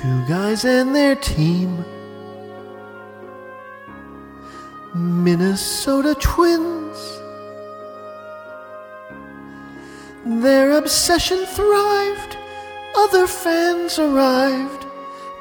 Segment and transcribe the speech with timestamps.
[0.00, 1.84] Two guys and their team.
[4.94, 6.96] Minnesota Twins.
[10.24, 12.36] Their obsession thrived.
[12.96, 14.86] Other fans arrived.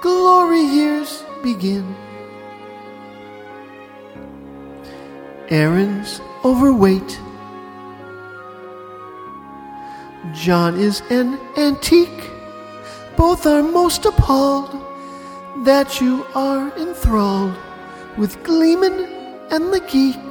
[0.02, 1.96] Glory years begin.
[5.50, 7.20] Aaron's overweight.
[10.34, 12.32] John is an antique.
[13.18, 14.70] Both are most appalled
[15.66, 17.56] that you are enthralled
[18.16, 19.08] with Gleeman
[19.50, 20.28] and the geek.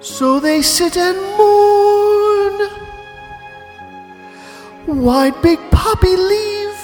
[0.00, 2.56] So they sit and mourn.
[4.86, 6.80] Why'd Big Papi leave?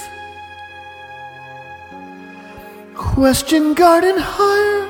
[2.95, 4.89] Question Gardenhire,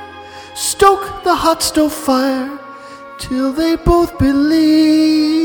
[0.54, 2.60] stoke the hot stove fire
[3.18, 5.39] till they both believe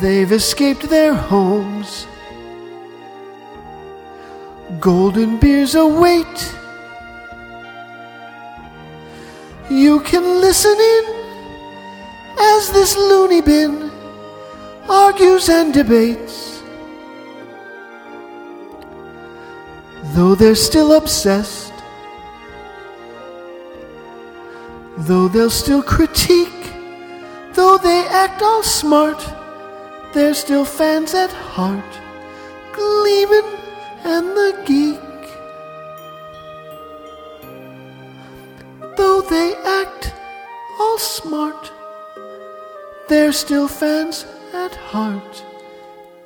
[0.00, 2.06] they've escaped their homes.
[4.80, 6.54] Golden beers await.
[9.70, 11.04] You can listen in
[12.38, 13.90] as this loony bin
[14.88, 16.62] argues and debates.
[20.14, 21.72] Though they're still obsessed,
[24.98, 26.72] though they'll still critique,
[27.52, 29.35] though they act all smart,
[30.16, 32.00] they're still fans at heart.
[32.72, 33.44] Gleeman
[34.02, 34.98] and the geek.
[38.96, 40.14] Though they act
[40.80, 41.70] all smart,
[43.10, 45.44] they're still fans at heart.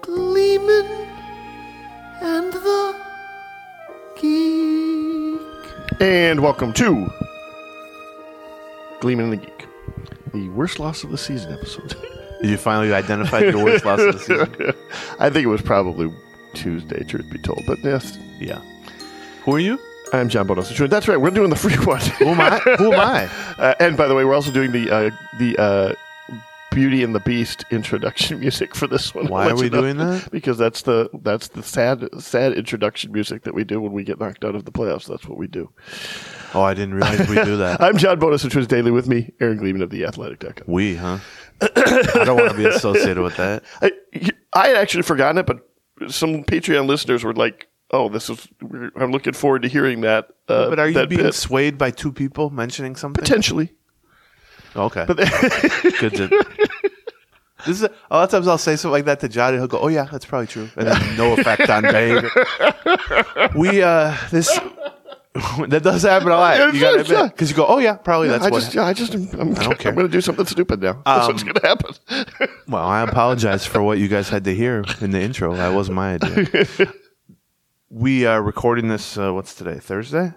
[0.02, 0.86] Gleeman
[2.22, 2.94] and the
[4.20, 6.00] geek.
[6.00, 7.10] And welcome to
[9.00, 9.66] Gleeman and the Geek,
[10.32, 11.96] the worst loss of the season episode.
[12.42, 14.74] You finally identified your worst loss of the season.
[15.18, 16.10] I think it was probably
[16.54, 17.62] Tuesday, truth be told.
[17.66, 18.60] But yes, Yeah.
[19.44, 19.80] Who are you?
[20.12, 20.76] I'm John Bonnes.
[20.76, 21.16] That's right.
[21.20, 22.00] We're doing the free one.
[22.18, 22.58] Who am I?
[22.78, 23.30] Who am I?
[23.60, 25.92] Uh, and by the way, we're also doing the uh, the uh,
[26.70, 29.26] Beauty and the Beast introduction music for this one.
[29.26, 29.80] Why are we you know.
[29.80, 30.30] doing that?
[30.30, 34.18] Because that's the that's the sad sad introduction music that we do when we get
[34.20, 35.06] knocked out of the playoffs.
[35.06, 35.70] That's what we do.
[36.54, 37.80] Oh, I didn't realize we do that.
[37.82, 40.64] I'm John Bonnes, which was daily with me, Aaron Gleeman of the Athletic.com.
[40.66, 41.18] We, huh?
[41.60, 43.62] I don't want to be associated with that.
[43.82, 43.92] I,
[44.54, 45.58] I had actually forgotten it, but
[46.10, 48.48] some Patreon listeners were like, "Oh, this is."
[48.96, 50.28] I'm looking forward to hearing that.
[50.48, 51.34] Uh, But are you being bit.
[51.34, 53.22] swayed by two people mentioning something?
[53.22, 53.74] potentially?
[54.76, 55.04] Okay.
[56.00, 56.46] Good to.
[57.66, 59.58] This is a, a lot of times I'll say something like that to John, and
[59.60, 62.24] he'll go, "Oh yeah, that's probably true," and then no effect on Babe.
[63.54, 64.48] We uh, this
[65.68, 66.56] that does happen a lot.
[66.56, 67.00] Yeah, you yeah.
[67.00, 69.28] admit because you go, "Oh yeah, probably that's I what." just, yeah, I just, I'm,
[69.38, 69.90] I'm, don't care.
[69.90, 71.02] I'm going to do something stupid now.
[71.04, 72.56] That's what's Um, going to happen.
[72.66, 75.54] Well, I apologize for what you guys had to hear in the intro.
[75.54, 76.56] That wasn't my idea.
[77.90, 79.18] we are recording this.
[79.18, 79.78] Uh, what's today?
[79.80, 80.32] Thursday,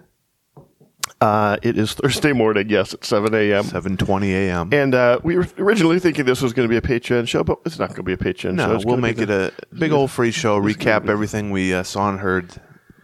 [1.20, 3.64] Uh, it is Thursday morning, yes, at 7 a.m.
[3.64, 4.70] seven twenty a.m.
[4.72, 7.58] And uh, we were originally thinking this was going to be a Patreon show, but
[7.64, 8.66] it's not going to be a Patreon show.
[8.68, 10.60] No, It's we'll make it the- a big old free show.
[10.60, 12.50] Recap everything we uh, saw and heard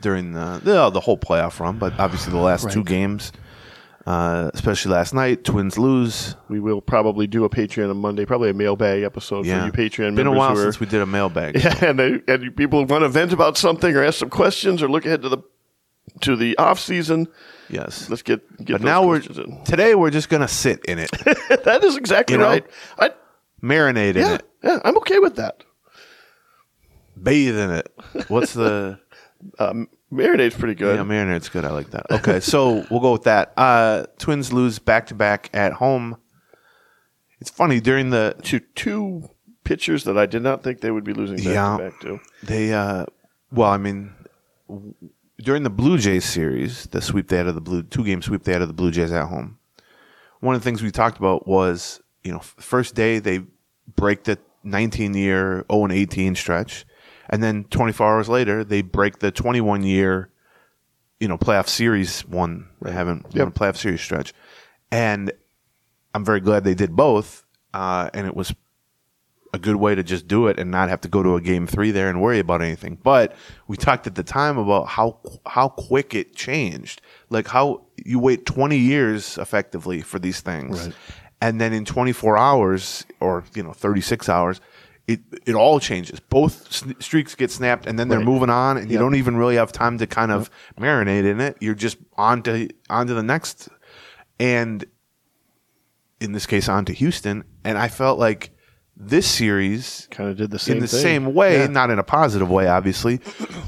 [0.01, 3.33] during the the, the whole playoff run, but obviously the last two games,
[4.07, 5.45] uh, especially last night.
[5.45, 6.37] Twins lose.
[6.49, 9.73] We will probably do a Patreon on Monday, probably a mailbag episode Yeah, for you
[9.91, 11.57] Patreon Been a while are- since we did a mailbag.
[11.63, 14.89] Yeah, and, they, and people want to vent about something or ask some questions or
[14.91, 15.39] look ahead to the
[16.23, 17.29] to the off season.
[17.71, 18.11] Yes.
[18.11, 19.65] Let's get get But those now we're questions in.
[19.65, 21.11] today we're just gonna sit in it,
[21.65, 22.49] that is exactly You know?
[22.49, 22.67] right.
[22.99, 23.11] I,
[23.63, 25.63] marinate in yeah, it, yeah, I'm okay with that.
[27.21, 27.93] bathe in it.
[28.29, 28.99] What's the
[29.59, 30.97] Um, marinade's pretty good.
[30.97, 31.65] Yeah, marinade's good.
[31.65, 32.11] I like that.
[32.11, 33.55] Okay, so we'll go with that.
[33.57, 36.19] Uh, Twins lose back to back at home.
[37.41, 39.31] It's funny during the to two
[39.65, 41.77] pitchers that I did not think they would be losing back Yeah.
[41.79, 42.21] to back to.
[42.43, 42.73] they.
[42.75, 43.07] Uh,
[43.51, 44.13] well, I mean,
[44.69, 44.95] w-
[45.43, 48.45] during the Blue Jays series, the sweep they had of the blue two game sweep
[48.45, 49.59] they had of the Blue Jays at home.
[50.41, 53.43] One of the things we talked about was you know first day they
[53.97, 56.85] break the 19 year 0 and 18 stretch,
[57.29, 60.31] and then 24 hours later they break the 21 year
[61.19, 62.69] you know playoff series one.
[62.83, 63.55] They haven't won a Yep.
[63.55, 64.33] playoff series stretch,
[64.91, 65.33] and
[66.15, 67.45] I'm very glad they did both.
[67.73, 68.53] Uh, and it was
[69.53, 71.67] a good way to just do it and not have to go to a game
[71.67, 72.97] three there and worry about anything.
[73.03, 73.35] But
[73.67, 77.01] we talked at the time about how how quick it changed,
[77.31, 80.95] like how you wait 20 years effectively for these things, Right.
[81.41, 84.61] and then in 24 hours or you know 36 hours.
[85.09, 86.21] It, it all changes.
[86.21, 88.25] Both streaks get snapped, and then they're Right.
[88.29, 90.49] moving on, and you don't even really have time to kind of
[90.79, 91.57] marinate in it.
[91.61, 93.69] You're just on to on to the next,
[94.39, 94.85] and
[96.21, 97.43] in this case, on to Houston.
[97.65, 98.51] And I felt like
[99.03, 101.01] this series Kind of did the same in the thing.
[101.01, 101.67] same way, Yeah.
[101.69, 103.19] not in a positive way, obviously,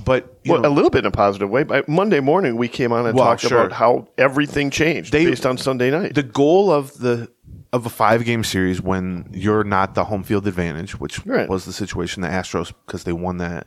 [0.05, 1.63] but you Well, know, a little bit in a positive way.
[1.63, 3.59] But Monday morning, we came on and Well, talked sure.
[3.61, 6.15] about how everything changed They- based on Sunday night.
[6.15, 7.31] the goal of the
[7.73, 11.49] of a five game series when you're not the home field advantage, which Right.
[11.49, 13.67] was the situation the Astros because they won that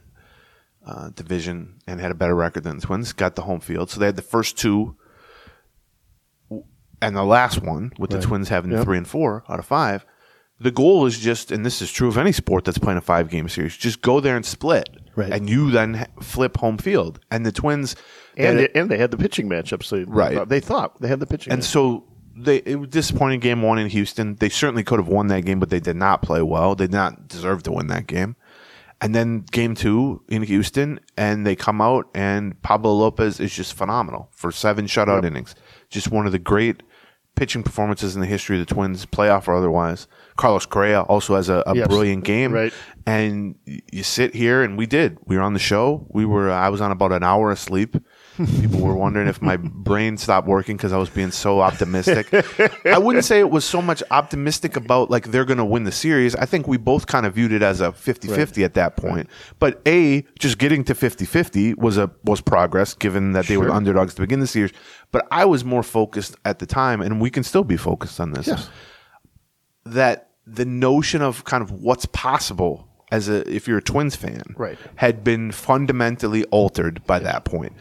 [0.88, 3.90] uh, division and had a better record than the Twins, got the home field.
[3.90, 4.96] So they had the first two
[7.02, 8.84] and the last one with the Twins having Yep.
[8.84, 10.06] three and four out of five.
[10.60, 13.30] The goal is just, and this is true of any sport that's playing a five
[13.30, 15.32] game series, just go there and split, Right.
[15.32, 17.20] and you then flip home field.
[17.30, 17.96] And the Twins,
[18.38, 19.84] and they, and they had the pitching matchup.
[19.84, 20.48] So Right.
[20.48, 21.52] They thought they had the pitching.
[21.54, 22.06] and so
[22.38, 24.36] they it was disappointing game one in Houston.
[24.36, 26.74] They certainly could have won that game, but they did not play well.
[26.76, 28.36] They did not deserve to win that game.
[29.02, 33.74] And then game two in Houston, and they come out, and Pablo Lopez is just
[33.74, 35.54] phenomenal for seven shutout innings.
[35.90, 36.82] Just one of the great
[37.36, 40.08] pitching performances in the history of the Twins, playoff or otherwise.
[40.38, 41.88] Carlos Correa also has a, a Yes.
[41.88, 42.52] brilliant game.
[42.54, 42.74] Right.
[43.06, 45.18] And you sit here, and we did.
[45.26, 46.08] We were on the show.
[46.10, 46.50] We were.
[46.52, 47.96] I was on about an hour of sleep.
[48.38, 52.28] People were wondering if my brain stopped working because I was being so optimistic.
[52.86, 55.92] I wouldn't say it was so much optimistic about like they're going to win the
[55.92, 56.36] series.
[56.36, 59.30] I think we both kind of viewed it as a 50-50 at that point.
[59.60, 64.14] But A, just getting to 50-50 was a was progress given that they were underdogs
[64.16, 64.72] to begin the series.
[65.12, 68.32] But I was more focused at the time and we can still be focused on
[68.34, 68.48] this.
[68.48, 68.70] Yes.
[69.86, 74.42] That the notion of kind of what's possible as a if you're a Twins fan
[74.58, 74.78] Right.
[74.96, 77.74] had been fundamentally altered by that point.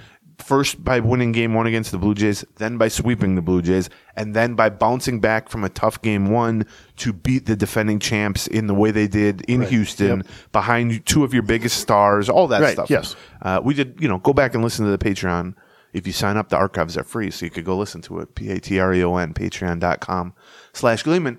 [0.44, 3.88] First by winning game one against the Blue Jays, then by sweeping the Blue Jays,
[4.14, 6.66] and then by bouncing back from a tough game one
[6.98, 10.26] to beat the defending champs in the way they did in Houston, Yep.
[10.52, 12.90] behind two of your biggest stars, all that Right, stuff.
[12.90, 13.16] yes.
[13.40, 15.54] Uh, we did, you know, go back and listen to the Patreon.
[15.94, 18.34] If you sign up, the archives are free, so you could go listen to it.
[18.34, 20.34] P A T R E O N, patreon.com
[20.72, 21.38] slash Gleeman.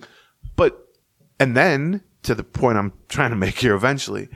[0.55, 0.83] But,
[1.39, 4.29] and then to the point I'm trying to make here eventually,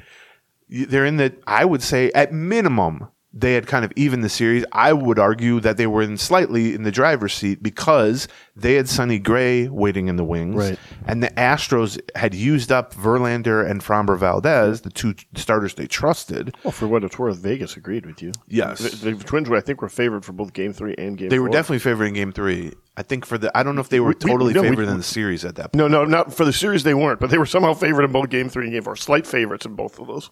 [0.69, 4.65] they're in the, I would say, at minimum, they had kind of even the series.
[4.71, 8.89] I would argue that they were in slightly in the driver's seat because they had
[8.89, 10.55] Sonny Gray waiting in the wings.
[10.55, 10.79] Right.
[11.05, 16.55] And the Astros had used up Verlander and Framber Valdez, the two starters they trusted.
[16.63, 18.31] well, for what it's worth, Vegas agreed with you.
[18.47, 18.79] Yes.
[18.79, 21.29] the, the Twins were, I think, were favored for both Game Three and Game.
[21.29, 21.53] They were four.
[21.53, 22.73] definitely favoring game three.
[22.97, 24.69] I think for the, I don't know if they were We- we- totally no, we-
[24.69, 25.75] favored in the series at that point.
[25.75, 26.83] No, no, not for the series.
[26.83, 28.95] They weren't, but they were somehow favored in both Game Three and Game Four.
[28.95, 30.31] Slight favorites in both of those.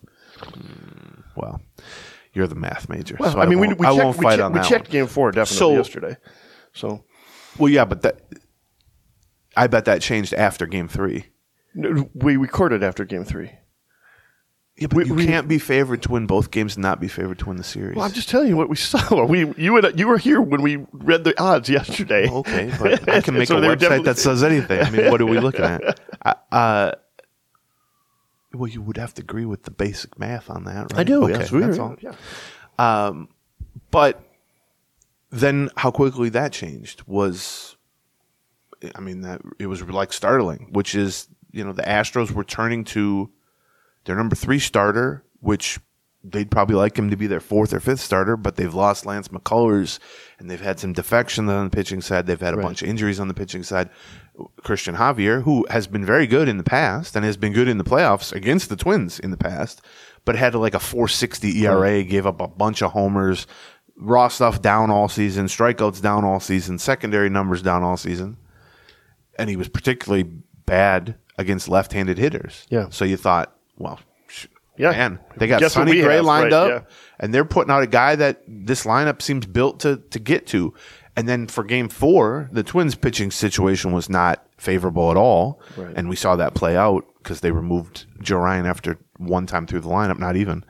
[1.35, 1.61] Well,
[2.37, 3.17] you're the math major.
[3.19, 4.87] Well, so I mean, we, won't, we I checked, won't we checked, on we checked
[4.87, 4.91] one.
[4.91, 6.17] Game Four definitely So- yesterday.
[6.73, 7.03] So
[7.57, 8.21] Well, yeah, but that,
[9.55, 11.25] I bet that changed after game three.
[12.13, 13.51] we recorded after Game Three.
[14.79, 17.07] Yeah, but We- you we- can't be favored to win both games and not be
[17.07, 17.95] favored to win the series.
[17.95, 19.25] Well, I'm just telling you what we saw.
[19.25, 22.29] We you and you were here when we read the odds yesterday.
[22.29, 24.79] okay, but I can make So a website that says anything.
[24.81, 25.99] I mean, what are we looking at?
[26.25, 26.91] I- Uh,
[28.53, 30.99] well, you would have to agree with the basic math on that, right?
[30.99, 31.23] I do.
[31.25, 31.95] Okay, yes, we that's were- all.
[31.99, 32.13] Yeah.
[32.79, 33.29] Um,
[33.91, 34.21] but
[35.29, 37.75] then how quickly that changed was,
[38.95, 42.83] I mean, that it was like startling, which is, you know, the Astros were turning
[42.85, 43.29] to
[44.05, 45.79] their number three starter, which
[46.23, 49.27] they'd probably like him to be their fourth or fifth starter, but they've lost Lance
[49.29, 49.99] McCullers
[50.39, 52.25] and they've had some defection on the pitching side.
[52.25, 53.89] They've had a bunch of injuries on the pitching side.
[54.63, 57.77] Christian Javier, who has been very good in the past and has been good in
[57.77, 59.81] the playoffs against the Twins in the past,
[60.25, 62.09] but had like a 460 ERA, mm.
[62.09, 63.47] gave up a bunch of homers,
[63.95, 68.37] raw stuff down all season, strikeouts down all season, secondary numbers down all season.
[69.39, 70.23] And he was particularly
[70.65, 72.65] bad against left handed hitters.
[72.69, 72.87] Yeah.
[72.89, 73.99] So you thought, well,
[74.77, 74.91] Yeah.
[74.91, 76.95] man, they got Guess Sonny Gray have, lined right, up, yeah.
[77.19, 80.73] and they're putting out a guy that this lineup seems built to to get to.
[81.17, 85.59] And then for game four, the Twins pitching situation was not favorable at all.
[85.75, 85.93] Right.
[85.95, 89.79] And we saw that play out because they removed Joe Ryan after one time through
[89.81, 90.63] the lineup, not even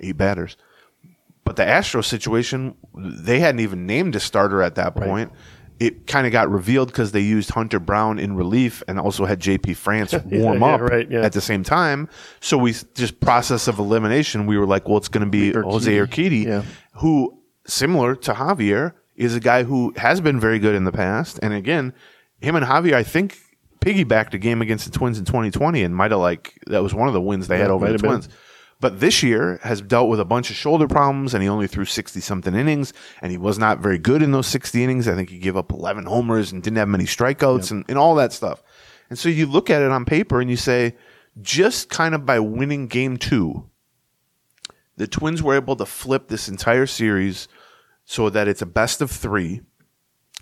[0.00, 0.58] eight batters.
[1.44, 5.32] But the Astros situation, they hadn't even named a starter at that point.
[5.80, 9.40] It kind of got revealed because they used Hunter Brown in relief and also had
[9.40, 11.22] JP France warm yeah, up right, yeah.
[11.22, 12.08] at the same time.
[12.40, 14.46] So we just process of elimination.
[14.46, 15.70] We were like, well, it's going to be Urquidy.
[15.70, 16.62] Jose Urquidy, Yeah.
[16.96, 21.38] who similar to Javier is a guy who has been very good in the past.
[21.42, 21.92] And again,
[22.40, 23.38] him and Javier, I think,
[23.80, 27.08] piggybacked a game against the Twins in 2020 and might have like that was one
[27.08, 28.10] of the wins they had over the have been.
[28.10, 28.28] Twins.
[28.80, 31.84] But this year has dealt with a bunch of shoulder problems, and he only threw
[31.84, 32.92] sixty something innings,
[33.22, 35.08] and he was not very good in those sixty innings.
[35.08, 38.14] I think he gave up eleven homers and didn't have many strikeouts and, and all
[38.16, 38.62] that stuff.
[39.08, 40.96] And so you look at it on paper and you say,
[41.40, 43.70] just kind of by winning game two,
[44.96, 47.48] the Twins were able to flip this entire series
[48.04, 49.62] so that it's a best of three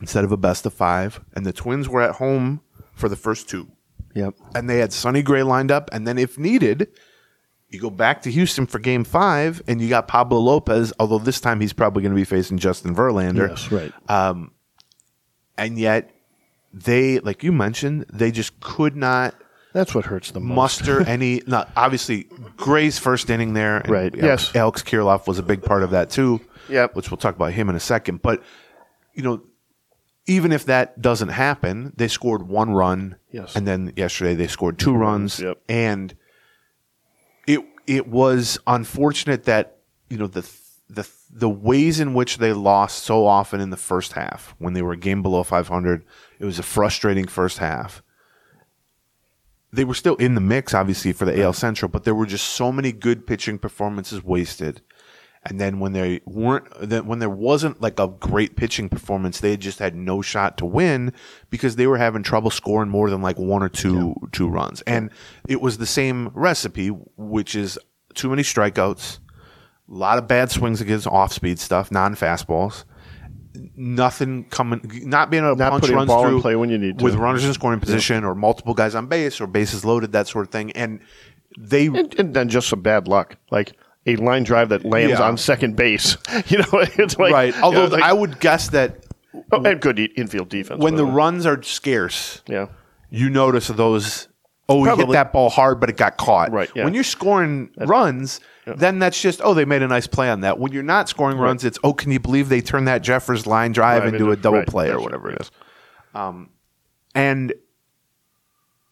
[0.00, 1.20] instead of a best of five.
[1.34, 2.60] And the Twins were at home
[2.94, 3.68] for the first two.
[4.14, 4.34] Yep.
[4.54, 6.88] and they had Sonny Gray lined up, and then if needed,
[7.70, 10.92] you go back to Houston for Game Five, and you got Pablo Lopez.
[11.00, 13.90] Although this time he's probably going to be facing Justin Verlander, Yes, right.
[14.10, 14.50] Um,
[15.56, 16.10] and yet
[16.74, 19.34] they, like you mentioned, they just could not
[19.72, 20.56] That's what hurts the most.
[20.56, 21.40] muster any.
[21.46, 22.24] Not obviously
[22.58, 24.54] Gray's first inning there, and Right, Al- yes.
[24.54, 26.42] Alex Kirilloff was a big part of that too.
[26.68, 26.94] Yep.
[26.96, 28.22] which we'll talk about him in a second.
[28.22, 28.42] But
[29.14, 29.42] you know,
[30.26, 33.56] even if that doesn't happen, they scored one run, Yes.
[33.56, 35.58] and then yesterday they scored two runs, Yep.
[35.68, 36.14] and
[37.46, 39.78] it it was unfortunate that
[40.08, 40.48] you know the
[40.88, 44.82] the the ways in which they lost so often in the first half when they
[44.82, 46.04] were a game below 500
[46.38, 48.02] it was a frustrating first half
[49.72, 52.46] they were still in the mix obviously for the AL Central but there were just
[52.50, 54.82] so many good pitching performances wasted
[55.44, 59.56] and then when they weren't then when there wasn't like a great pitching performance they
[59.56, 61.12] just had no shot to win
[61.50, 65.10] because they were having trouble scoring more than like one or two two runs and
[65.48, 67.78] it was the same recipe which is
[68.14, 69.18] too many strikeouts
[69.92, 72.84] a lot of bad swings against off speed stuff, non fastballs.
[73.76, 76.98] Nothing coming, not being able to Not punch runs ball through play when you need
[76.98, 77.04] to.
[77.04, 80.46] with runners in scoring position or multiple guys on base or bases loaded, that sort
[80.46, 80.72] of thing.
[80.72, 81.00] And
[81.58, 83.74] they, and, and then just some bad luck, like
[84.06, 85.26] a line drive that lands Yeah.
[85.26, 86.16] on second base.
[86.46, 87.54] You know, it's like right.
[87.54, 89.04] you know, Although like- I would guess that
[89.52, 91.12] oh, and good infield defense when the way.
[91.12, 92.66] runs are scarce, yeah,
[93.10, 94.28] you notice those.
[94.68, 96.50] Oh, we hit that ball hard, but it got caught.
[96.50, 96.84] Right, yeah.
[96.84, 100.58] When you're scoring runs, then that's just oh, they made a nice play on that.
[100.58, 103.72] When you're not scoring runs, it's oh, can you believe they turned that Jeffers line
[103.72, 105.50] drive Right, into a double right, play or whatever it
[106.14, 106.28] yeah.
[106.28, 106.50] Um,
[107.14, 107.52] and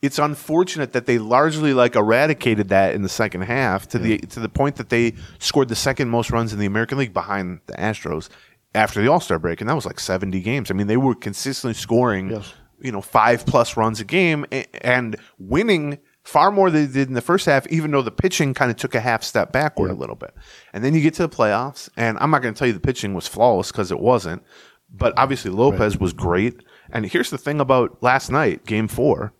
[0.02, 4.40] it's unfortunate that they largely like eradicated that in the second half to the to
[4.40, 7.75] the point that they scored the second most runs in the American League behind the
[7.75, 8.28] Astros
[8.75, 10.71] after the All Star break, and that was like seventy games.
[10.71, 12.54] I mean, they were consistently scoring, Yes.
[12.80, 14.47] you know, five plus runs a game
[14.80, 18.54] and winning far more than they did in the first half, even though the pitching
[18.54, 20.33] kind of took a half step backward a little bit.
[20.73, 22.78] And then you get to the playoffs, and I'm not going to tell you the
[22.80, 24.42] pitching was flawless because it wasn't,
[24.90, 26.62] but obviously Lopez was great.
[26.92, 29.33] And here's the thing about last night, Game Four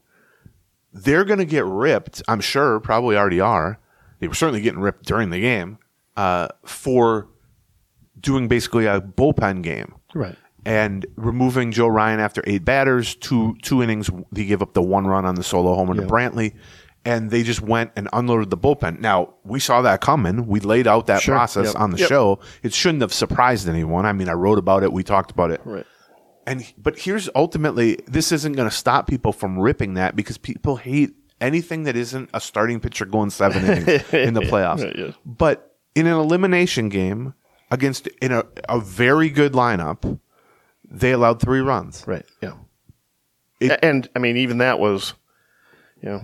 [0.93, 2.23] they're going to get ripped.
[2.29, 3.79] I'm sure, probably already are.
[4.19, 5.79] They were certainly getting ripped during the game
[6.17, 7.29] uh, for
[8.19, 10.37] doing basically a bullpen game right.
[10.67, 14.11] and removing Joe Ryan after eight batters, two two innings.
[14.31, 16.55] They give up the one run on the solo homer to Brantley,
[17.05, 19.01] and they just went and unloaded the bullpen.
[19.01, 20.47] Now we saw that coming.
[20.47, 21.35] We laid out that Sure.
[21.35, 21.77] process Yep.
[21.81, 22.09] on the Yep.
[22.09, 22.41] show.
[22.63, 24.05] It shouldn't have surprised anyone.
[24.05, 24.93] I mean, I wrote about it.
[24.93, 25.63] We talked about it.
[25.65, 25.87] Right.
[26.47, 30.77] And but here's ultimately this isn't going to stop people from ripping that because people
[30.77, 34.85] hate anything that isn't a starting pitcher going seven innings in the playoffs.
[34.85, 35.15] Right, yes.
[35.25, 37.35] But in an elimination game
[37.71, 40.19] against in a, a very good lineup,
[40.89, 42.05] they allowed three runs.
[42.07, 42.27] Right.
[42.43, 42.55] Yeah.
[43.61, 45.15] It- and I mean, even that was,
[46.03, 46.23] you know,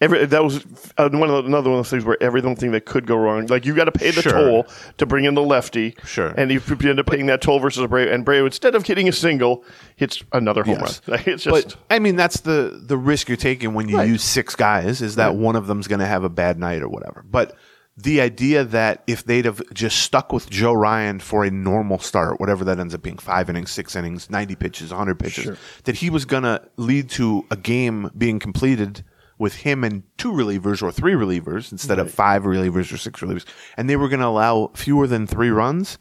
[0.00, 0.64] every that was
[0.96, 3.46] uh, one of the, another one of those things where everything that could go wrong.
[3.46, 4.32] Like you got to pay the Sure.
[4.32, 5.96] toll to bring in the lefty.
[6.04, 6.28] Sure.
[6.36, 9.12] And you end up paying that toll versus Abreu, and Abreu instead of hitting a
[9.12, 9.64] single,
[9.96, 11.00] hits another home Yes.
[11.08, 11.20] run.
[11.26, 14.08] It's just But I mean, that's the the risk you're taking when you Right.
[14.08, 16.88] use six guys is that one of them's going to have a bad night or
[16.88, 17.24] whatever.
[17.28, 17.56] But
[18.00, 22.38] the idea that if they'd have just stuck with Joe Ryan for a normal start,
[22.38, 26.08] whatever that ends up being, five innings, six innings, ninety pitches, hundred pitches, that he
[26.08, 29.02] was going to lead to a game being completed
[29.38, 33.46] with him and two relievers or three relievers instead of five relievers or six relievers,
[33.76, 35.98] and they were going to allow fewer than three runs.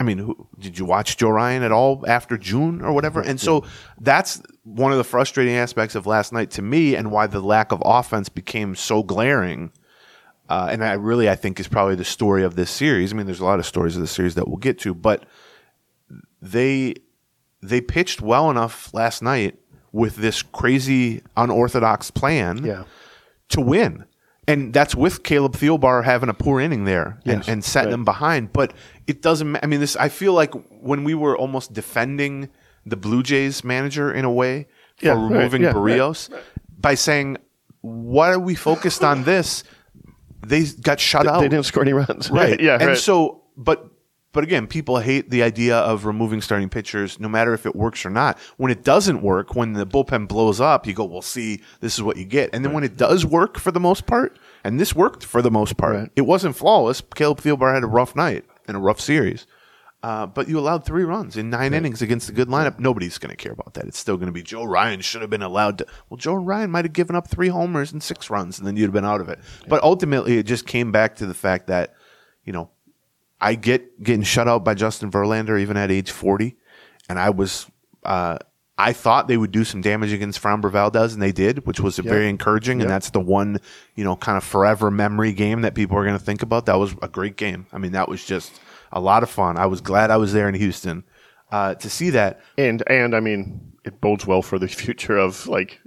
[0.00, 3.20] I mean, who, did you watch Joe Ryan at all after June or whatever?
[3.20, 3.64] And so
[4.00, 7.70] that's one of the frustrating aspects of last night to me, and why the lack
[7.70, 9.70] of offense became so glaring.
[10.48, 13.12] Uh, and I really, I think, is probably the story of this series.
[13.12, 15.24] I mean, there's a lot of stories of the series that we'll get to, but
[16.42, 16.94] they
[17.62, 19.58] they pitched well enough last night
[19.94, 22.82] with this crazy unorthodox plan Yeah.
[23.50, 24.04] to win.
[24.48, 27.90] And that's with Caleb Thielbar having a poor inning there and, Yes, and setting right.
[27.92, 28.52] them behind.
[28.52, 28.74] But
[29.06, 29.56] it doesn't.
[29.62, 29.96] I mean, this.
[29.96, 32.50] I feel like when we were almost defending
[32.84, 36.28] the Blue Jays manager in a way for Yeah, right, removing yeah, right, Berríos
[36.78, 37.38] by saying,
[37.80, 39.62] "Why are we focused on this?"
[40.46, 42.30] They got shut out they didn't score any runs.
[42.42, 42.74] right yeah.
[42.78, 42.98] and right.
[42.98, 43.88] so but
[44.34, 48.04] but again people hate the idea of removing starting pitchers no matter if it works
[48.04, 51.62] or not when it doesn't work when the bullpen blows up you go well see
[51.80, 54.38] this is what you get and then when it does work for the most part
[54.62, 56.10] and this worked for the most part Right.
[56.14, 59.46] it wasn't flawless caleb Thielbar had a rough night and a rough series
[60.02, 62.78] uh, but you allowed three runs in nine innings against a good lineup.
[62.78, 63.86] Nobody's going to care about that.
[63.86, 65.86] It's still going to be Joe Ryan should have been allowed to.
[66.10, 68.84] Well, Joe Ryan might have given up three homers and six runs, and then you'd
[68.84, 69.38] have been out of it.
[69.66, 71.94] But ultimately, it just came back to the fact that,
[72.44, 72.68] you know,
[73.44, 76.56] I get getting shut out by Justin Verlander even at age 40.
[77.10, 77.66] And I was,
[78.02, 78.38] uh,
[78.78, 81.98] I thought they would do some damage against Framber Valdez, and they did, which was
[81.98, 82.80] very encouraging.
[82.80, 83.60] And that's the one,
[83.96, 86.64] you know, kind of forever memory game that people are going to think about.
[86.64, 87.66] That was a great game.
[87.70, 88.58] I mean, that was just
[88.90, 89.58] a lot of fun.
[89.58, 91.04] I was glad I was there in Houston
[91.52, 92.40] uh, to see that.
[92.56, 95.80] And and I mean, it bodes well for the future of like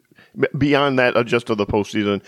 [0.57, 2.23] beyond that, uh, just of the postseason.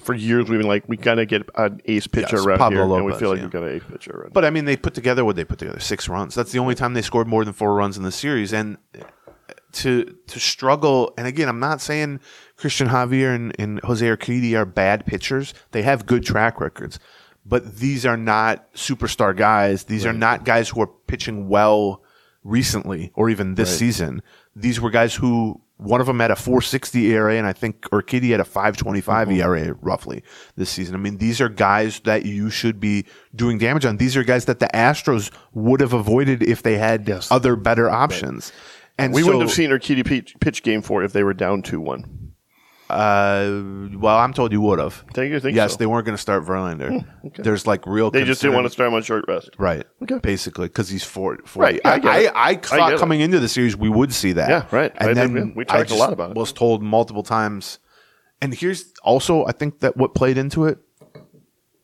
[0.00, 2.86] For years, we've been like, we got to get an ace pitcher Yes, around Pablo
[2.86, 3.44] here, and we feel like yeah.
[3.44, 4.32] we've got an ace pitcher around.
[4.32, 6.34] But I mean, they put together what they put together six runs.
[6.34, 8.52] That's the only time they scored more than four runs in the series.
[8.52, 8.78] And
[9.72, 12.20] to to struggle, and again, I'm not saying
[12.56, 15.52] Christian Javier and, and Jose Urquidy are bad pitchers.
[15.72, 16.98] They have good track records,
[17.44, 19.84] but these are not superstar guys.
[19.84, 22.02] These are not guys who are pitching well
[22.44, 24.22] recently or even this season.
[24.54, 28.30] These were guys who one of them had a 460 ERA, and I think Urquidy
[28.30, 29.40] had a 525 mm-hmm.
[29.40, 30.22] ERA roughly
[30.56, 30.94] this season.
[30.94, 33.96] I mean, these are guys that you should be doing damage on.
[33.96, 37.30] These are guys that the Astros would have avoided if they had Yes.
[37.30, 38.52] other better options.
[38.98, 41.62] And we so, wouldn't have seen Urquidy pitch, pitch game four if they were down
[41.62, 42.23] two one.
[42.94, 44.94] Uh, well, I'm told you would have.
[45.12, 45.78] Think you think yes, so?
[45.78, 47.04] they weren't going to start Verlander.
[47.38, 48.12] There's like real.
[48.12, 49.50] They just didn't want to start him on short rest.
[49.58, 49.84] Right.
[50.02, 50.18] Okay.
[50.18, 51.42] Basically, because he's 40.
[51.44, 51.58] 40.
[51.60, 52.48] Right, yeah, I I, I.
[52.50, 52.98] I, thought get it.
[53.00, 54.48] coming into the series we would see that.
[54.48, 54.92] Yeah, right.
[54.96, 56.36] And then we- we talked a lot about it.
[56.36, 57.80] Was told multiple times.
[58.40, 60.78] And here's also, I think that what played into it,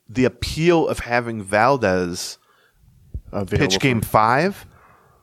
[0.08, 2.38] the appeal of having Valdez
[3.32, 4.66] Available pitch game five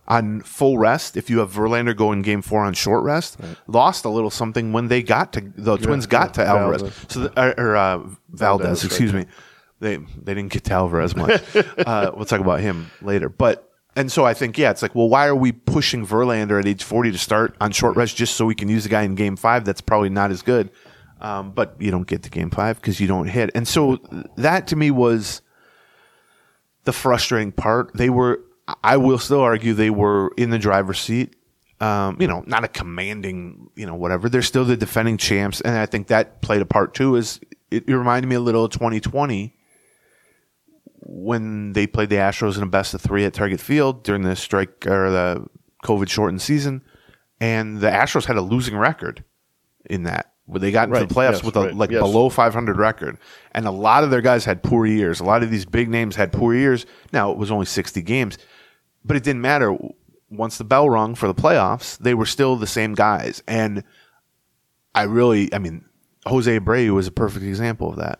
[0.07, 1.17] on full rest.
[1.17, 3.37] If you have Verlander go in game four on short rest,
[3.67, 6.81] lost a little something when they got to the Twins got to yeah, Alvarez.
[6.81, 7.05] Valdez.
[7.09, 9.25] So the, or, or, uh, Valdez, Valdez, excuse me.
[9.79, 11.41] They they didn't get to Alvarez much.
[11.77, 13.63] uh, we'll talk about him later, but.
[13.95, 16.83] And so I think, yeah, it's like, well, why are we pushing Verlander at age
[16.83, 19.35] 40 to start on short rest just so we can use the guy in game
[19.35, 20.69] five that's probably not as good?
[21.19, 23.49] Um, but you don't get to game five because you don't hit.
[23.55, 23.97] And so
[24.35, 25.41] that to me was
[26.83, 27.91] the frustrating part.
[27.95, 28.39] They were,
[28.83, 31.35] I will still argue, they were in the driver's seat.
[31.79, 34.29] Um, you know, not a commanding, you know, whatever.
[34.29, 37.15] They're still the defending champs, and I think that played a part too.
[37.15, 37.39] Is
[37.69, 39.53] it, it reminded me a little of 2020
[41.01, 44.35] when they played the Astros in a best of three at Target Field during the
[44.35, 45.45] strike or the
[45.85, 46.81] COVID shortened season,
[47.39, 49.23] and the Astros had a losing record
[49.85, 50.33] in that.
[50.45, 51.99] Where they got into Right, the playoffs yes, with a right, like yes.
[52.01, 53.17] below 500 record,
[53.51, 55.19] and a lot of their guys had poor years.
[55.19, 56.85] A lot of these big names had poor years.
[57.11, 58.37] Now it was only 60 games,
[59.07, 59.75] but it didn't matter.
[60.29, 63.41] Once the bell rung for the playoffs, they were still the same guys.
[63.47, 63.83] And
[64.93, 65.85] I really, I mean,
[66.25, 68.19] Jose Abreu was a perfect example of that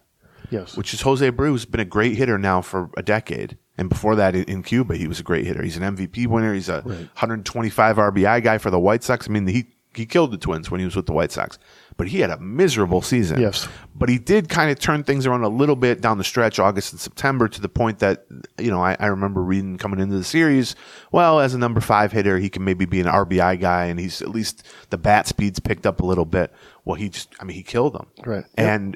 [0.49, 0.77] Yes.
[0.77, 3.57] which is Jose Abreu, who's been a great hitter now for a decade.
[3.77, 5.61] And before that, in- Cuba, he was a great hitter.
[5.61, 6.53] He's an MVP winner.
[6.53, 9.27] He's a 125 RBI guy for the White Sox.
[9.27, 11.57] I mean, he he killed the Twins when he was with the White Sox,
[11.97, 13.41] but he had a miserable season.
[13.41, 13.67] Yes.
[13.95, 16.93] but he did kind of turn things around a little bit down the stretch, August
[16.93, 18.25] and September, to the point that
[18.59, 20.75] you know I, I remember reading coming into the series.
[21.11, 24.21] Well, as a number five hitter, he can maybe be an RBI guy, and he's
[24.21, 26.53] at least the bat speed's picked up a little bit.
[26.85, 28.07] Well, he just, I mean, he killed them.
[28.25, 28.45] Right.
[28.57, 28.95] And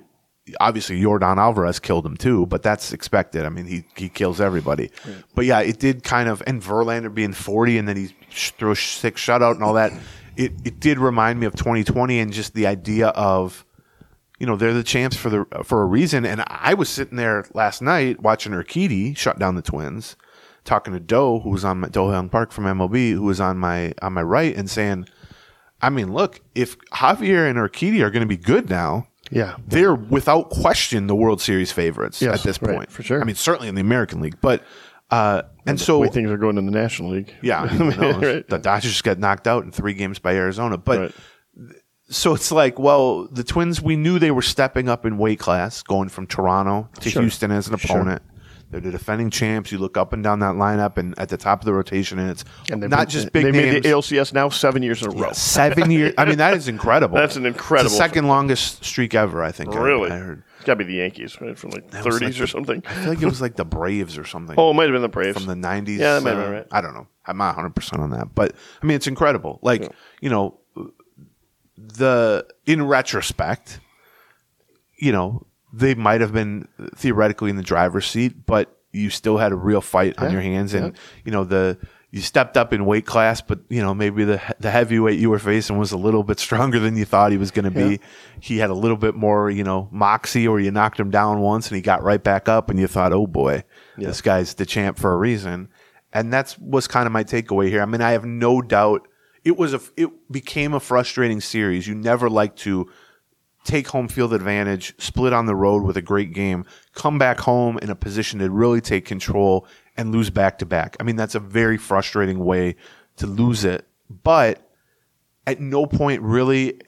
[0.60, 3.46] obviously Yordan Alvarez killed him too, but that's expected.
[3.46, 4.92] I mean, he he kills everybody.
[5.06, 5.24] Right.
[5.36, 8.80] But yeah, it did kind of and Verlander being 40 and then he sh- throws
[8.80, 9.92] six shutout and all that.
[10.38, 13.66] It it did remind me of 2020 and just the idea of
[14.40, 17.46] you know, they're the champs for the for a reason and I was sitting there
[17.54, 20.16] last night watching Urquidy shut down the Twins,
[20.66, 23.94] talking to Doe who was on my Do-Hyoung Park from MLB who was on my
[24.02, 25.08] on my right and saying
[25.84, 29.56] I mean, look, if Javier and Urquidy are going to be good now, Yeah.
[29.68, 32.92] they're without question the World Series favorites Yes, at this right, point.
[32.92, 33.20] for sure.
[33.20, 34.64] I mean, certainly in the American League, but
[35.12, 37.34] uh, and so way things are going in the National League.
[37.42, 38.48] yeah, I mean, no, Right.
[38.48, 41.00] the Dodgers just got knocked out in three games by Arizona, but.
[41.00, 41.12] Right.
[42.10, 45.82] So it's like, well, the Twins, we knew they were stepping up in weight class,
[45.82, 47.22] going from Toronto to Sure.
[47.22, 48.22] Houston as an opponent.
[48.72, 49.72] They're the defending champs.
[49.72, 52.32] You look up and down that lineup, and at the top of the rotation, and
[52.32, 53.74] it's And not just big They names.
[53.74, 55.32] made the ALCS now seven years in a row.
[55.34, 56.14] Seven years.
[56.18, 57.16] I mean, that is incredible.
[57.18, 59.44] That's an incredible- second longest streak ever.
[59.44, 59.76] I think.
[59.76, 60.10] Really?
[60.10, 60.44] I, heard.
[60.56, 61.58] It's got to be the Yankees, right?
[61.58, 62.84] From like That 30s like or the- something.
[62.88, 64.56] I feel like it was like the Braves or something.
[64.58, 65.38] Oh, it might have been the Braves.
[65.44, 65.98] from the 90s.
[65.98, 66.68] Yeah, that might have uh, been right.
[66.72, 67.08] I don't know.
[67.28, 68.34] I'm not 100% on that.
[68.34, 69.60] But I mean, it's incredible.
[69.62, 70.60] Like, you know,
[71.78, 73.80] the in retrospect,
[74.98, 79.52] you know, they might have been theoretically in the driver's seat, but you still had
[79.52, 80.74] a real fight on your hands.
[80.74, 81.78] And, you know, the.
[82.14, 85.40] You stepped up in weight class, but you know maybe the the heavyweight you were
[85.40, 88.02] facing was a little bit stronger than you thought he was going to be.
[88.42, 91.70] He had a little bit more, you know, moxie, or you knocked him down once
[91.70, 93.64] and he got right back up, and you thought, "Oh boy,
[94.08, 95.70] this guy's the champ for a reason."
[96.12, 97.82] And that's was kind of my takeaway here.
[97.82, 99.08] I mean, I have no doubt
[99.46, 101.88] it was a it became a frustrating series.
[101.88, 102.90] You never like to
[103.64, 107.78] take home field advantage, split on the road with a great game, come back home
[107.80, 110.96] in a position to really take control and lose back to back.
[111.00, 112.76] I mean, that's a very frustrating way
[113.18, 113.88] to lose it.
[114.24, 114.68] But
[115.48, 116.80] at no point really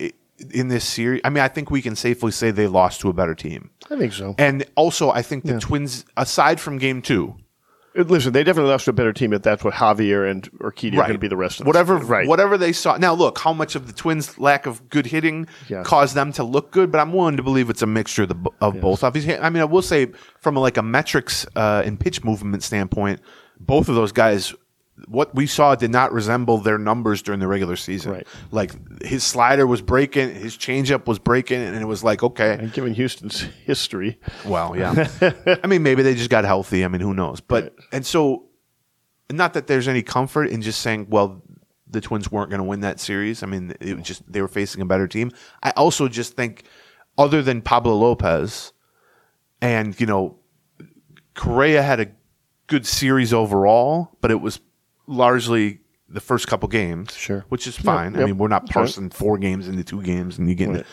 [0.51, 1.21] in this series.
[1.23, 3.69] I mean, I think we can safely say they lost to a better team.
[3.89, 4.35] I think so.
[4.37, 7.35] And also, I think the Twins, aside from game two,
[7.95, 11.03] Listen, they definitely lost to a better team if that's what Javier and Urquidy are
[11.03, 12.09] going to be the rest of whatever season.
[12.09, 12.27] right.
[12.27, 12.97] whatever they saw.
[12.97, 15.85] Now, look, how much of the Twins' lack of good hitting Yes.
[15.85, 18.49] caused them to look good, but I'm willing to believe it's a mixture of, the,
[18.61, 19.03] of both.
[19.03, 20.07] Obviously, I mean, I will say
[20.39, 23.19] from like a metrics uh, and pitch movement standpoint,
[23.59, 24.53] both of those guys.
[25.07, 28.11] What we saw did not resemble their numbers during the regular season.
[28.11, 28.27] Right.
[28.51, 32.71] Like his slider was breaking, his changeup was breaking, and it was like, okay, And
[32.71, 35.07] given Houston's history, well, yeah.
[35.63, 36.85] I mean, maybe they just got healthy.
[36.85, 37.41] I mean, who knows?
[37.41, 38.45] But and so,
[39.31, 41.41] not that there's any comfort in just saying, well,
[41.93, 43.43] the Twins weren't going to win that series.
[43.43, 45.31] I mean, it was just they were facing a better team.
[45.61, 46.63] I also just think,
[47.17, 48.73] other than Pablo Lopez,
[49.61, 50.37] and you know,
[51.35, 52.11] Correa had a
[52.67, 54.59] good series overall, but it was
[55.07, 57.45] largely the first couple games, Sure.
[57.49, 58.15] which is fine.
[58.15, 58.27] I yep.
[58.27, 58.69] mean, we're not right.
[58.71, 60.69] parsing four games into two games, and you get.
[60.69, 60.85] Right.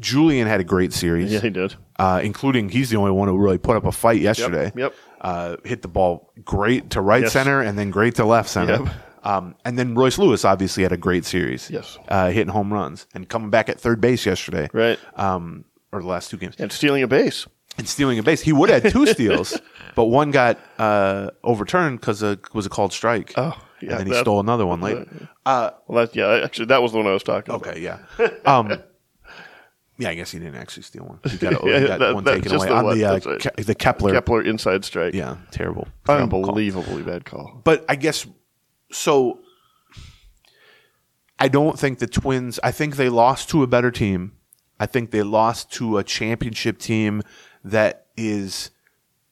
[0.00, 1.76] Julien had a great series yeah, he did.
[2.00, 4.72] uh, including he's the only one who really put up a fight yesterday.
[4.74, 4.92] yep.
[5.20, 7.32] Uh, hit the ball great to right Yes.
[7.32, 8.82] center and then great to left center.
[8.82, 8.94] Yep.
[9.22, 11.70] Um, and then Royce Lewis obviously had a great series.
[11.70, 11.96] Yes.
[12.08, 14.68] Uh, hitting home runs and coming back at third base yesterday.
[14.72, 14.98] Right.
[15.14, 16.56] Um, or the last two games.
[16.58, 17.46] And stealing a base.
[17.76, 18.40] And stealing a base.
[18.40, 19.60] He would have had two steals,
[19.96, 23.32] but one got uh, overturned because it was a called strike.
[23.36, 25.06] Oh, yeah, And then he stole another one later.
[25.44, 27.66] Uh, Well, that, yeah, actually, that was the one I was talking about.
[27.68, 27.98] Okay, yeah.
[28.46, 28.72] Um,
[29.98, 31.18] yeah, I guess he didn't actually steal one.
[31.30, 33.40] He got, Yeah, he got that- one taken away the on one, the, uh, right.
[33.40, 34.12] Ke- the Kepler.
[34.12, 35.14] Kepler inside strike.
[35.14, 35.86] Yeah, terrible.
[36.06, 36.50] terrible call.
[36.50, 37.60] Unbelievably bad call.
[37.64, 38.26] But I guess
[38.92, 39.40] so.
[41.38, 42.60] I don't think the Twins.
[42.62, 44.32] I think they lost to a better team.
[44.78, 47.22] I think they lost to a championship team
[47.64, 48.70] that is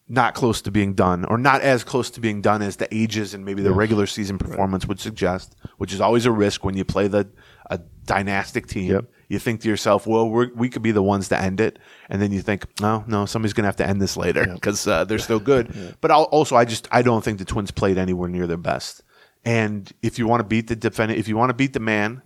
[0.08, 3.32] not close to being done, or not as close to being done as the ages
[3.32, 6.84] and maybe the regular season performance would suggest, which is always a risk when you
[6.84, 7.28] play the
[7.70, 8.90] a dynastic team.
[8.90, 9.04] Yep.
[9.28, 11.78] You think to yourself, well, we're, we could be the ones to end it,
[12.10, 14.86] and then you think, no, no, somebody's going to have to end this later because
[14.86, 15.96] uh, they're still good.
[16.02, 19.02] But I'll, also, I just I don't think the Twins played anywhere near their best.
[19.44, 22.20] And if you want to beat the defendant, if you want to beat the man,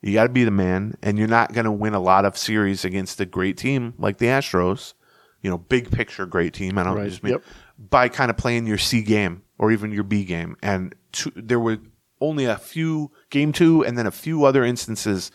[0.00, 2.38] you got to be the man, and you're not going to win a lot of
[2.38, 4.94] series against a great team like the Astros.
[5.42, 6.76] You know, big picture great team.
[6.78, 7.42] I don't Right, just mean yep.
[7.78, 10.56] by kind of playing your C game or even your B game.
[10.62, 11.78] And two, there were
[12.20, 15.30] only a few game two, and then a few other instances,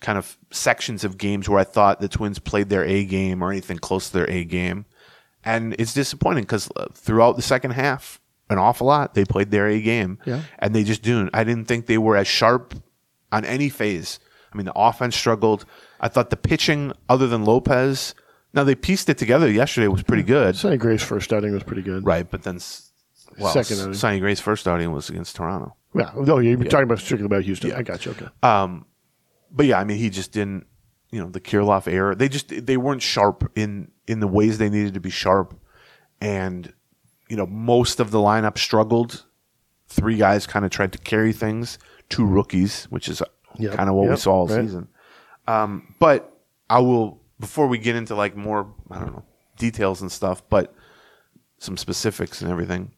[0.00, 3.50] kind of sections of games where I thought the Twins played their A game or
[3.50, 4.86] anything close to their A game,
[5.44, 9.68] and it's disappointing because uh, throughout the second half, an awful lot they played their
[9.68, 10.40] A game, Yeah.
[10.58, 11.30] and they just didn't.
[11.34, 12.74] I didn't think they were as sharp
[13.30, 14.18] on any phase.
[14.52, 15.64] I mean, the offense struggled.
[16.00, 18.14] I thought the pitching, other than Lopez,
[18.54, 21.82] now they pieced it together yesterday was pretty good, Sonny Gray's first outing was pretty
[21.82, 22.04] good.
[22.04, 22.28] right?
[22.30, 22.58] But then,
[23.38, 23.94] well, Second outing.
[23.94, 25.74] Sonny Gray's first outing was against Toronto.
[25.94, 26.10] Yeah.
[26.16, 27.70] No, you're talking about strictly about Houston.
[27.70, 27.78] Yeah.
[27.78, 28.12] I got you.
[28.12, 28.26] Okay.
[28.42, 30.66] but yeah, I mean, he just didn't.
[31.10, 32.14] You know, the Kirilloff error.
[32.14, 35.54] They just they weren't sharp in in the ways they needed to be sharp,
[36.22, 36.72] and
[37.28, 39.24] you know, most of the lineup struggled.
[39.88, 41.78] Three guys kind of tried to carry things.
[42.08, 43.22] Two rookies, which is
[43.58, 44.62] Yep, kind of what we saw all right.
[44.62, 44.88] season.
[45.46, 46.34] Um, but
[46.70, 49.24] I will before we get into like more I don't know
[49.58, 50.72] details and stuff, but
[51.58, 52.92] some specifics and everything.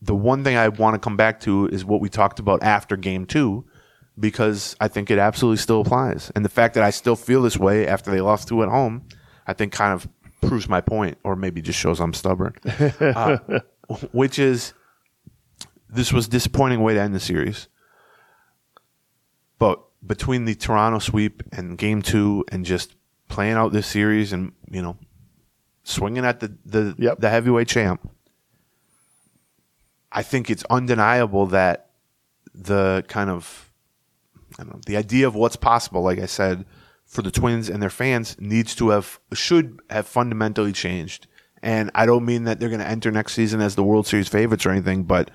[0.00, 2.96] The one thing I want to come back to is what we talked about after
[2.96, 3.66] game two,
[4.18, 6.32] because I think it absolutely still applies.
[6.34, 9.06] And the fact that I still feel this way after they lost two at home,
[9.46, 10.08] I think kind of
[10.40, 12.54] proves my point, or maybe just shows I'm stubborn.
[13.00, 13.38] uh,
[14.10, 14.72] which is,
[15.88, 17.68] this was a disappointing way to end the series.
[19.58, 22.95] But between the Toronto sweep and game two and just
[23.28, 24.96] playing out this series and, you know,
[25.82, 27.20] swinging at the, the, Yep.
[27.20, 28.08] the heavyweight champ,
[30.12, 31.90] I think it's undeniable that
[32.54, 33.70] the kind of
[34.58, 36.64] I don't know, the idea of what's possible, like I said,
[37.04, 41.26] for the Twins and their fans needs to have should have fundamentally changed.
[41.62, 44.28] And I don't mean that they're going to enter next season as the World Series
[44.28, 45.30] favorites or anything, but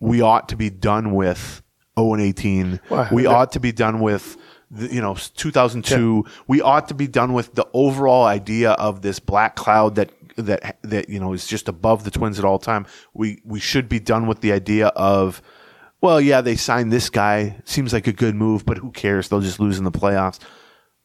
[0.00, 1.62] we ought to be done with
[1.98, 2.80] 0 and 18.
[2.88, 4.36] Well, we ought to be done with
[4.70, 6.24] the, you know 2002.
[6.46, 10.78] We ought to be done with the overall idea of this black cloud that that
[10.82, 12.86] that you know is just above the Twins at all time.
[13.14, 15.42] We we should be done with the idea of
[16.00, 17.60] well, yeah, they signed this guy.
[17.64, 19.28] Seems like a good move, but who cares?
[19.28, 20.38] They'll just lose in the playoffs.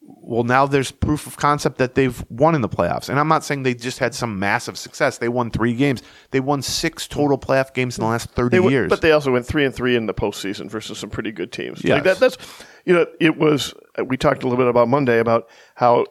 [0.08, 3.10] Well, now there's proof of concept that they've won in the playoffs.
[3.10, 5.18] And I'm not saying they just had some massive success.
[5.18, 6.04] They won three games.
[6.32, 8.90] They won six total playoff games in the last 30 They years.
[8.90, 11.84] But they also went three and three in the postseason versus some pretty good teams.
[11.84, 11.96] Yes.
[11.96, 12.38] Like that, that's
[12.86, 13.74] you know, it was.
[14.06, 16.06] We talked a little bit about Monday about how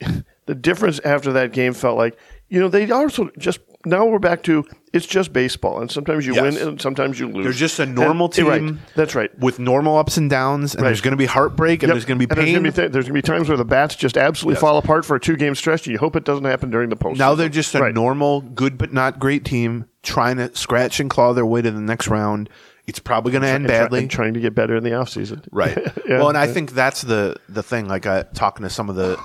[0.46, 2.16] the difference after that game felt like.
[2.50, 4.64] You know, they also just now we're back to
[4.94, 6.42] it's just baseball, and sometimes you Yes.
[6.42, 7.44] win and sometimes you lose.
[7.44, 8.58] They're just a normal And- right.
[8.58, 8.80] team.
[8.96, 9.30] That's right.
[9.38, 10.88] with normal ups and downs, and Right.
[10.88, 11.94] there's going to be heartbreak, and Yep.
[11.94, 12.42] there's going to be pain.
[12.44, 14.60] There's going to be, th- there's gonna be times where the bats just absolutely Yes.
[14.62, 16.96] fall apart for a two game stretch, and you hope it doesn't happen during the
[16.96, 17.18] postseason.
[17.18, 17.94] now they're just a Right.
[17.94, 21.80] normal, good but not great team trying to scratch and claw their way to the
[21.82, 22.48] next round.
[22.88, 23.98] It's probably going to end And try- badly.
[24.00, 25.46] and trying to get better in the offseason.
[25.52, 25.76] Right.
[26.08, 26.18] Yeah.
[26.18, 27.86] Well, and I think that's the the thing.
[27.86, 29.18] Like I talking to some of the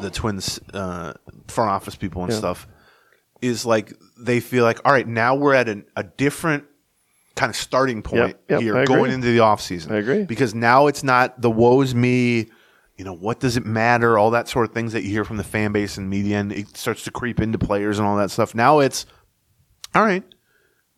[0.00, 1.12] the twins uh,
[1.46, 2.66] front office people and stuff
[3.40, 6.64] is like they feel like all right now we're at an, a different
[7.36, 9.92] kind of starting point Yep, yep, here going into the off season.
[9.92, 10.24] I agree.
[10.24, 12.48] because now it's not the woes me.
[12.96, 14.18] You know what does it matter?
[14.18, 16.50] All that sort of things that you hear from the fan base and media, and
[16.50, 18.52] it starts to creep into players and all that stuff.
[18.54, 19.06] Now it's
[19.94, 20.24] all right.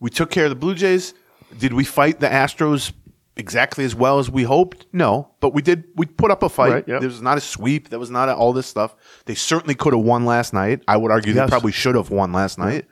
[0.00, 1.12] We took care of the Blue Jays.
[1.56, 2.92] Did we fight the Astros
[3.36, 4.86] exactly as well as we hoped?
[4.92, 5.84] No, but we did.
[5.96, 6.72] We put up a fight.
[6.72, 7.00] Right, yep.
[7.00, 7.88] There was not a sweep.
[7.88, 8.94] There was not a, all this stuff.
[9.26, 10.82] They certainly could have won last night.
[10.88, 11.46] I would argue Yes.
[11.46, 12.86] they probably should have won last night.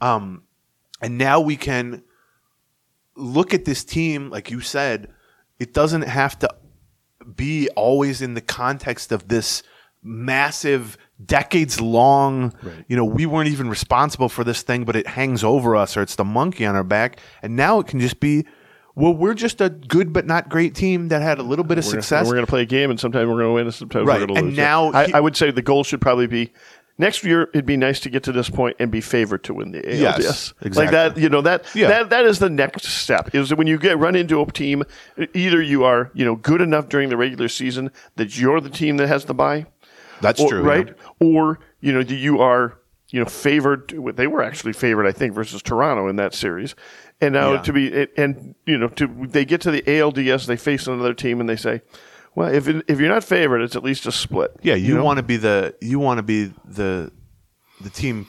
[0.00, 0.42] Um,
[1.02, 2.02] and now we can
[3.16, 5.08] look at this team, like you said.
[5.58, 6.48] It doesn't have to
[7.36, 9.62] be always in the context of this
[10.02, 12.52] massive decades long
[12.88, 16.02] you know we weren't even responsible for this thing but it hangs over us or
[16.02, 18.44] it's the monkey on our back and now it can just be
[18.94, 21.84] well we're just a good but not great team that had a little bit of
[21.84, 23.66] We're gonna- success We're going to play a game, and sometimes we're going to win,
[23.66, 24.56] and sometimes Right, we're going to and lose.
[24.56, 26.52] now I, he- I would say the goal should probably be
[26.98, 27.42] next year.
[27.54, 30.00] It'd be nice to get to this point and be favored to win the ALDS.
[30.00, 30.96] Yes, Like exactly.
[30.96, 31.88] that, you know that Yeah.
[31.88, 33.34] that that is the next step.
[33.34, 34.82] Is that when you get run into a team,
[35.34, 38.96] either you are you know good enough during the regular season that you're the team
[38.96, 39.66] that has the bye,
[40.20, 40.88] that's or, true right?
[40.88, 41.26] yeah.
[41.28, 42.78] Or you know you are
[43.10, 43.94] you know favored.
[44.16, 46.74] They were actually favored, I think, versus Toronto in that series.
[47.20, 47.62] And now Yeah.
[47.62, 51.40] to be and you know to they get to the ALDS, they face another team,
[51.40, 51.82] and they say,
[52.34, 54.52] well, if it, if you're not favored, it's at least a split.
[54.62, 55.04] yeah you, know?
[55.04, 57.10] want to be the you want to be the
[57.80, 58.26] the team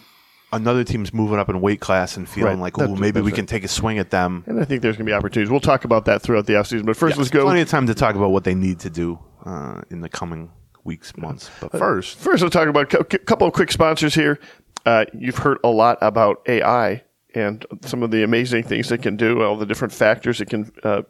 [0.54, 2.74] another team's moving up in weight class and feeling Right.
[2.76, 3.36] like oh maybe we right.
[3.36, 5.50] can take a swing at them And I think there's going to be opportunities.
[5.50, 6.86] We'll talk about that throughout the offseason.
[6.86, 7.44] But first, Yeah, let's go.
[7.46, 10.52] plenty of time to talk about what they need to do uh, in the coming
[10.84, 14.40] weeks months but first First, let's talk about a couple of quick sponsors here.
[14.86, 17.04] Uh, you've heard a lot about AI
[17.36, 20.72] and some of the amazing things it can do, all the different factors it can
[20.84, 21.04] uh,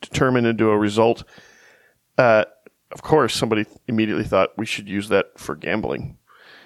[0.00, 1.24] determine into a result.
[2.18, 2.44] Uh,
[2.90, 6.18] of course, somebody immediately thought we should use that for gambling.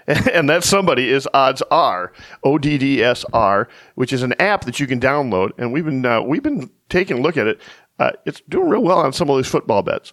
[0.32, 2.12] And that somebody is Odds R,
[2.44, 5.50] O D D S R, which is an app that you can download.
[5.58, 7.60] And we've been uh, we've been taking a look at it.
[7.98, 10.12] Uh, it's doing real well on some of these football bets.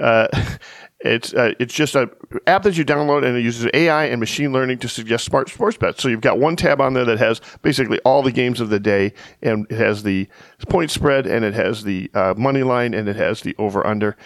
[0.00, 0.26] Uh,
[1.00, 2.10] it's uh, it's just a
[2.46, 5.76] app that you download and it uses AI and machine learning to suggest smart sports
[5.76, 6.02] bets.
[6.02, 8.80] So you've got one tab on there that has basically all the games of the
[8.80, 10.28] day, and it has the
[10.68, 14.16] point spread, and it has the uh, money line, and it has the over under,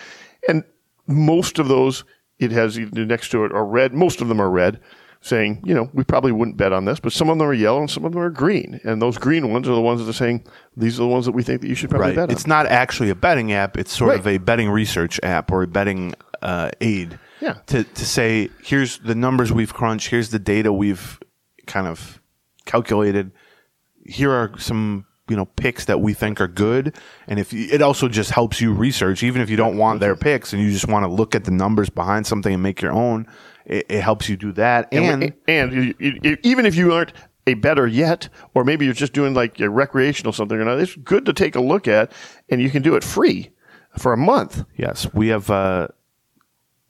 [0.48, 0.64] and
[1.06, 2.04] most of those
[2.38, 3.92] it has either next to it are red.
[3.92, 4.80] Most of them are red,
[5.20, 7.80] saying you know we probably wouldn't bet on this, but some of them are yellow
[7.80, 10.14] and some of them are green, and those green ones are the ones that are
[10.14, 10.42] saying
[10.74, 12.32] these are the ones that we think that you should probably right bet on.
[12.34, 15.66] it's not actually a betting app it's sort of a betting research app or a
[15.66, 17.54] betting uh, aid Yeah.
[17.66, 20.08] to, to say here's the numbers we've crunched.
[20.08, 21.18] Here's the data we've
[21.66, 22.20] kind of
[22.66, 23.32] calculated.
[24.04, 26.96] Here are some you know picks that we think are good.
[27.28, 29.22] And if you, it also just helps you research.
[29.22, 31.50] Even if you don't want their picks and you just want to look at the
[31.52, 33.26] numbers behind something and make your own
[33.64, 34.88] it, it helps you do that.
[34.92, 37.12] And, and, and you, you, even if you aren't
[37.46, 40.94] a better yet, or maybe you're just doing like a recreational something or not, it's
[40.96, 42.12] good to take a look at,
[42.48, 43.50] and you can do it free
[43.98, 44.64] for a month.
[44.76, 45.88] Yes, we have uh,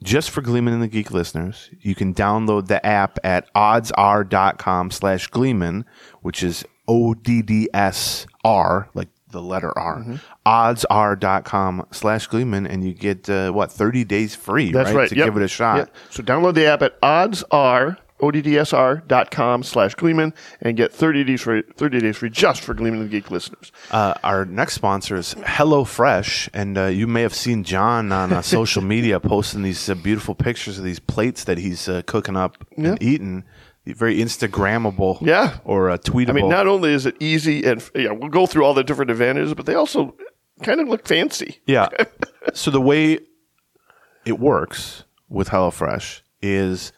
[0.03, 1.71] just for Gleeman and the Geek listeners.
[1.81, 5.85] You can download the app at oddsr.com slash Gleeman,
[6.21, 10.01] which is O D D S R, like the letter R.
[10.01, 10.17] Mm-hmm.
[10.47, 15.09] Oddsr.com slash Gleeman, and you get uh, what thirty days free, That's right.
[15.09, 15.25] To Yep.
[15.27, 15.77] give it a shot.
[15.79, 15.97] Yep.
[16.11, 17.97] So download the app at oddsr.
[18.23, 23.11] oddsr.com slash Gleeman and get 30 days free, 30 days free just for Gleeman and
[23.11, 23.73] the Geek listeners.
[23.91, 28.43] Uh, our next sponsor is HelloFresh, and uh, you may have seen John on uh,
[28.43, 32.65] social media posting these uh, beautiful pictures of these plates that he's uh, cooking up
[32.77, 33.45] and eating.
[33.85, 35.59] Very Instagrammable, Yeah.
[35.65, 36.29] or uh, tweetable.
[36.31, 39.11] I mean, not only is it easy and yeah, we'll go through all the different
[39.11, 40.15] advantages, but they also
[40.63, 41.61] kind of look fancy.
[41.67, 41.89] Yeah.
[42.55, 43.19] so the way
[44.25, 46.93] it works with HelloFresh is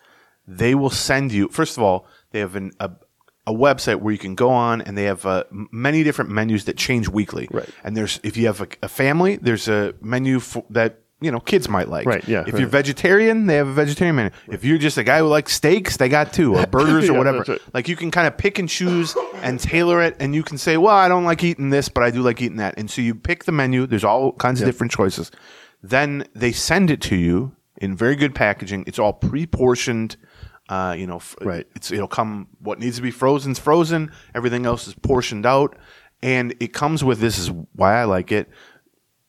[0.47, 1.49] they will send you.
[1.49, 2.91] First of all, they have an, a
[3.47, 6.77] a website where you can go on, and they have uh, many different menus that
[6.77, 7.49] change weekly.
[7.51, 7.69] Right.
[7.83, 11.41] And there's if you have a, a family, there's a menu for, that you know
[11.41, 12.07] kids might like.
[12.07, 12.61] Right, yeah, If right.
[12.61, 14.31] you're vegetarian, they have a vegetarian menu.
[14.49, 17.45] If you're just a guy who likes steaks, they got two or burgers or whatever.
[17.47, 17.61] right.
[17.75, 20.77] Like you can kind of pick and choose and tailor it, and you can say,
[20.79, 23.15] "Well, I don't like eating this, but I do like eating that." And so you
[23.15, 23.87] pick the menu.
[23.87, 25.31] There's all kinds of different choices.
[25.83, 28.85] Then they send it to you in very good packaging.
[28.87, 30.17] It's all pre-portioned
[30.69, 31.67] Uh, you know, f- Right.
[31.77, 32.49] It's it'll come.
[32.61, 34.11] What needs to be frozen's frozen.
[34.35, 35.77] Everything else is portioned out,
[36.23, 38.49] and it comes with this is why I like it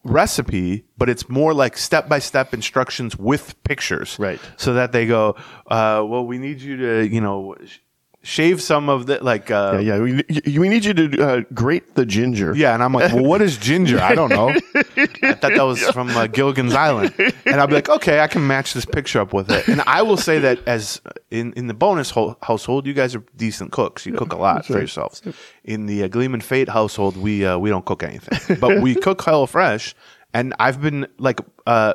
[0.03, 4.39] recipe, but it's more like step by step instructions with pictures, Right.
[4.57, 5.35] So that they go,
[5.67, 7.79] uh, well, we need you to, you know, sh-
[8.21, 9.99] shave some of the like, uh, Yeah, yeah.
[10.45, 12.53] We, we need you to uh, grate the ginger.
[12.55, 13.99] yeah, and I'm like, well, what is ginger?
[13.99, 14.49] I don't know.
[14.75, 17.13] I thought that was from uh, Gilligan's Island,
[17.45, 19.67] and I'll be like, okay, I can match this picture up with it.
[19.67, 23.23] And I will say that as in in the Bonnes ho- household, you guys are
[23.35, 24.05] decent cooks.
[24.05, 25.21] You cook a lot for yourselves.
[25.63, 29.19] In the uh, Gleeman Fate household, we uh, we don't cook anything, but we cook
[29.19, 29.93] HelloFresh,
[30.33, 31.93] and I've been like uh,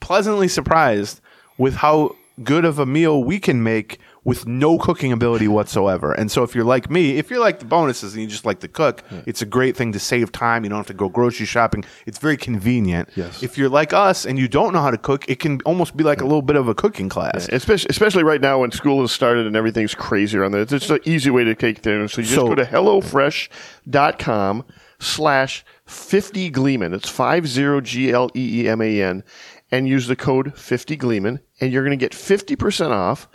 [0.00, 1.20] pleasantly surprised
[1.58, 6.12] with how good of a meal we can make with no cooking ability whatsoever.
[6.12, 8.60] And so if you're like me, if you're like the bonuses and you just like
[8.60, 10.62] to cook, it's a great thing to save time.
[10.62, 11.84] You don't have to go grocery shopping.
[12.06, 13.08] It's very convenient.
[13.16, 13.42] Yes.
[13.42, 16.04] If you're like us and you don't know how to cook, it can almost be
[16.04, 17.48] like a little bit of a cooking class.
[17.50, 20.60] Especially, especially right now when school has started and everything's crazy around there.
[20.62, 22.12] It's just an easy way to take things.
[22.12, 24.64] So you just So- go to HelloFresh.com
[24.98, 26.92] slash 50 Gleeman.
[26.94, 29.24] It's 50 G L E E M A N.
[29.72, 31.40] And use the code 50 Gleeman.
[31.60, 33.28] And you're going to get 50% off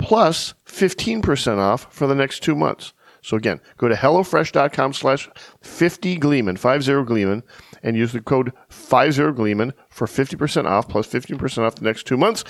[0.00, 2.92] plus 15% off for the next two months.
[3.22, 5.28] So again, go to HelloFresh.com slash
[5.60, 7.42] 50 Gleeman, 50 Gleeman,
[7.82, 12.16] and use the code 50 Gleeman for 50% off plus 15% off the next two
[12.16, 12.44] months.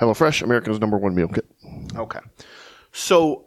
[0.00, 1.46] HelloFresh, America's number one meal kit.
[1.96, 2.20] Okay.
[2.92, 3.46] So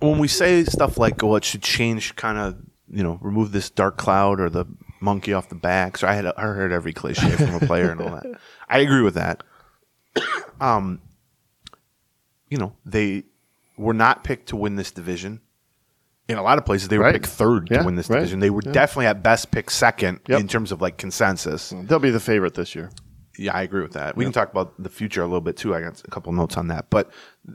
[0.00, 2.56] when we say stuff like, well, it should change kind of,
[2.90, 4.66] you know, remove this dark cloud or the
[5.00, 5.96] monkey off the back.
[5.96, 8.26] So I had I heard every cliche from a player and all that.
[8.68, 9.42] I agree with that.
[10.60, 11.00] Um,
[12.50, 13.24] you know, they
[13.76, 15.40] were not picked to win this division.
[16.28, 17.14] In a lot of places, they were Right.
[17.14, 18.16] picked third Yeah, to win this right.
[18.16, 18.40] division.
[18.40, 20.40] They were definitely at best picked second Yep.
[20.40, 21.72] in terms of like consensus.
[21.84, 22.90] They'll be the favorite this year.
[23.38, 24.16] Yeah, I agree with that.
[24.16, 25.74] We can talk about the future a little bit too.
[25.74, 27.10] I got a couple notes on that, but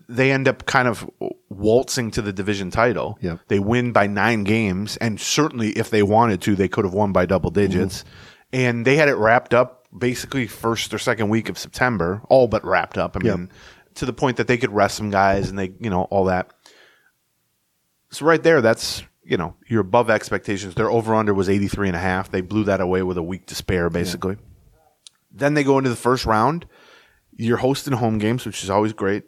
[0.08, 1.10] they end up kind of
[1.50, 3.18] waltzing to the division title.
[3.22, 3.40] Yep.
[3.50, 7.12] They win by nine games, and certainly if they wanted to, they could have won
[7.12, 7.70] by double mm-hmm.
[7.72, 8.06] digits.
[8.54, 12.64] And they had it wrapped up basically first or second week of September, all but
[12.64, 13.18] wrapped up.
[13.18, 13.40] I Yep.
[13.96, 16.52] To the point that they could rest some guys and they, you know, all that.
[18.12, 20.76] So right there, that's you know, you're above expectations.
[20.76, 22.30] Their over under was 83 and a half.
[22.30, 24.38] They blew that away with a week to spare, basically.
[25.32, 26.66] Then they go into the first round.
[27.36, 29.24] You're hosting home games, which is always great.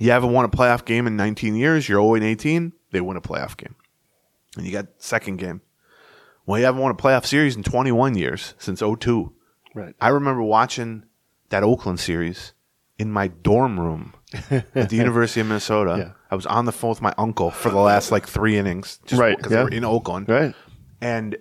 [0.00, 1.88] You haven't won a playoff game in 19 years.
[1.88, 2.72] You're 0 18.
[2.90, 3.76] They win a playoff game.
[4.56, 5.60] And you got second game.
[6.46, 9.32] Well, you haven't won a playoff series in 21 years since 02.
[9.74, 9.94] Right.
[10.00, 11.04] I remember watching
[11.50, 12.52] that Oakland series
[12.98, 14.14] in my dorm room
[14.50, 15.96] at the University of Minnesota.
[15.98, 16.12] Yeah.
[16.30, 19.20] I was on the phone with my uncle for the last like three innings, just
[19.20, 19.58] Right, because yeah.
[19.58, 20.54] they were in Oakland, Right.
[21.00, 21.36] and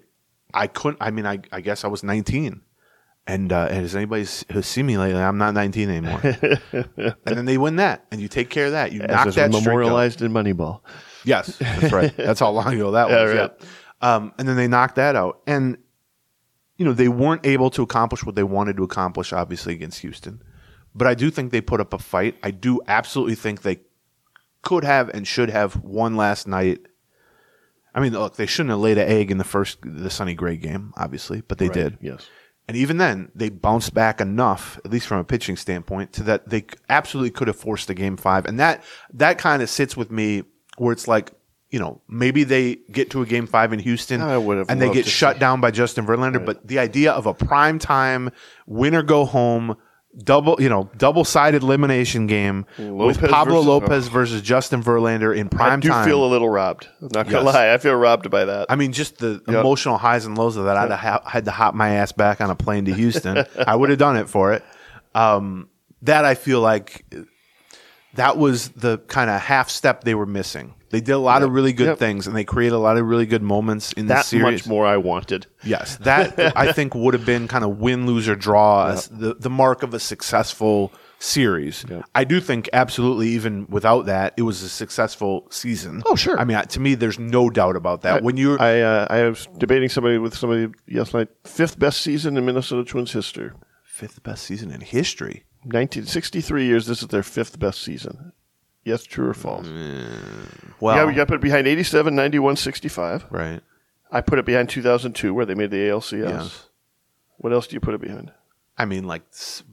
[0.54, 0.98] I couldn't.
[1.02, 2.62] I mean, I, I guess I was 19.
[3.26, 6.20] And uh, as anybody who's seen me lately, I'm not 19 anymore.
[6.74, 8.92] and then they win that, and you take care of that.
[8.92, 9.66] You knock As that streak out.
[9.66, 10.82] memorialized in Moneyball.
[11.24, 12.14] Yes, that's right.
[12.18, 13.34] That's how long ago that was.
[13.34, 13.48] Yeah,
[14.02, 14.16] Yeah.
[14.16, 15.78] Um, and then they knocked that out, and
[16.76, 20.42] you know they weren't able to accomplish what they wanted to accomplish, obviously against Houston.
[20.96, 22.36] But I do think they put up a fight.
[22.44, 23.80] I do absolutely think they
[24.62, 26.82] could have and should have one last night.
[27.96, 30.58] I mean, look, they shouldn't have laid an egg in the first the Sonny Gray
[30.58, 31.98] game, obviously, but they did.
[32.02, 32.28] Yes.
[32.68, 36.50] And even then, they bounced back enough, at least from a pitching standpoint, to that
[36.50, 38.46] they absolutely could have forced a game five.
[38.46, 40.44] And that that kind of sits with me
[40.78, 41.34] where it's like,
[41.70, 44.82] you know, maybe they get to a game five in Houston I would have and
[44.82, 46.44] they get shut see- down by Justin Verlander.
[46.44, 48.30] But the idea of a prime time
[48.66, 49.76] winner go home
[50.18, 55.50] double, you know, double sided elimination game with Pablo versus- Lopez versus Justin Verlander in
[55.50, 55.78] prime time.
[55.80, 56.06] I do time.
[56.08, 56.88] feel a little robbed.
[57.02, 57.54] I'm not gonna Yes.
[57.56, 57.74] lie.
[57.74, 58.68] I feel robbed by that.
[58.70, 59.60] I mean, just the Yep.
[59.62, 60.78] emotional highs and lows of that.
[60.78, 63.46] I'd have ha- had to hop my ass back on a plane to Houston.
[63.68, 64.64] I would have done it for it.
[65.16, 65.68] Um,
[66.04, 67.06] that I feel like
[68.16, 70.74] that was the kind of half step they were missing.
[70.94, 71.98] They did a lot of really good Yep.
[71.98, 74.44] things, and they created a lot of really good moments in the that series.
[74.62, 75.48] much more I wanted.
[75.64, 79.34] Yes, that I think would have been kind of win, lose, or draw, as the
[79.34, 81.84] the mark of a successful series.
[82.14, 86.04] I do think absolutely, even without that, it was a successful season.
[86.06, 86.40] Oh, sure.
[86.40, 88.22] I mean, to me, there's no doubt about that.
[88.24, 91.32] when you're I uh, I was debating somebody with somebody yesterday.
[91.46, 93.50] Fifth best season in Minnesota Twins history.
[93.84, 95.44] fifth best season in history.
[95.64, 96.86] 1963 years.
[96.88, 98.34] This is their fifth best season.
[98.86, 99.66] Yes, true or false?
[99.68, 103.26] Mm, well, yeah, we got put behind 87, 91, 65.
[103.32, 103.62] right.
[104.12, 106.30] I put it behind 2002, where they made the ALCS.
[106.30, 106.70] Yes.
[107.38, 108.32] What else do you put it behind?
[108.78, 109.24] I mean, like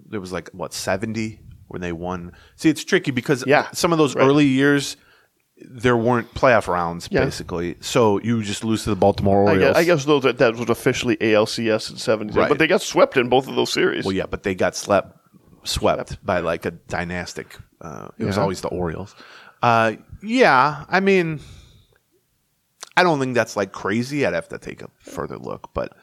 [0.08, 2.32] there was like what seventy when they won.
[2.56, 4.24] See, it's tricky because Yeah, some of those right.
[4.26, 4.96] early years
[5.62, 7.22] there weren't playoff rounds Yeah.
[7.24, 9.74] basically, so you just lose to the Baltimore I Orioles.
[9.74, 12.48] guess, I guess those that, that was officially ALCS in '70, Right.
[12.48, 14.06] but they got swept in both of those series.
[14.06, 15.18] Well, yeah, but they got slept
[15.64, 17.56] swept by like a dynastic.
[17.80, 19.14] Uh, it was always the Orioles.
[19.62, 19.92] Uh,
[20.22, 21.40] yeah, I mean,
[22.96, 24.26] I don't think that's like crazy.
[24.26, 25.96] I'd have to take a further look, but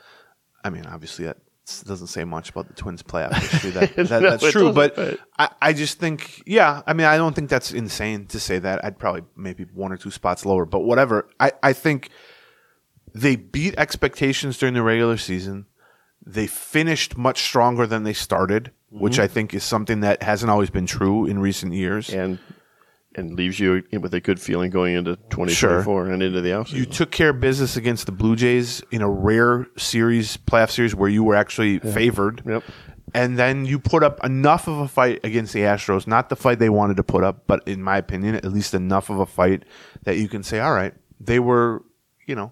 [0.64, 1.38] I mean, obviously that
[1.86, 3.72] doesn't say much about the Twins' playoff history.
[3.72, 7.18] That, that No, that's true, but but- I, I just think, yeah, I mean, I
[7.18, 8.84] don't think that's insane to say that.
[8.86, 11.28] I'd probably maybe one or two spots lower, but whatever.
[11.39, 12.10] I, I think
[13.14, 15.66] they beat expectations during the regular season.
[16.26, 19.04] They finished much stronger than they started, Mm-hmm.
[19.04, 22.10] which I think is something that hasn't always been true in recent years.
[22.10, 22.39] and
[23.16, 26.74] and leaves you with a good feeling going into 2024 and into the offseason.
[26.74, 30.93] You took care of business against the Blue Jays in a rare series, playoff series,
[30.93, 32.43] where you were actually favored.
[32.45, 32.64] Yep.
[33.16, 36.60] And then you put up enough of a fight against the Astros, not the fight
[36.60, 39.64] they wanted to put up, but in my opinion, at least enough of a fight
[40.04, 41.84] that you can say, all right, they were,
[42.28, 42.52] you know,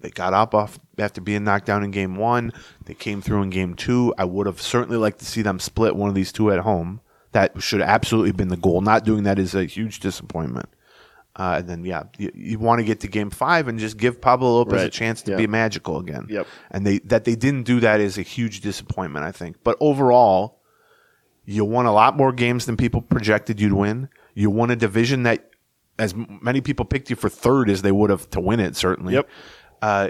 [0.00, 2.52] they got up off after being knocked down in game one.
[2.84, 4.14] They came through in game two.
[4.18, 7.00] I would have certainly liked to see them split one of these two at home.
[7.32, 8.80] That should absolutely have been the goal.
[8.80, 10.68] Not doing that is a huge disappointment.
[11.38, 14.22] Uh, and then, yeah, you, you want to get to game five and just give
[14.22, 15.36] Pablo Lopez a chance to Yeah.
[15.36, 16.26] be magical again.
[16.30, 16.46] Yep.
[16.70, 19.56] And they that they didn't do that is a huge disappointment, I think.
[19.62, 20.62] But overall,
[21.44, 24.08] you won a lot more games than people projected you'd win.
[24.34, 25.50] You won a division that
[25.98, 29.12] as many people picked you for third as they would have to win it, certainly.
[29.14, 29.28] Yep.
[29.82, 30.08] Uh,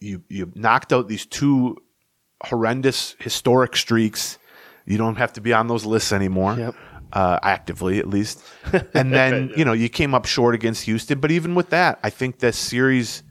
[0.00, 1.76] you you knocked out these two
[2.42, 4.38] horrendous historic streaks.
[4.86, 6.54] You don't have to be on those lists anymore.
[6.54, 6.74] Yep.
[7.12, 8.42] Uh, actively, at least.
[8.94, 11.18] And then, you know, you came up short against Houston.
[11.18, 13.24] But even with that, I think this series,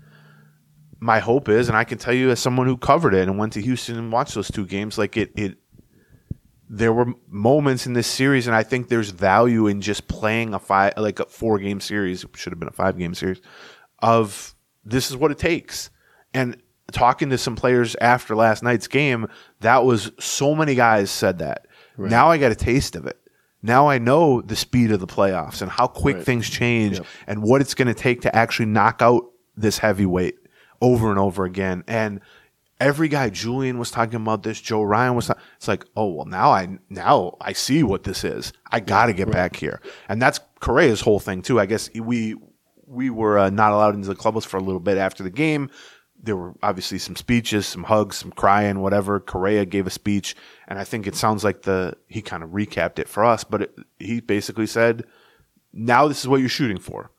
[1.00, 3.54] my hope is, and I can tell you as someone who covered it and went
[3.54, 5.58] to Houston and watched those two games, like it, it
[6.70, 10.60] there were moments in this series, and I think there's value in just playing a
[10.60, 12.26] five, like a four game series.
[12.36, 13.42] Should have been a five game series.
[14.00, 14.56] Of
[14.86, 15.90] this is what it takes,
[16.34, 16.58] and
[16.92, 19.28] talking to some players after last night's game,
[19.62, 21.66] that was so many guys said that.
[22.10, 23.20] Now I got a taste of it.
[23.62, 27.60] Now I know the speed of the playoffs and how quick things change and what
[27.62, 29.24] it's going to take to actually knock out
[29.58, 30.36] this heavyweight
[30.82, 31.84] over and over again.
[31.86, 32.22] And
[32.80, 35.28] every guy, Julien was talking about this, Joe Ryan was.
[35.28, 38.54] talk- It's like, oh well, now I now I see what this is.
[38.72, 41.60] I got to get back here, and that's Correa's whole thing too.
[41.60, 42.36] I guess we
[42.88, 45.70] we were uh, not allowed into the clubhouse for a little bit after the game.
[46.22, 49.20] There were obviously some speeches, some hugs, some crying, whatever.
[49.20, 50.36] Correa gave a speech,
[50.68, 53.62] and I think it sounds like the he kind of recapped it for us, but
[53.64, 55.06] it, he basically said,
[55.72, 57.12] "Now this is what you're shooting for.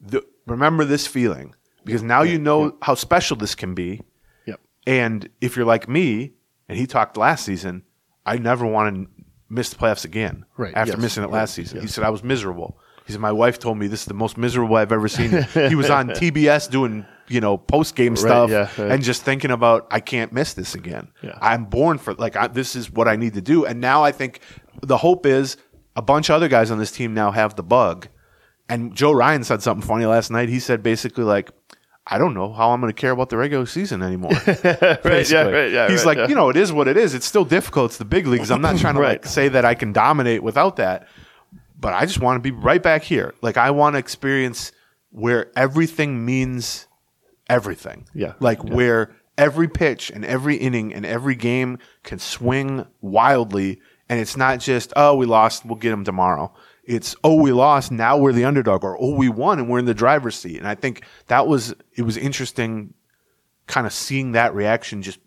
[0.00, 1.54] The, remember this feeling
[1.84, 4.00] because now you know how special this can be."
[4.46, 4.60] Yep.
[4.86, 6.32] And if you're like me,
[6.68, 7.82] and he talked last season,
[8.24, 10.44] I never want to miss the playoffs again.
[10.56, 12.78] Right, After yes, missing it last season, he said I was miserable.
[13.06, 15.30] He said my wife told me this is the most miserable I've ever seen.
[15.68, 18.92] he was on TBS doing you know post game stuff yeah, right.
[18.92, 21.08] and just thinking about I can't miss this again.
[21.22, 21.38] Yeah.
[21.40, 23.64] I'm born for like I, this is what I need to do.
[23.64, 24.40] And now I think
[24.82, 25.56] the hope is
[25.94, 28.08] a bunch of other guys on this team now have the bug.
[28.68, 30.48] And Joe Ryan said something funny last night.
[30.48, 31.50] He said basically like.
[32.08, 34.30] I don't know how I'm going to care about the regular season anymore.
[34.46, 34.62] right,
[35.28, 36.28] yeah, right, yeah, He's right, like, yeah.
[36.28, 37.14] you know, it is what it is.
[37.14, 37.90] It's still difficult.
[37.90, 38.52] It's the big leagues.
[38.52, 39.20] I'm not trying to Right.
[39.20, 41.08] like say that I can dominate without that,
[41.76, 43.34] but I just want to be right back here.
[43.42, 44.70] Like I want to experience
[45.10, 46.85] where everything means
[47.48, 48.06] everything.
[48.14, 48.34] Yeah.
[48.40, 54.36] Like where every pitch and every inning and every game can swing wildly and it's
[54.36, 56.52] not just, oh, we lost, we'll get them tomorrow.
[56.84, 59.86] It's oh we lost, now we're the underdog, or oh we won and we're in
[59.86, 60.58] the driver's seat.
[60.58, 62.94] And I think that was it was interesting
[63.66, 65.18] kind of seeing that reaction just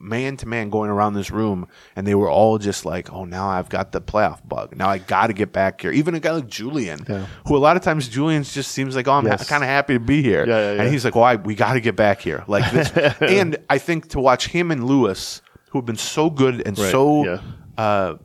[0.00, 3.48] man to man going around this room and they were all just like oh now
[3.48, 6.30] i've got the playoff bug now i got to get back here even a guy
[6.32, 7.00] like Julien
[7.46, 9.48] who a lot of times Julien just seems like oh i'm Yes.
[9.48, 10.82] kind of happy to be here Yeah, yeah, yeah.
[10.82, 12.90] and he's like well we got to get back here like this
[13.20, 16.90] and i think to watch him and lewis who have been so good and Right,
[16.92, 17.40] so yeah.
[17.76, 18.16] uh,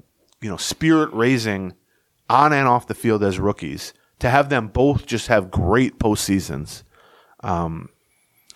[0.41, 1.74] you know spirit raising
[2.30, 6.84] on and off the field as rookies to have them both just have great postseasons
[7.43, 7.89] um,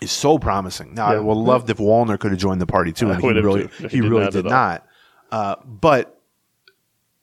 [0.00, 0.94] is so promising.
[0.94, 3.28] Now, I would have loved if Wallner could have joined the party too, and he
[3.28, 3.68] really too.
[3.78, 4.86] he, He did really not did not.
[5.30, 6.20] Uh, but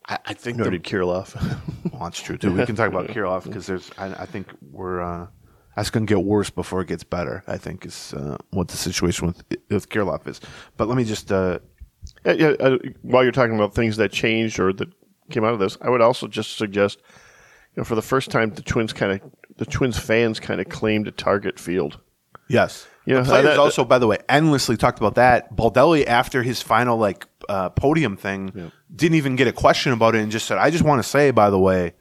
[0.07, 1.35] I, I think Nor the, did Kirilloff.
[1.91, 2.51] well, that's true too.
[2.53, 5.27] We can talk about Kirilloff because there's I, I think we're uh,
[5.75, 7.43] that's going to get worse before it gets better.
[7.47, 10.41] I think is uh, what the situation with with Kirilloff is.
[10.77, 11.59] But let me just uh,
[12.25, 14.89] Yeah, yeah, uh, while you're talking about things that changed or that
[15.31, 16.99] came out of this, I would also just suggest,
[17.75, 19.21] you know, for the first time, the Twins kind of,
[19.57, 21.99] the Twins fans kind of claimed a target field.
[22.47, 22.87] Yes.
[23.05, 25.55] Yeah, the players that- also, by the way, endlessly talked about that.
[25.55, 30.21] Baldelli, after his final like uh, podium thing, didn't even get a question about it
[30.23, 31.93] and just said, "I just want to say, by the way,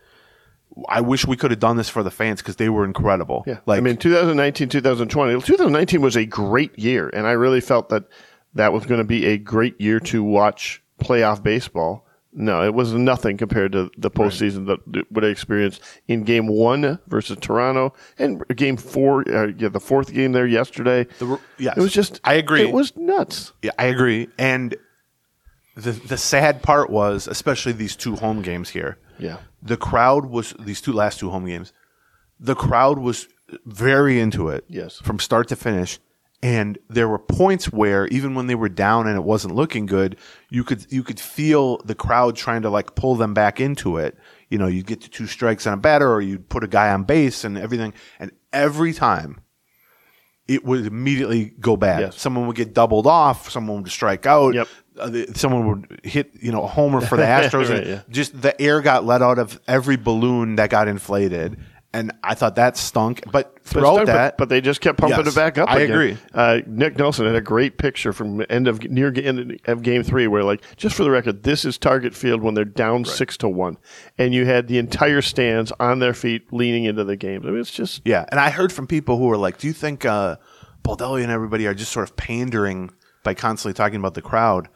[0.88, 3.59] I wish we could have done this for the fans because they were incredible." Yeah,
[3.66, 8.05] like I mean, 2019, 2020, 2019 was a great year, and I really felt that
[8.55, 12.03] that was going to be a great year to watch playoff baseball.
[12.37, 16.99] No, it was nothing compared to the postseason that what I experienced in Game One
[17.07, 19.20] versus Toronto and Game Four.
[19.32, 21.05] Uh, yeah, the fourth game there yesterday.
[21.20, 22.20] The, yes, it was just.
[22.24, 22.62] I agree.
[22.62, 23.53] It was nuts.
[23.62, 24.28] Yeah, I agree.
[24.37, 24.74] And
[25.76, 28.99] the the sad part was, especially these two home games here.
[29.16, 29.37] Yeah.
[29.62, 31.72] the crowd was these two last two home games.
[32.41, 33.28] The crowd was
[33.64, 34.64] very into it.
[34.68, 34.99] Yes.
[34.99, 36.01] from start to finish.
[36.45, 40.18] And there were points where even when they were down and it wasn't looking good,
[40.51, 44.14] you could you could feel the crowd trying to like pull them back into it.
[44.51, 46.90] You know, you'd get to two strikes on a batter, or you'd put a guy
[46.90, 47.95] on base and everything.
[48.18, 49.40] And every time,
[50.47, 52.01] it would immediately go bad.
[52.01, 52.20] Yes.
[52.20, 53.51] Someone would get doubled off.
[53.51, 54.53] Someone would strike out.
[54.55, 54.68] Yep.
[54.99, 57.70] Uh, the- someone would hit, you know, a homer for the Astros.
[57.70, 58.01] Right, and yeah.
[58.11, 61.59] Just the air got let out of every balloon that got inflated,
[61.95, 63.22] and I thought that stunk.
[63.32, 65.70] But But, throughout but- that, but they just kept pumping Yes, it back up.
[65.70, 65.90] I again.
[65.90, 66.16] agree.
[66.34, 70.26] Uh, Nick Nelson had a great picture from end of near end of game three,
[70.26, 73.49] where like just for the record, this is Target Field when they're down six to
[73.49, 73.78] one,
[74.18, 77.42] and you had the entire stands on their feet leaning into the game.
[77.45, 79.72] I mean, it's just Yeah, and I heard from people who were like, "Do you
[79.72, 80.36] think uh,
[80.84, 82.90] Baldelli and everybody are just sort of pandering
[83.22, 84.68] by constantly talking about the crowd?"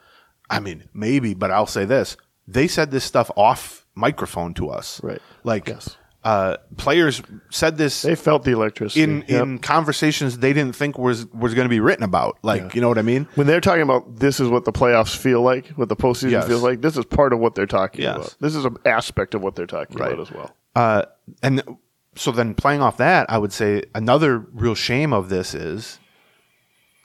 [0.48, 2.16] I mean, maybe, but I'll say this:
[2.46, 5.20] they said this stuff off microphone to us, Right.
[5.44, 5.96] Like, Yes.
[6.28, 9.42] Uh, players said this they felt the electricity in Yep.
[9.42, 12.36] in conversations they didn't think was was going to be written about.
[12.42, 13.26] Like, you know what I mean?
[13.36, 16.46] when they're talking about this is what the playoffs feel like, what the postseason Yes.
[16.46, 16.82] feels like.
[16.82, 18.16] This is part of what they're talking Yes.
[18.16, 18.36] about.
[18.40, 20.12] This is an aspect of what they're talking Right.
[20.12, 20.50] about as well.
[20.76, 21.02] Uh,
[21.42, 21.62] and
[22.14, 25.98] so then playing off that, I would say another real shame of this is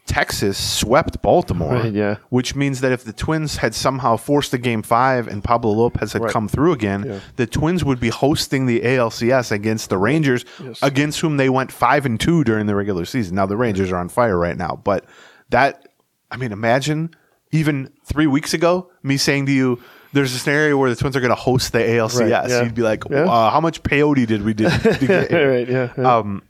[0.06, 1.74] Texas swept Baltimore.
[1.76, 2.18] Right, yeah.
[2.30, 6.12] Which means that if the Twins had somehow forced a game five and Pablo Lopez
[6.14, 6.32] had Right.
[6.34, 7.20] come through again, Yeah.
[7.38, 10.43] the Twins would be hosting the ALCS against the Rangers,
[10.82, 13.36] against whom they went five and two during the regular season.
[13.36, 15.06] Now the Rangers are on fire right now, but
[15.49, 15.88] that
[16.30, 17.12] I mean, imagine
[17.51, 19.80] even three weeks ago, me saying to you,
[20.12, 22.64] "There's a scenario where the Twins are going to host the ALCS." Right, yeah.
[22.64, 24.66] You'd be like, uh, "How much peyote did we do?
[24.89, 25.70] right?
[25.70, 25.93] Yeah.
[25.97, 26.18] yeah.
[26.18, 26.41] Um,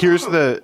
[0.00, 0.62] here's the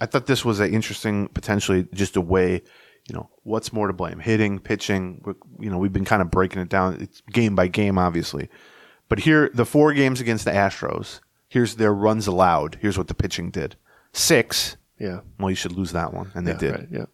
[0.00, 2.62] I thought this was an interesting potentially just a way,
[3.08, 4.18] you know, what's more to blame?
[4.18, 5.22] Hitting, pitching,
[5.60, 7.00] you know, we've been kind of breaking it down.
[7.00, 8.48] It's game by game obviously.
[9.08, 12.78] But here the four games against the Astros, here's their runs allowed.
[12.80, 13.76] Here's what the pitching did.
[14.12, 14.76] 6.
[14.98, 15.20] yeah.
[15.38, 16.72] Well, you should lose that one and they Yeah, did.
[16.72, 17.04] Right, yeah.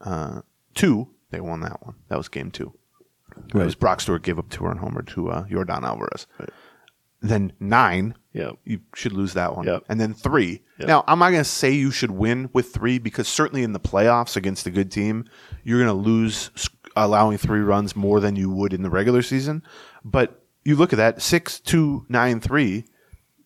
[0.00, 0.40] Uh,
[0.74, 1.96] 2, they won that one.
[2.08, 2.72] That was game 2.
[3.48, 6.26] It was Brock Stewart gave up two run homer to uh, Yordan Alvarez.
[7.22, 8.52] Then 9, Yeah.
[8.64, 9.66] you should lose that one.
[9.66, 9.84] Yep.
[9.88, 10.62] And then three.
[10.78, 13.80] Now, I'm not going to say you should win with three because certainly in the
[13.80, 15.26] playoffs against a good team,
[15.62, 16.50] you're going to lose
[16.96, 19.62] allowing three runs more than you would in the regular season.
[20.02, 22.86] But you look at that six, two, nine, three,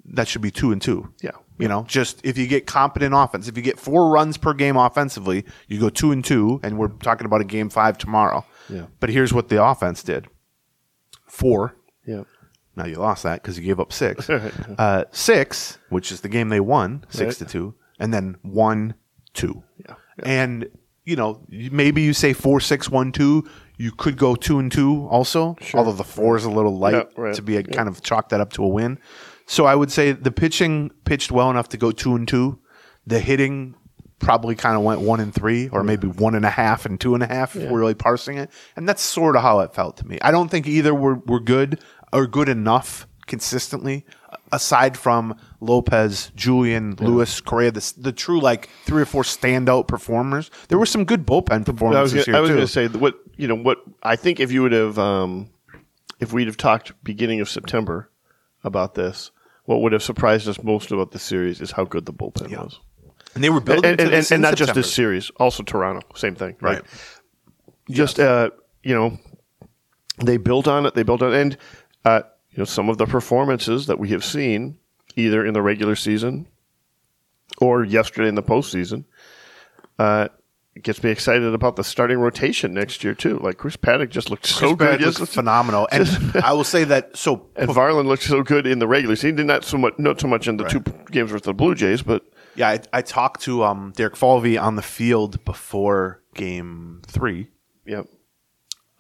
[0.05, 1.13] that should be two and two.
[1.21, 1.33] Yeah.
[1.59, 4.77] You know, just if you get competent offense, if you get four runs per game
[4.77, 8.45] offensively, you go two and two, and we're talking about a game five tomorrow.
[8.69, 8.87] Yeah.
[9.01, 10.27] But here's what the offense did
[11.29, 12.25] four, Yeah.
[12.77, 14.29] Now you lost that because you gave up six.
[14.31, 18.95] uh, six, which is the game they won, six to two, and then one
[19.33, 19.63] two.
[19.79, 19.95] Yeah.
[20.23, 20.69] And
[21.05, 23.49] you know, maybe you say four, six, one, two.
[23.77, 27.03] You could go two and two also, although the four is a little light Yeah,
[27.17, 27.35] right.
[27.35, 28.99] to be a, kind of chalk that up to a win.
[29.47, 32.59] So I would say the pitching pitched well enough to go two and two.
[33.07, 33.75] The hitting
[34.21, 37.15] probably kind of went one and three, or maybe one and a half and two
[37.15, 38.49] and a half if we're really parsing it.
[38.77, 40.19] And that's sort of how it felt to me.
[40.23, 41.81] I don't think either were, were good
[42.15, 44.07] or good enough consistently,
[44.53, 50.51] aside from Lopez, Julien, Lewis, Correa, the, the true like three or four standout performers.
[50.69, 53.19] There were some good bullpen I was performances gonna, I was going to say what
[53.37, 55.51] you know what I think if you would have um,
[56.21, 58.11] if we'd have talked beginning of September
[58.63, 59.31] about this,
[59.65, 62.79] what would have surprised us most about the series is how good the bullpen was,
[63.35, 66.07] and they were and, building and, and, and in not just this series, also Toronto,
[66.15, 66.77] same thing, Right.
[66.77, 66.85] Like,
[67.91, 68.51] just uh,
[68.83, 69.19] you know,
[70.25, 70.95] they built on it.
[70.95, 71.59] They built on it, and
[72.05, 74.79] uh, you know some of the performances that we have seen
[75.17, 76.47] either in the regular season
[77.59, 79.05] or yesterday in the postseason.
[79.99, 80.29] Uh,
[80.75, 83.39] it gets me excited about the starting rotation next year too.
[83.39, 85.01] Like Chris Paddack just looked so Chris good.
[85.01, 86.09] Paddack yes- looked phenomenal, and
[86.45, 87.17] I will say that.
[87.17, 89.47] So and Varland looked so good in the regular season.
[89.47, 90.81] Not so much, not so much in the two
[91.11, 92.25] games with the Blue Jays, but
[92.57, 97.49] Yeah, I, I talked to um, Derek Falvey on the field before game three
[97.87, 98.03] yeah,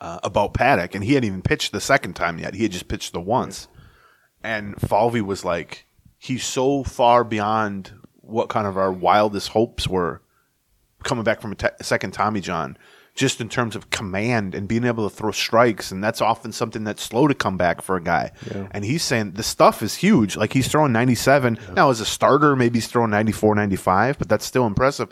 [0.04, 2.52] uh, about Paddack, and he hadn't even pitched the second time yet.
[2.52, 3.68] He had just pitched the once.
[4.42, 5.86] And Falvey was like,
[6.18, 10.20] he's so far beyond what kind of our wildest hopes were
[11.04, 12.76] coming back from a second Tommy John,
[13.14, 15.90] just in terms of command and being able to throw strikes.
[15.90, 18.32] And that's often something that's slow to come back for a guy.
[18.72, 20.36] And he's saying the stuff is huge.
[20.36, 21.58] Like he's throwing 97.
[21.74, 25.08] Now, as a starter, maybe he's throwing 94, 95, but that's still impressive.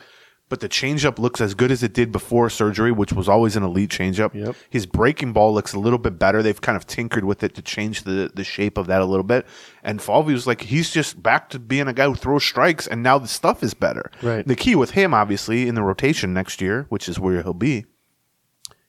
[0.52, 3.62] But the changeup looks as good as it did before surgery, which was always an
[3.62, 4.34] elite changeup.
[4.34, 4.54] Yep.
[4.68, 6.42] His breaking ball looks a little bit better.
[6.42, 9.24] They've kind of tinkered with it to change the the shape of that a little
[9.24, 9.46] bit.
[9.82, 13.02] And Falvey was like he's just back to being a guy who throws strikes, and
[13.02, 14.10] now the stuff is better.
[14.20, 14.46] Right.
[14.46, 17.86] The key with him, obviously, in the rotation next year, which is where he'll be.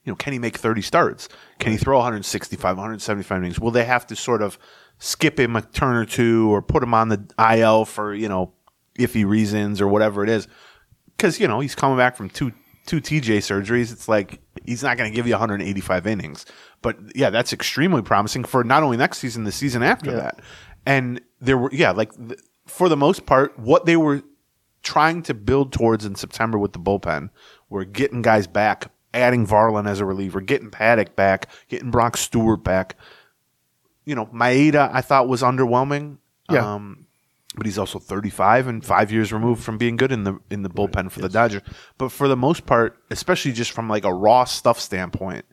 [0.03, 1.29] You know, can he make 30 starts?
[1.59, 3.57] Can he throw 165, 175 innings?
[3.57, 4.59] Will they have to sort of
[4.99, 8.51] skip him a turn or two or put him on the IL for, you know,
[8.99, 10.49] iffy reasons or whatever it is?
[11.15, 12.51] Because, you know, he's coming back from two
[12.85, 13.91] two TJ surgeries.
[13.91, 16.45] It's like he's not going to give you 185 innings.
[16.81, 20.39] But yeah, that's extremely promising for not only next season, the season after that.
[20.85, 24.21] And there were, yeah, like th- for the most part, what they were
[24.81, 27.29] trying to build towards in September with the bullpen
[27.69, 32.63] were getting guys back, adding Varland as a reliever, getting Paddack back, getting Brock Stewart
[32.63, 32.97] back.
[34.05, 36.17] You know, Maeda I thought was underwhelming.
[36.51, 36.73] Yeah.
[36.73, 37.02] Um,
[37.55, 40.69] but he's also 35 and five years removed from being good in the in the
[40.69, 41.61] bullpen for the Dodgers.
[41.97, 45.45] But for the most part, especially just from like a raw stuff standpoint,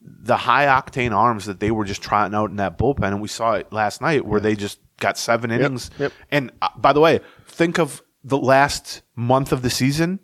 [0.00, 3.28] the high octane arms that they were just trotting out in that bullpen, and we
[3.28, 5.90] saw it last night where they just got seven innings.
[5.98, 6.12] yep.
[6.30, 10.20] And uh, by the way, think of the last month of the season.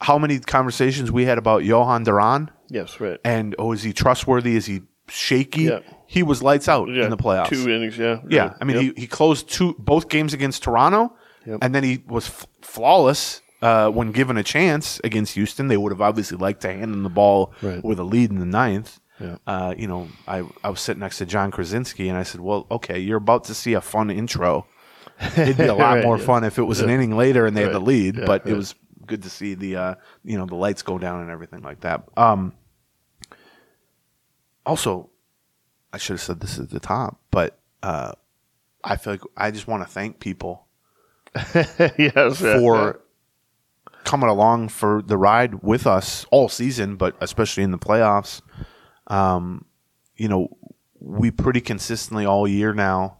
[0.00, 3.18] How many conversations we had about Jhoan Duran Yes, right.
[3.24, 4.56] and oh, is he trustworthy?
[4.56, 5.62] Is he shaky?
[5.64, 5.80] Yeah.
[6.06, 7.48] He was lights out yeah, in the playoffs.
[7.48, 8.20] Two innings, yeah.
[8.28, 8.54] Yeah.
[8.60, 8.94] I mean, Yep.
[8.96, 11.12] he, he closed two both games against Toronto,
[11.46, 11.58] Yep.
[11.62, 15.68] and then he was f- flawless uh, when given a chance against Houston.
[15.68, 17.82] They would have obviously liked to hand him the ball Right.
[17.84, 19.00] with a lead in the ninth.
[19.20, 19.36] Yeah.
[19.46, 22.66] Uh, you know, I, I was sitting next to Jon Krawczynski, and I said, "Well,
[22.70, 24.66] okay, you're about to see a fun intro.
[25.36, 26.24] It'd be a lot Right, more yeah.
[26.24, 28.74] fun if it was an inning later and they had the lead, but it was
[29.06, 29.94] good to see the uh,
[30.24, 32.02] you know the lights go down and everything like that.
[32.16, 32.54] Um,
[34.66, 35.10] also,
[35.92, 38.12] I should have said this at the top, but uh,
[38.82, 40.66] I feel like I just want to thank people
[41.54, 43.00] yes, yeah, for
[44.04, 48.40] coming along for the ride with us all season, but especially in the playoffs.
[49.08, 49.64] Um,
[50.16, 50.56] you know,
[51.00, 53.16] we pretty consistently all year now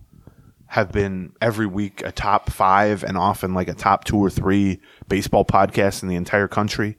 [0.67, 4.81] have been every week a top five and often like a top two or three
[5.09, 6.97] baseball podcast in the entire country.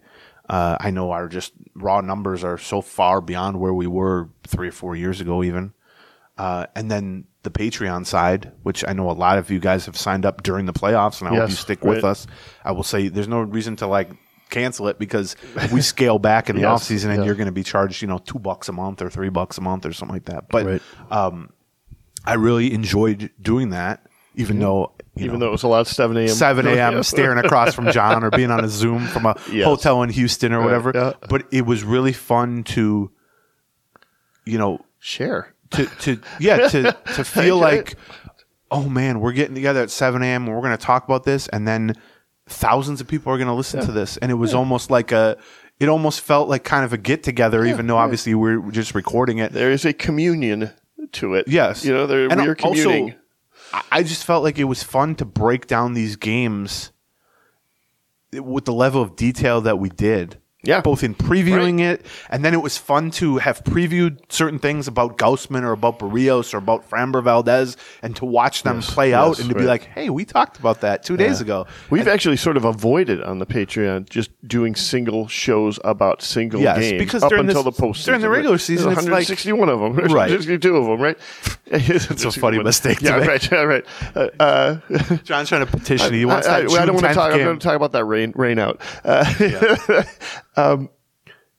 [0.48, 4.68] Uh, I know our just raw numbers are so far beyond where we were three
[4.68, 5.74] or four years ago, even.
[6.38, 9.96] Uh, and then the Patreon side, which I know a lot of you guys have
[9.98, 11.96] signed up during the playoffs, and I hope you stick right.
[11.96, 12.28] with us.
[12.64, 14.10] I will say there's no reason to like
[14.50, 15.36] cancel it because
[15.72, 17.26] we scale back in the Yes, off season, and yeah.
[17.26, 19.62] you're going to be charged, you know, two bucks a month or three bucks a
[19.62, 20.50] month or something like that.
[20.50, 20.82] But Right.
[21.12, 21.52] um,
[22.26, 25.88] I really enjoyed doing that, even though Even know, though it was a lot of
[25.88, 26.28] 7 a.m.
[26.28, 27.02] 7 a.m.
[27.04, 29.66] Staring across from John or being on a Zoom from a Yes.
[29.66, 30.92] hotel in Houston or whatever.
[30.94, 31.14] yeah.
[31.30, 33.12] But it was really fun to,
[34.46, 35.54] you know, Share.
[35.72, 37.96] to to yeah to to feel like,
[38.72, 40.46] oh man, we're getting together at 7 a.m.
[40.46, 41.94] and we're going to talk about this, and then
[42.48, 45.38] thousands of people are going to listen to this, and it was almost like a.
[45.78, 49.40] It almost felt like kind of a get together, even though obviously we're just recording
[49.40, 49.52] it.
[49.52, 50.72] There is a communion
[51.12, 51.50] to it.
[51.50, 51.84] Yes.
[51.84, 53.12] You know, there, we are also, communing.
[53.12, 53.16] I-
[53.92, 56.92] I just felt like it was fun to break down these games
[58.32, 60.40] with the level of detail that we did.
[60.66, 60.82] Yeah.
[60.82, 65.18] Both in previewing it, and then it was fun to have previewed certain things about
[65.18, 69.48] Gausman or about Berríos or about Framber Valdez and to watch them play out and
[69.50, 71.68] to be like, hey, we talked about that two days ago.
[71.90, 76.80] We've actually sort of avoided on the Patreon just doing single shows about single Yes,
[76.80, 78.06] games because up during until this- the postseason.
[78.06, 80.30] during the regular season, There's it's like- 161 of them, Right.
[80.32, 81.18] 162 of them, right?
[81.68, 83.28] It's a funny mistake to Yeah, make.
[83.30, 83.86] right, yeah, right.
[84.16, 84.78] Uh, uh,
[85.24, 86.14] John's trying to petition.
[86.14, 87.32] He wants I, I, I don't want to 10th talk.
[87.34, 88.80] I'm going to talk about that rain rain out.
[89.04, 89.26] Uh,
[90.58, 90.90] um,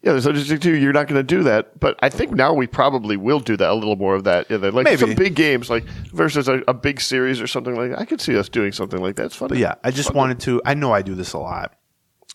[0.02, 2.68] yeah, so just too, you're not going to do that, but I think now we
[2.68, 4.48] probably will do that a little more of that.
[4.48, 4.96] Yeah, like Maybe.
[4.98, 7.98] some big games, like versus a, a big series or something like that.
[7.98, 9.26] I could see us doing something like that.
[9.26, 9.58] It's funny.
[9.58, 10.62] Yeah, I just wanted to.
[10.64, 11.74] I know I do this a lot,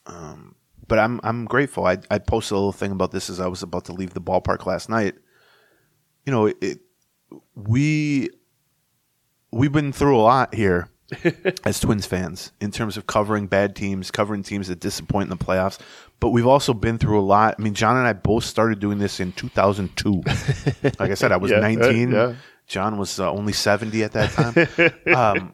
[0.06, 0.56] um,
[0.88, 1.86] but I'm I'm grateful.
[1.86, 4.22] I I posted a little thing about this as I was about to leave the
[4.22, 5.16] ballpark last night.
[6.26, 6.80] You know, it
[7.56, 8.32] we
[9.52, 10.90] we've been through a lot here
[11.64, 15.44] as Twins fans in terms of covering bad teams, covering teams that disappoint in the
[15.44, 15.80] playoffs.
[16.22, 17.56] But we've also been through a lot.
[17.60, 20.22] I mean, John and I both started doing this in 2002.
[21.00, 22.12] like I said, I was Yeah, right, 19.
[22.12, 22.36] yeah.
[22.68, 25.14] John was uh, only 70 at that time.
[25.16, 25.54] um,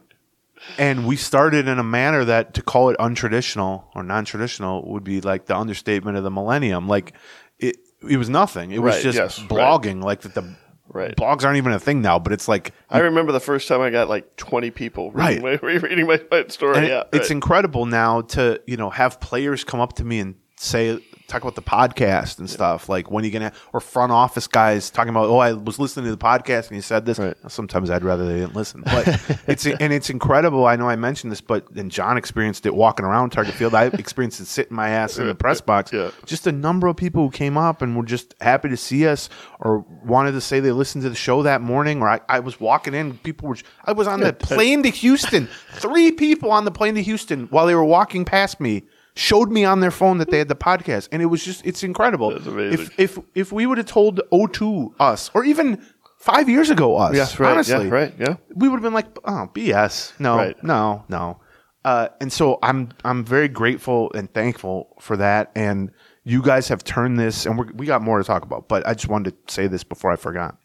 [0.76, 5.20] and we started in a manner that to call it untraditional or non-traditional would be
[5.20, 6.86] like the understatement of the millennium.
[6.86, 7.14] Like
[7.58, 7.76] it,
[8.08, 8.70] it was nothing.
[8.70, 9.48] It was Right, just yes, right.
[9.48, 10.02] blogging.
[10.02, 10.54] Like that the
[10.90, 11.14] Right.
[11.16, 12.18] blogs aren't even a thing now.
[12.18, 15.62] But it's like I remember the first time I got like 20 people reading, Right.
[15.62, 16.76] my, reading my, my story.
[16.76, 20.18] and it- yeah, it's incredible now to you know have players come up to me
[20.20, 22.88] and say talk about the podcast and stuff.
[22.88, 26.06] Like when are you gonna or front office guys talking about, oh, I was listening
[26.06, 27.18] to the podcast and you said this.
[27.18, 27.36] Right.
[27.48, 29.06] Sometimes I'd rather they didn't listen, but
[29.46, 30.66] it's and it's incredible.
[30.66, 33.74] I know I mentioned this, but then John experienced it walking around Target Field.
[33.74, 35.92] I experienced it sitting my ass in the press box.
[35.92, 36.10] Yeah.
[36.24, 39.28] Just a number of people who came up and were just happy to see us
[39.60, 42.00] or wanted to say they listened to the show that morning.
[42.00, 43.58] Or I, I was walking in, people were.
[43.84, 45.48] I was on the plane to Houston.
[45.72, 48.84] Three people on the plane to Houston while they were walking past me
[49.18, 51.82] showed me on their phone that they had the podcast, and it was just it's
[51.82, 52.30] incredible.
[52.62, 55.84] If if if we would have told O2 us or even
[56.18, 57.50] five years ago us, Yes, right.
[57.52, 58.14] honestly, yeah, right.
[58.18, 58.36] Yeah.
[58.54, 60.12] we would have been like, oh, BS.
[60.20, 60.56] No, Right.
[60.64, 61.40] no, no.
[61.84, 65.50] Uh, and so I'm I'm very grateful and thankful for that.
[65.54, 65.90] And
[66.24, 68.68] you guys have turned this, and we're, we got more to talk about.
[68.68, 70.58] But I just wanted to say this before I forgot.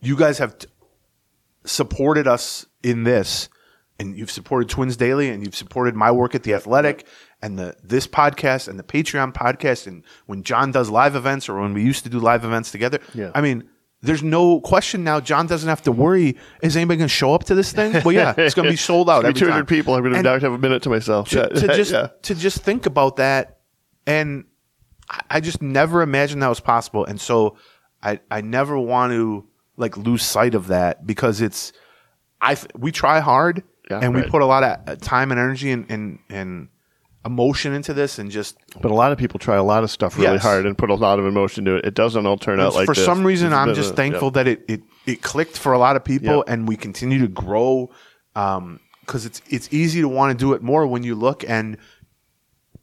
[0.00, 0.66] You guys have t-
[1.64, 3.48] supported us in this,
[3.98, 7.06] and you've supported Twins Daily, and you've supported my work at the Athletic,
[7.42, 11.60] and the this podcast, and the Patreon podcast, and when John does live events, or
[11.60, 12.98] when we used to do live events together.
[13.14, 13.30] Yeah.
[13.34, 13.64] I mean,
[14.02, 15.20] there's no question now.
[15.20, 16.36] John doesn't have to worry.
[16.62, 17.92] Is anybody going to show up to this thing?
[18.04, 19.24] Well, yeah, it's going to be sold out.
[19.24, 19.66] Every every 200 time.
[19.66, 21.28] people, I'm going to have a minute to myself.
[21.30, 22.08] to, to just yeah.
[22.22, 23.60] to just think about that,
[24.06, 24.44] and
[25.08, 27.56] I- I just never imagined that was possible, and so
[28.02, 31.72] I I never want to like lose sight of that because it's
[32.40, 35.70] I we try hard Yeah, and we put a lot of uh, time and energy
[35.70, 36.68] and and, and
[37.26, 40.16] emotion into this and just But a lot of people try a lot of stuff
[40.18, 40.42] really Yes.
[40.42, 41.84] hard and put a lot of emotion to it.
[41.86, 43.04] It doesn't all turn out like for this.
[43.04, 44.42] some reason It's a i'm just of- thankful yeah.
[44.42, 46.44] that it, it it clicked for a lot of people Yep.
[46.48, 47.90] and we continue to grow
[48.36, 51.76] um because it's it's easy to want to do it more when you look and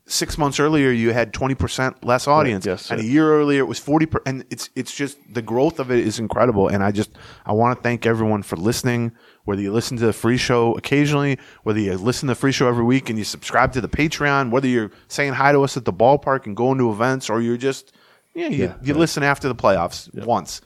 [0.07, 2.65] six months earlier you had 20% less audience.
[2.65, 5.79] yes, and a year earlier it was 40 per, and it's it's just the growth
[5.79, 6.67] of it is incredible.
[6.67, 7.11] And i just
[7.45, 9.11] i want to thank everyone for listening
[9.45, 12.67] whether you listen to the free show occasionally whether you listen to the free show
[12.67, 15.85] every week and you subscribe to the patreon whether you're saying hi to us at
[15.85, 17.93] the ballpark and going to events or you're just
[18.33, 20.61] yeah, you, Yeah, you listen after the playoffs once.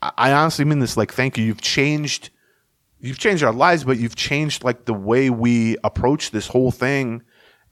[0.00, 1.44] I, I honestly mean this like thank you.
[1.44, 2.30] You've changed
[3.00, 7.22] you've changed our lives, but you've changed like the way we approach this whole thing.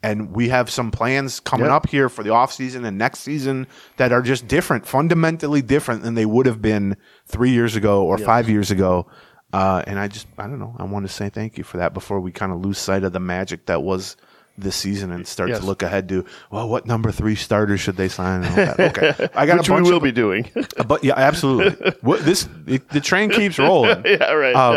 [0.04, 1.74] And we have some plans coming Yep.
[1.74, 6.02] up here for the off season and next season that are just different, fundamentally different
[6.02, 6.96] than they would have been
[7.26, 9.06] three years ago or five years ago.
[9.52, 10.76] Uh, and I just, I don't know.
[10.78, 13.12] I want to say thank you for that before we kind of lose sight of
[13.14, 14.16] the magic that was
[14.58, 15.60] this season and start Yes.
[15.60, 18.44] to look ahead to, well, what number three starters should they sign?
[18.44, 18.98] And all that.
[18.98, 19.28] Okay.
[19.34, 20.50] I got Which a We will of, be doing.
[20.86, 21.92] but yeah, absolutely.
[22.02, 24.02] what, this, it, the train keeps rolling.
[24.04, 24.54] yeah, right.
[24.54, 24.74] Um,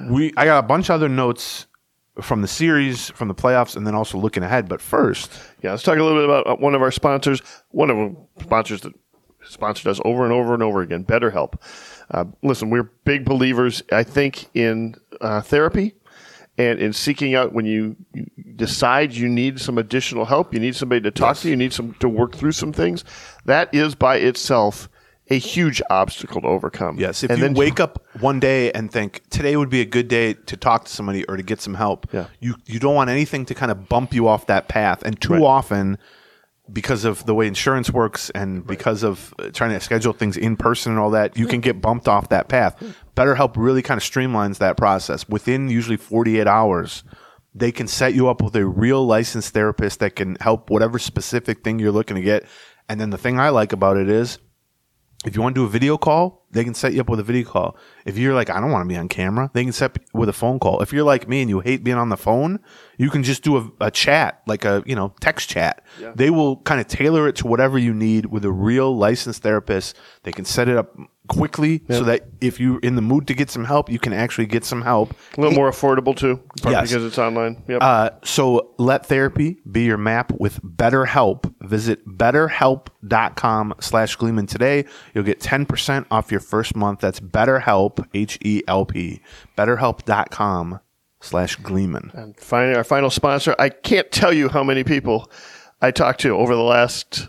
[0.00, 0.10] yeah.
[0.10, 1.66] we I got a bunch of other notes
[2.20, 4.68] from the series, from the playoffs, and then also looking ahead.
[4.68, 7.42] But first, Yeah, let's talk a little bit about uh, one of our sponsors.
[7.70, 8.92] One of them sponsors that
[9.44, 11.04] sponsored us over and over and over again.
[11.04, 11.54] BetterHelp.
[12.10, 13.82] Uh, listen, we're big believers.
[13.92, 15.94] I think in uh, therapy
[16.58, 20.74] and in seeking out when you, you decide you need some additional help, you need
[20.74, 23.04] somebody to talk to, you need some to work through some things.
[23.44, 24.88] That is by itself
[25.28, 26.98] a huge obstacle to overcome.
[26.98, 29.84] yes, if and you then wake up one day and think today would be a
[29.84, 32.26] good day to talk to somebody or to get some help, Yeah.
[32.40, 35.02] you you don't want anything to kind of bump you off that path.
[35.02, 35.42] And too Right.
[35.42, 35.98] often,
[36.72, 40.56] because of the way insurance works and because of uh, trying to schedule things in
[40.56, 42.74] person and all that, you can get bumped off that path.
[43.16, 45.28] BetterHelp really kind of streamlines that process.
[45.28, 47.04] Within usually 48 hours,
[47.54, 51.62] they can set you up with a real licensed therapist that can help whatever specific
[51.62, 52.44] thing you're looking to get.
[52.88, 54.38] And then the thing I like about it is
[55.24, 57.22] if you want to do a video call, they can set you up with a
[57.22, 57.76] video call.
[58.04, 60.32] If you're like, I don't want to be on camera, they can set with a
[60.32, 60.82] phone call.
[60.82, 62.60] If you're like me and you hate being on the phone,
[62.98, 65.84] you can just do a, a chat, like a you know text chat.
[66.14, 69.96] They will kind of tailor it to whatever you need with a real licensed therapist.
[70.22, 70.96] They can set it up
[71.28, 74.46] quickly so that if you're in the mood to get some help, you can actually
[74.46, 75.14] get some help.
[75.36, 76.88] a little more affordable too, partly Yes.
[76.90, 77.62] because it's online.
[77.68, 77.78] Yep.
[77.82, 81.52] Uh, so let therapy be your map with BetterHelp.
[81.62, 84.84] Visit betterhelp.com slash Gleeman today.
[85.14, 87.00] You'll get 10% off your first month.
[87.00, 89.20] That's BetterHelp, H-E-L-P,
[89.56, 90.80] betterhelp.com
[91.20, 92.10] slash Gleeman.
[92.14, 93.54] And finally, our final sponsor.
[93.58, 95.30] I can't tell you how many people
[95.82, 97.28] I talked to over the last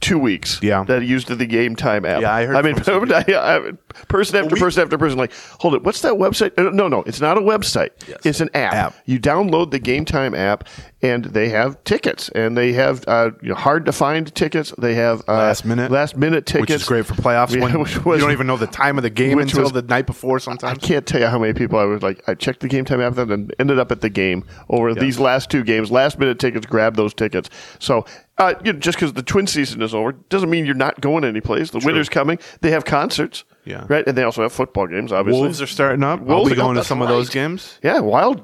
[0.00, 0.60] two weeks.
[0.62, 0.84] Yeah.
[0.84, 2.20] that used the Game Time app.
[2.20, 2.76] Yeah, I heard I mean,
[3.12, 3.72] I- I-
[4.08, 5.82] person after we- person after person, like, hold it.
[5.82, 6.52] What's that website?
[6.58, 7.90] Uh, No, no, it's not a website.
[8.24, 8.74] It's an app.
[8.74, 8.94] App.
[9.06, 10.68] You download the Game Time app,
[11.02, 14.72] and they have tickets, and they have uh, you know, hard to find tickets.
[14.78, 15.90] They have uh, Last minute.
[15.90, 18.56] last minute tickets, Which is great for playoffs Yeah, when was- you don't even know
[18.56, 21.26] the time of the game until was- the night before Sometimes I can't tell you
[21.28, 22.22] how many people I was like.
[22.28, 25.18] I checked the game time app then and ended up at the game over these
[25.18, 25.90] last two games.
[25.90, 27.48] Last minute tickets, grab those tickets.
[27.78, 28.04] So
[28.38, 31.24] uh, you know, just because the twin season is over doesn't mean you're not going
[31.24, 31.70] anyplace.
[31.70, 32.38] The winter's coming.
[32.60, 33.44] They have concerts.
[33.66, 33.84] Yeah.
[33.88, 35.10] Right, and they also have football games.
[35.12, 36.20] Obviously, Wolves are starting up.
[36.20, 37.78] I'll Wolves be are- going to some of those games.
[37.82, 38.42] Yeah, wild.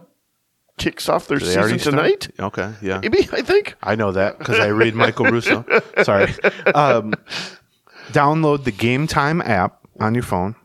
[0.78, 1.94] kicks off their season already start?
[1.96, 2.28] tonight.
[2.40, 2.98] Okay, yeah.
[3.00, 3.76] Maybe I think.
[3.82, 5.64] I know that because I read Michael Russo.
[6.02, 6.32] Sorry.
[6.74, 7.14] Um,
[8.10, 10.56] download the Game Time app on your phone.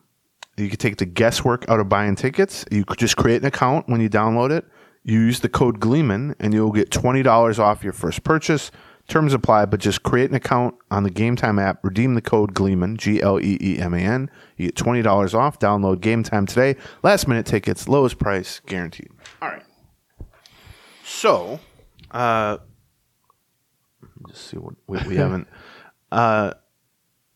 [0.57, 2.65] You can take the guesswork out of buying tickets.
[2.71, 4.65] You could just create an account when you download it.
[5.03, 8.71] You use the code Gleeman and you'll get twenty dollars off your first purchase.
[9.07, 11.83] Terms apply, but just create an account on the Game Time app.
[11.83, 14.29] Redeem the code Gleeman, G L E E M A N.
[14.57, 15.59] You get twenty dollars off.
[15.59, 16.75] Download Game Time today.
[17.03, 19.09] Last minute tickets, lowest price guaranteed.
[19.41, 19.63] All right.
[21.05, 21.61] So,
[22.11, 22.57] uh,
[24.27, 25.47] just see what we, we haven't.
[26.09, 26.53] Uh,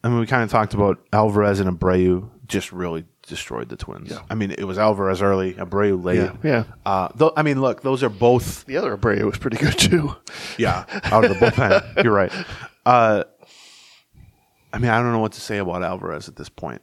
[0.02, 4.12] I mean, we kind of talked about Alvarez and Abreu just really destroyed the Twins.
[4.30, 6.18] I mean, it was Alvarez early, Abreu late.
[6.18, 6.64] Yeah, yeah.
[6.86, 10.16] Uh, though, I mean, look, those are both The other Abreu was pretty good too.
[10.58, 11.82] yeah out of the bullpen.
[12.04, 12.32] You're right.
[12.86, 13.24] Uh,
[14.74, 16.82] I mean, I don't know what to say about Alvarez at this point.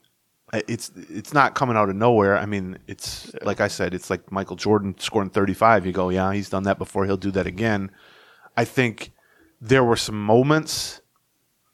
[0.55, 2.39] It's it's not coming out of nowhere.
[2.39, 5.85] I mean, it's like I said, it's like Michael Jordan scoring 35.
[5.85, 7.05] You go, yeah, he's done that before.
[7.05, 7.91] He'll do that again.
[8.57, 9.13] I think
[9.61, 11.03] there were some moments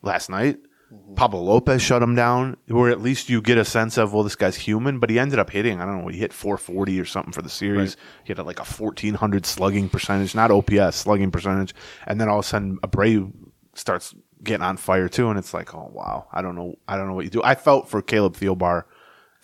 [0.03, 0.59] last night.
[0.95, 1.15] Mm-hmm.
[1.15, 4.37] Pablo Lopez shut him down, where at least you get a sense of, well, this
[4.37, 4.99] guy's human.
[4.99, 7.51] But he ended up hitting, I don't know, he hit 440 or something for the
[7.51, 7.97] series.
[8.25, 11.75] He had like a 1400 slugging percentage, not OPS, slugging percentage.
[12.07, 13.33] And then all of a sudden, Abreu
[13.75, 15.29] starts getting on fire too.
[15.31, 16.77] And it's like, oh, wow, I don't know.
[16.87, 17.43] I don't know what you do.
[17.43, 18.85] I felt for Caleb Thielbar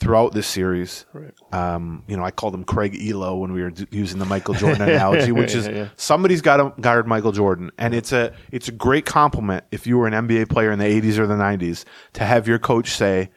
[0.00, 1.04] throughout this series.
[1.52, 4.54] Um, you know, I called him Craig Ehlo when we were d- using the Michael
[4.60, 8.72] Jordan analogy, which is somebody's got to guard Michael Jordan, and it's a it's a
[8.72, 11.84] great compliment if you were an NBA player in the '80s or the '90s
[12.14, 13.30] to have your coach say.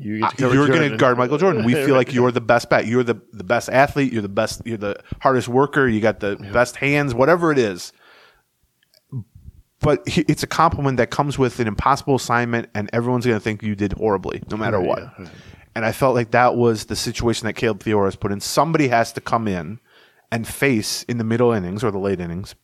[0.00, 1.64] You you're going to guard Michael Jordan.
[1.64, 2.86] We feel like you're the best bet.
[2.86, 4.12] You're the the best athlete.
[4.12, 4.62] You're the best.
[4.64, 5.88] You're the hardest worker.
[5.88, 7.14] You got the best hands.
[7.14, 7.92] Whatever it is,
[9.80, 13.42] but he- it's a compliment that comes with an impossible assignment, and everyone's going to
[13.42, 15.02] think you did horribly, no matter what.
[15.78, 18.40] And I felt like that was the situation that Caleb Thielbar has put in.
[18.40, 19.78] Somebody has to come in
[20.32, 22.56] and face in the middle innings or the late innings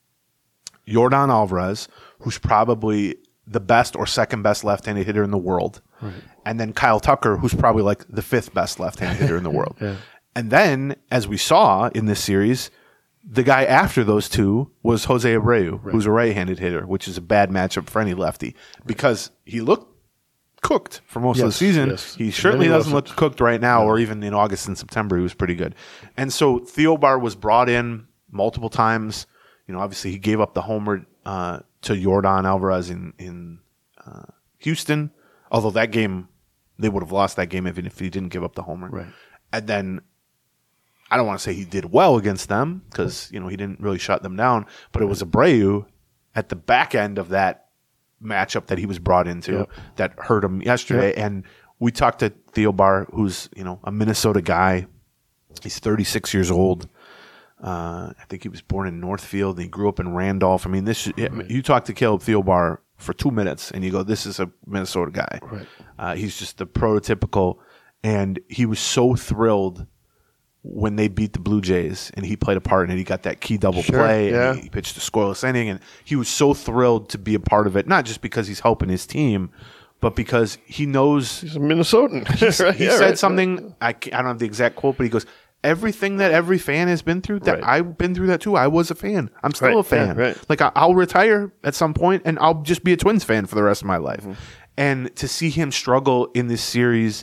[0.84, 1.86] Yordan Alvarez,
[2.18, 3.14] who's probably
[3.46, 5.80] the best or second best left-handed hitter in the world,
[6.44, 9.76] and then Kyle Tucker, who's probably like the fifth best left-handed hitter in the world.
[10.34, 12.72] And then, as we saw in this series,
[13.24, 17.20] the guy after those two was Jose Abreu, who's a right-handed hitter, which is a
[17.22, 19.93] bad matchup for any lefty because he looked
[20.64, 21.90] cooked for most of the season.
[21.90, 22.14] yes.
[22.16, 23.10] He certainly doesn't wasn't.
[23.10, 25.74] look cooked right now, or even in August and September, he was pretty good.
[26.16, 29.26] And so Thielbar was brought in multiple times.
[29.68, 33.60] You know, obviously he gave up the homer uh, to Yordan Alvarez in in
[34.04, 34.24] uh,
[34.58, 35.10] Houston.
[35.52, 36.28] Although that game,
[36.78, 38.88] they would have lost that game even if he didn't give up the homer.
[38.88, 39.06] Right.
[39.52, 40.00] And then
[41.10, 43.80] I don't want to say he did well against them because you know he didn't
[43.80, 45.84] really shut them down, but it was Abreu
[46.34, 47.63] at the back end of that
[48.24, 49.70] matchup that he was brought into Yep.
[49.96, 51.12] that hurt him yesterday.
[51.14, 51.44] And
[51.78, 54.86] we talked to Thielbar, who's you know a Minnesota guy.
[55.62, 56.88] He's 36 years old.
[57.62, 60.66] Uh, I think he was born in Northfield he grew up in Randolph.
[60.66, 61.06] I mean, this
[61.48, 65.10] you talk to Caleb Thielbar for two minutes and you go, "This is a Minnesota
[65.12, 65.66] guy." Right.
[65.98, 67.58] Uh, he's just the prototypical,
[68.02, 69.86] and he was so thrilled
[70.66, 72.98] when they beat the Blue Jays and he played a part in it.
[72.98, 74.30] He got that key double Sure, play.
[74.30, 74.48] yeah.
[74.50, 77.40] And he, he pitched a scoreless inning, and he was so thrilled to be a
[77.40, 77.86] part of it.
[77.86, 79.50] Not just because he's helping his team,
[80.00, 82.24] but because he knows He's a Minnesotan.
[82.64, 83.18] Right, he yeah, said right.
[83.18, 83.74] something.
[83.82, 85.26] I, I don't have the exact quote, but he goes,
[85.62, 87.62] "Everything that every fan has been through, that.
[87.62, 88.56] I've been through that too.
[88.56, 89.28] I was a fan.
[89.42, 90.18] I'm still a fan.
[90.18, 90.34] yeah.
[90.48, 93.54] Like I, I'll retire at some point, and I'll just be a Twins fan for
[93.54, 94.20] the rest of my life.
[94.22, 94.32] Mm-hmm.
[94.76, 97.22] And to see him struggle in this series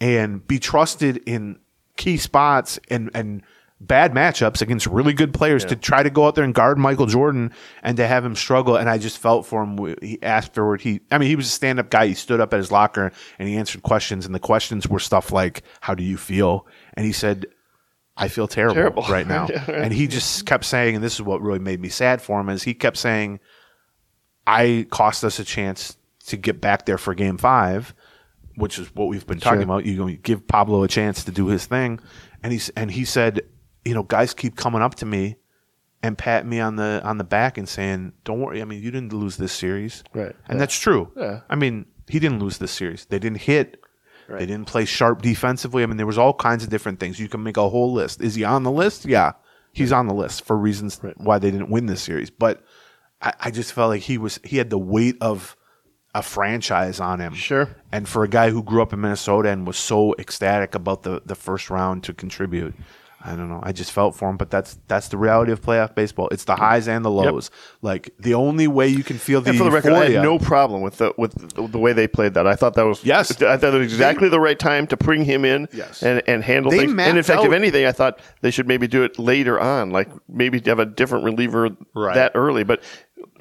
[0.00, 1.58] and be trusted in
[1.96, 3.42] key spots and and
[3.80, 7.06] bad matchups against really good players to try to go out there and guard Michael
[7.06, 8.76] Jordan and to have him struggle.
[8.76, 9.96] And I just felt for him.
[10.00, 12.06] He afterward, he, I mean, he was a stand up guy.
[12.06, 14.24] He stood up at his locker and he answered questions.
[14.24, 16.66] And the questions were stuff like, How do you feel?
[16.94, 17.46] And he said,
[18.16, 19.02] I feel terrible, Terrible.
[19.08, 19.48] right now.
[19.50, 19.82] Yeah, right.
[19.82, 22.50] And he just kept saying, and this is what really made me sad for him,
[22.50, 23.40] is he kept saying,
[24.46, 27.94] I cost us a chance to get back there for game five,
[28.56, 29.64] which is what we've been talking Sure.
[29.64, 29.86] about.
[29.86, 32.00] You know, you give Pablo a chance to do his thing.
[32.42, 33.42] And he's and he said,
[33.84, 35.36] you know, guys keep coming up to me
[36.02, 38.90] and patting me on the on the back and saying, Don't worry, I mean, you
[38.90, 40.02] didn't lose this series.
[40.12, 40.34] Right.
[40.48, 41.12] And that's true.
[41.16, 41.40] Yeah.
[41.48, 43.06] I mean, he didn't lose this series.
[43.06, 43.78] They didn't hit.
[44.28, 45.82] They didn't play sharp defensively.
[45.82, 47.20] I mean, there was all kinds of different things.
[47.20, 48.22] You can make a whole list.
[48.22, 49.04] Is he on the list?
[49.04, 49.32] Yeah,
[49.74, 52.30] he's on the list for reasons why they didn't win this series.
[52.30, 52.64] But
[53.20, 55.54] I, I just felt like he was he had the weight of
[56.14, 57.34] a franchise on him.
[57.34, 57.68] Sure.
[57.90, 61.22] And for a guy who grew up in Minnesota and was so ecstatic about the
[61.24, 62.74] the first round to contribute,
[63.24, 63.60] I don't know.
[63.62, 66.28] I just felt for him, but that's that's the reality of playoff baseball.
[66.30, 67.50] It's the highs and the lows.
[67.80, 70.38] Like the only way you can feel the And for the record, I had no
[70.40, 72.46] problem with the with the, way they played that.
[72.48, 73.40] I thought that was Yes.
[73.40, 76.02] I thought it was exactly the right time to bring him in Yes.
[76.02, 76.98] and, and handle They things.
[76.98, 80.08] And in fact, if anything, I thought they should maybe do it later on, like
[80.28, 82.14] maybe have a different reliever Right.
[82.16, 82.64] that early.
[82.64, 82.82] But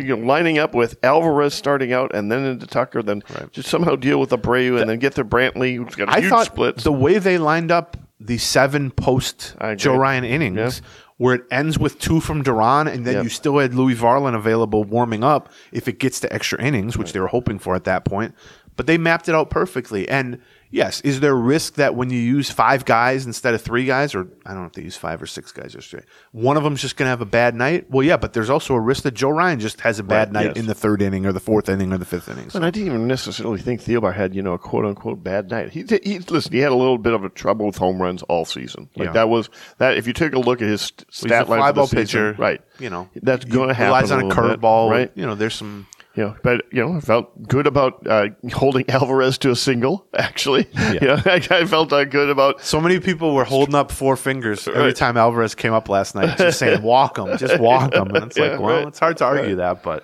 [0.02, 3.96] you know, lining up with Alvarez starting out and then into Tucker, then just somehow
[3.96, 6.84] deal with Abreu and then get to Brantley, who's got a I huge thought splits.
[6.84, 10.88] the way they lined up the seven post Joe Ryan innings, Yeah.
[11.18, 13.24] where it ends with two from Duran, and then Yep.
[13.24, 17.14] you still had Louie Varland available warming up if it gets to extra innings, which
[17.14, 18.36] they were hoping for at that point.
[18.78, 20.08] But they mapped it out perfectly.
[20.08, 20.38] And
[20.72, 24.28] yes, is there risk that when you use five guys instead of three guys, or
[24.46, 26.96] I don't know if they use five or six guys yesterday, one of them's just
[26.96, 27.90] going to have a bad night?
[27.90, 30.34] Well, yeah, but there's also a risk that Joe Ryan just has a bad Right,
[30.34, 30.58] night yes.
[30.58, 32.50] in the third inning or the fourth inning or the fifth inning.
[32.50, 35.50] So- And I didn't even necessarily think Thielbar had, you know, a quote unquote bad
[35.52, 35.70] night.
[35.72, 38.46] He, he listen, he had a little bit of a trouble with home runs all
[38.46, 38.90] season.
[38.96, 39.14] Like Yeah.
[39.14, 39.98] that was that.
[39.98, 41.88] If you take a look at his st- He's a stat line, fly the ball
[41.88, 42.62] season, pitcher, right?
[42.80, 43.88] You know, that's going to happen.
[43.94, 45.12] Relies on a curveball, right?
[45.16, 45.88] You know, there's some.
[46.16, 50.06] You know, but you know, I felt good about uh, holding Alvarez to a single.
[50.14, 52.60] Actually, yeah, you know, I, I felt uh, good about.
[52.62, 54.96] So many people were holding up four fingers every Right.
[54.96, 58.38] time Alvarez came up last night, just saying "walk him, just walk him," and it's
[58.38, 58.88] Yeah, like, well, right.
[58.90, 60.04] it's hard to argue that, but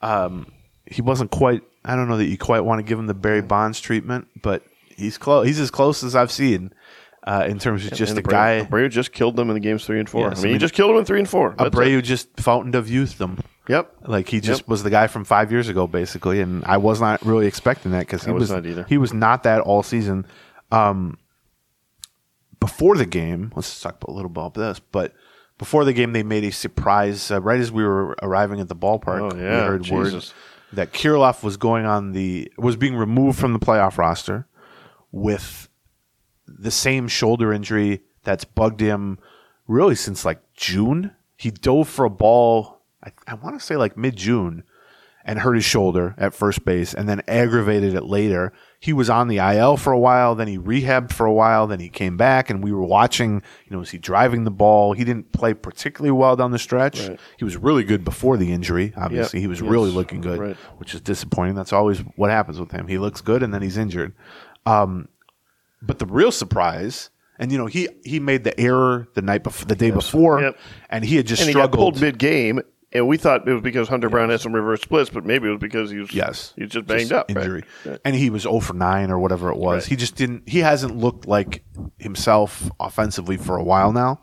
[0.00, 0.46] um,
[0.86, 1.62] he wasn't quite.
[1.84, 4.62] I don't know that you quite want to give him the Barry Bonds treatment, but
[4.96, 5.46] he's close.
[5.46, 6.72] He's as close as I've seen
[7.26, 8.66] uh, in terms of just and a Abreu- guy.
[8.68, 10.28] Abreu just killed them in the games three and four.
[10.28, 11.54] Yes, I I mean, he just killed them in three and four.
[11.58, 12.02] That's Abreu it.
[12.02, 13.38] just fountained of youth them.
[13.68, 13.94] Yep.
[14.06, 14.68] Like he just Yep.
[14.68, 18.00] was the guy from five years ago, basically, and I was not really expecting that
[18.00, 18.84] because he was not either.
[18.88, 20.26] he was not that all season.
[20.72, 21.18] Um,
[22.60, 24.80] before the game, let's talk about a little about this.
[24.80, 25.14] But
[25.58, 28.76] before the game, they made a surprise uh, right as we were arriving at the
[28.76, 29.32] ballpark.
[29.32, 30.24] Oh, we yeah, heard word
[30.72, 34.46] that Kirilloff was going on the was being removed from the playoff roster
[35.12, 35.68] with
[36.46, 39.18] the same shoulder injury that's bugged him
[39.66, 41.12] really since like June.
[41.36, 44.64] He dove for a ball, I, I want to say like mid June,
[45.24, 48.50] and hurt his shoulder at first base and then aggravated it later.
[48.80, 51.80] He was on the IL for a while, then he rehabbed for a while, then
[51.80, 54.94] he came back and we were watching, you know, was he driving the ball?
[54.94, 57.06] He didn't play particularly well down the stretch.
[57.08, 57.20] Right.
[57.36, 58.94] He was really good before the injury.
[58.96, 59.42] Obviously, Yep.
[59.42, 59.70] he was Yes.
[59.70, 60.56] really looking good, Right.
[60.78, 61.56] which is disappointing.
[61.56, 62.86] That's always what happens with him.
[62.88, 64.14] He looks good and then he's injured.
[64.64, 65.08] Um,
[65.82, 69.66] but the real surprise, and you know, he he made the error the night before,
[69.66, 70.58] the day before, Yep.
[70.88, 72.00] and he had just and struggled.
[72.00, 72.60] mid game,
[72.92, 75.50] and we thought it was because Hunter Brown had some reverse splits, but maybe it
[75.50, 77.36] was because he was Yes, he was just banged up, right?
[77.36, 77.64] injury,
[78.04, 79.84] and he was 0 for nine or whatever it was.
[79.84, 79.88] Right.
[79.90, 80.48] He just didn't.
[80.48, 81.64] He hasn't looked like
[81.98, 84.20] himself offensively for a while now.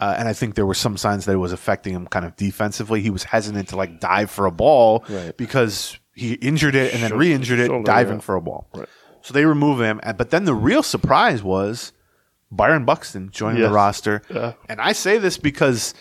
[0.00, 2.36] Uh, and I think there were some signs that it was affecting him kind of
[2.36, 3.00] defensively.
[3.00, 5.36] He was hesitant to like dive for a ball Right.
[5.36, 8.20] because he injured it and then re-injured it, shoulder, diving yeah.
[8.20, 8.68] for a ball.
[8.74, 8.88] Right.
[9.22, 11.92] So they remove him, but then the real surprise was
[12.52, 13.68] Byron Buxton joining Yes.
[13.68, 14.22] the roster.
[14.32, 14.52] Yeah.
[14.68, 15.94] And I say this because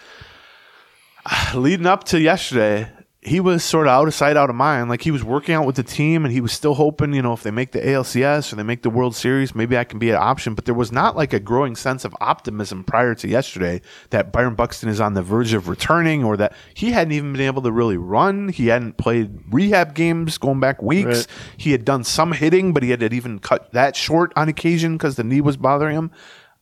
[1.56, 2.90] leading up to yesterday,
[3.22, 4.90] he was sort of out of sight, out of mind.
[4.90, 7.34] Like he was working out with the team, and he was still hoping, you know,
[7.34, 10.10] if they make the ALCS or they make the World Series, maybe I can be
[10.10, 10.54] an option.
[10.56, 14.56] But there was not like a growing sense of optimism prior to yesterday that Byron
[14.56, 17.72] Buxton is on the verge of returning, or that he hadn't even been able to
[17.72, 18.50] really run.
[18.50, 21.06] He hadn't played rehab games going back weeks.
[21.06, 21.28] Right.
[21.58, 25.16] He had done some hitting, but he had even cut that short on occasion because
[25.16, 26.12] the knee was bothering him.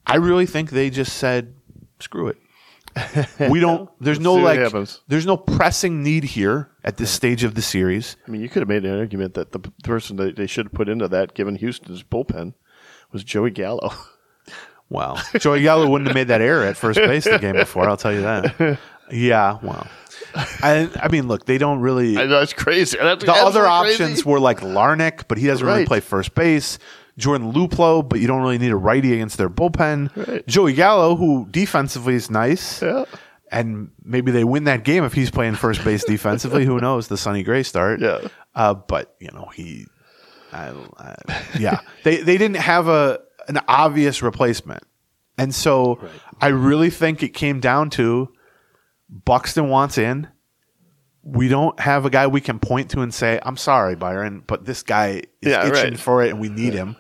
[0.07, 1.53] I really think they just said,
[1.99, 2.38] "Screw it."
[3.50, 3.89] we don't.
[4.00, 4.60] There's no like.
[5.08, 8.18] There's no pressing need here at this stage of the series.
[8.28, 10.74] I mean, you could have made an argument that the person that they should have
[10.74, 12.54] put into that, given Houston's bullpen,
[13.12, 13.91] was Joey Gallo.
[14.88, 17.89] Wow, Joey Gallo wouldn't have made that error at first base the game before.
[17.89, 18.78] I'll tell you that.
[19.12, 19.88] Yeah, well,
[20.36, 22.18] I, I mean, look, they don't really.
[22.18, 22.98] I know it's crazy.
[22.98, 24.30] The other options crazy.
[24.30, 26.78] were like Larnach, but he doesn't really play first base.
[27.18, 30.16] Jordan Luplow, but you don't really need a righty against their bullpen.
[30.16, 30.45] Right.
[30.47, 32.82] Joey Gallo, who defensively is nice.
[32.82, 33.05] Yeah.
[33.51, 36.66] And maybe they win that game if he's playing first base defensively.
[36.66, 37.07] Who knows?
[37.07, 38.01] The Sonny Gray start.
[38.01, 38.28] Yeah.
[38.53, 39.86] Uh, but you know he,
[40.51, 41.16] I, I,
[41.59, 44.84] yeah, they they didn't have a an obvious replacement,
[45.38, 45.99] and so
[46.41, 48.34] I really think it came down to
[49.09, 50.28] Buxton wants in.
[51.28, 54.65] We don't have a guy we can point to and say, "I'm sorry, Byron, but
[54.65, 55.99] this guy is Yeah, itching right.
[55.99, 56.95] for it, and we need him."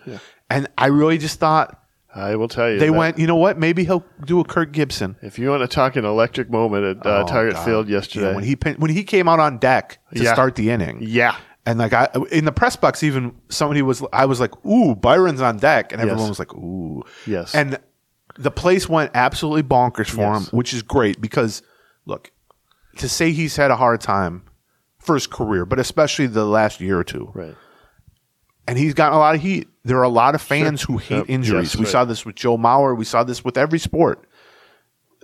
[0.49, 1.79] And I really just thought
[2.13, 2.79] I will tell you.
[2.79, 3.57] they went, you know what?
[3.59, 5.15] Maybe he'll do a Kirk Gibson.
[5.21, 7.65] If you want to talk an electric moment at uh, Oh, Target God.
[7.65, 10.33] Field Yeah, yesterday, when he when he came out on deck to Yeah.
[10.33, 11.35] start the inning, yeah,
[11.67, 15.41] and like I in the press box, even somebody was I was like, "Ooh, Byron's
[15.41, 16.29] on deck," and everyone Yes.
[16.29, 17.53] was like, "Ooh, Yes.
[17.53, 17.77] And
[18.37, 20.49] the place went absolutely bonkers for Yes.
[20.49, 21.61] him, which is great because
[22.07, 22.31] look,
[22.97, 24.43] to say he's had a hard time
[24.99, 27.55] for his career, but especially the last year or two, right.
[28.67, 29.67] and he's gotten a lot of heat.
[29.83, 31.25] There are a lot of fans who hate Yep.
[31.29, 31.73] injuries.
[31.73, 31.91] Yes, we right.
[31.91, 32.97] saw this with Joe Mauer.
[32.97, 34.27] We saw this with every sport.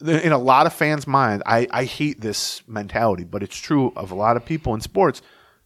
[0.03, 4.09] in a lot of fans' mind, I, I hate this mentality, but it's true of
[4.11, 5.21] a lot of people in sports.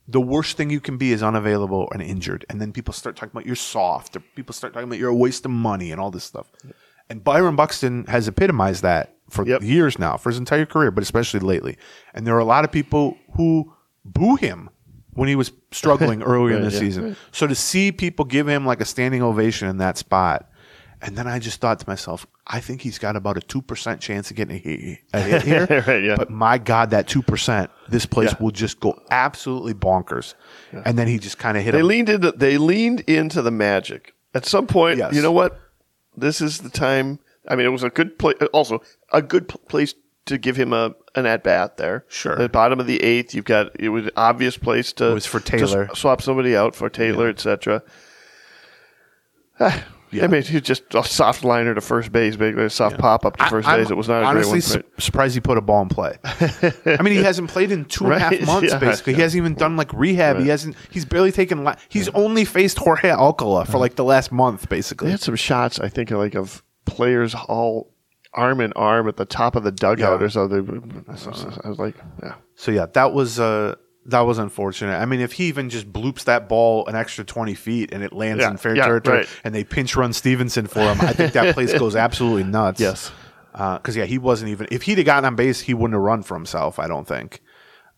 [0.09, 3.31] The worst thing you can be is unavailable and injured, and then people start talking
[3.33, 6.11] about you're soft, or people start talking about you're a waste of money and all
[6.11, 6.47] this stuff.
[7.09, 9.61] And Byron Buxton has epitomized that for Yep.
[9.63, 11.77] years now, for his entire career, but especially lately.
[12.13, 13.73] And there are a lot of people who
[14.03, 14.69] boo him
[15.13, 16.79] when he was struggling earlier in the yeah.
[16.79, 17.15] season.
[17.31, 20.49] So to see people give him like a standing ovation in that spot,
[21.01, 24.01] and then I just thought to myself, I think he's got about a two percent
[24.01, 25.83] chance of getting a hit, a hit here.
[25.87, 26.15] Right, yeah.
[26.15, 28.37] But my God, that two percent, this place Yeah.
[28.43, 30.33] will just go absolutely bonkers.
[30.71, 31.87] And then he just kind of hit They him.
[31.87, 34.13] leaned into they leaned into the magic.
[34.33, 35.13] At some point, Yes.
[35.13, 35.59] you know what?
[36.17, 37.19] This is the time.
[37.47, 38.33] I mean, it was a good play.
[38.53, 38.81] Also,
[39.11, 39.93] a good pl- place
[40.25, 42.05] to give him a an at bat there.
[42.07, 42.33] Sure.
[42.33, 45.11] At the bottom of the eighth, you've got it was an obvious place to.
[45.11, 45.89] It was for Taylor.
[45.91, 47.83] s- swap somebody out for Taylor, etc.
[49.59, 53.35] I mean, he's just a soft liner to first base, big a soft pop up
[53.37, 53.89] to 1st I'm base.
[53.89, 54.83] It was not a honestly great one.
[54.97, 56.17] su- surprised he put a ball in play.
[56.23, 58.71] I mean, he hasn't played in two and a half Right, months.
[58.71, 60.39] yeah, basically, he hasn't even done like rehab.
[60.39, 60.77] He hasn't.
[60.89, 61.63] He's barely taken.
[61.65, 65.11] La- he's only faced Jorge Alcala for like the last month, They basically.
[65.11, 67.91] had some shots, I think, like of players all
[68.33, 70.25] arm in arm at the top of the dugout Yeah.
[70.25, 71.07] or something.
[71.63, 72.35] I was like, yeah.
[72.55, 73.75] So yeah, that was uh
[74.07, 74.95] that was unfortunate.
[74.95, 78.13] I mean, if he even just bloops that ball an extra twenty feet and it
[78.13, 79.29] lands Yeah, in fair yeah, territory, right.
[79.43, 82.79] and they pinch run Stevenson for him, I think that place goes absolutely nuts.
[82.79, 83.11] Yes.
[83.53, 84.67] because yeah, he wasn't even.
[84.69, 86.77] If he'd have gotten on base, he wouldn't have run for himself.
[86.77, 87.41] I don't think.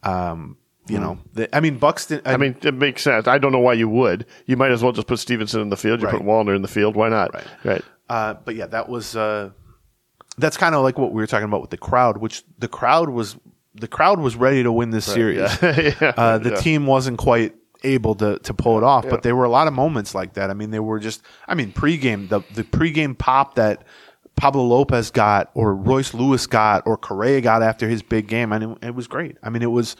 [0.03, 0.57] Um,
[0.88, 2.19] you know, the, I mean, Buxton.
[2.19, 2.27] Hmm.
[2.27, 3.27] I mean, it makes sense.
[3.27, 4.25] I don't know why you would.
[4.45, 5.99] You might as well just put Stevenson in the field.
[5.99, 6.15] You Right.
[6.15, 6.95] put Wallner in the field.
[6.95, 7.33] Why not?
[7.33, 7.47] Right.
[7.65, 7.81] Right.
[8.10, 9.51] Uh, but yeah, that was uh,
[10.38, 13.10] that's kind of like what we were talking about with the crowd, which the crowd
[13.10, 13.36] was
[13.76, 15.39] the crowd was ready to win this series.
[15.62, 16.14] Yeah.
[16.18, 16.55] Uh, the Yeah.
[16.62, 19.74] team wasn't quite able to to pull it off, but there were a lot of
[19.74, 20.49] moments like that.
[20.49, 23.84] I mean, they were just I mean, pregame the the pregame pop that
[24.36, 28.64] Pablo Lopez got or Royce Lewis got or Correa got after his big game, and
[28.64, 29.38] it, it was great.
[29.43, 29.95] I mean, it was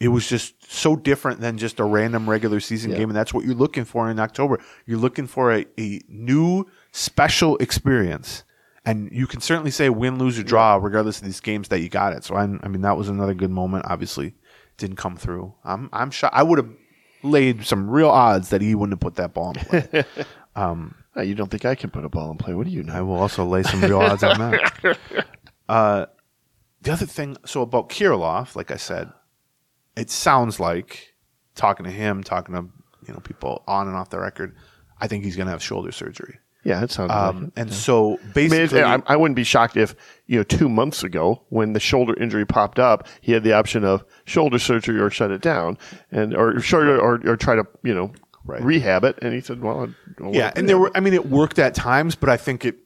[0.00, 3.44] it was just so different than just a random regular season game, and that's what
[3.44, 4.58] you're looking for in October.
[4.84, 6.66] You're looking for a, a new
[6.96, 8.44] special experience,
[8.84, 11.88] and you can certainly say win, lose, or draw, regardless of these games that you
[11.88, 12.24] got it.
[12.24, 13.84] So I, I mean, that was another good moment.
[13.86, 14.34] Obviously,
[14.78, 15.54] didn't come through.
[15.64, 16.34] I'm I'm shocked.
[16.34, 16.70] I would have
[17.22, 20.04] laid some real odds that he wouldn't have put that ball in play.
[21.18, 22.54] Uh, you don't think I can put a ball in play?
[22.54, 22.92] What do you know?
[22.94, 24.98] I will also lay some real odds on that.
[25.68, 26.06] Uh,
[26.82, 29.10] the other thing, so about Kirilloff, like I said,
[29.96, 31.14] it sounds like
[31.56, 32.68] talking to him, talking to
[33.08, 34.54] you know people on and off the record.
[35.00, 36.38] I think he's going to have shoulder surgery.
[36.66, 37.52] Yeah, it sounds Um, like it.
[37.56, 39.94] and so I mean, basically, I, I wouldn't be shocked if
[40.26, 43.84] you know two months ago, when the shoulder injury popped up, he had the option
[43.84, 45.78] of shoulder surgery or shut it down,
[46.10, 48.10] and or shoulder or, or try to you know
[48.48, 48.62] Right.
[48.62, 49.18] rehab it.
[49.22, 49.88] And he said, "Well,
[50.30, 50.90] yeah, and there were.
[50.94, 52.76] I mean, it worked at times, but I think it.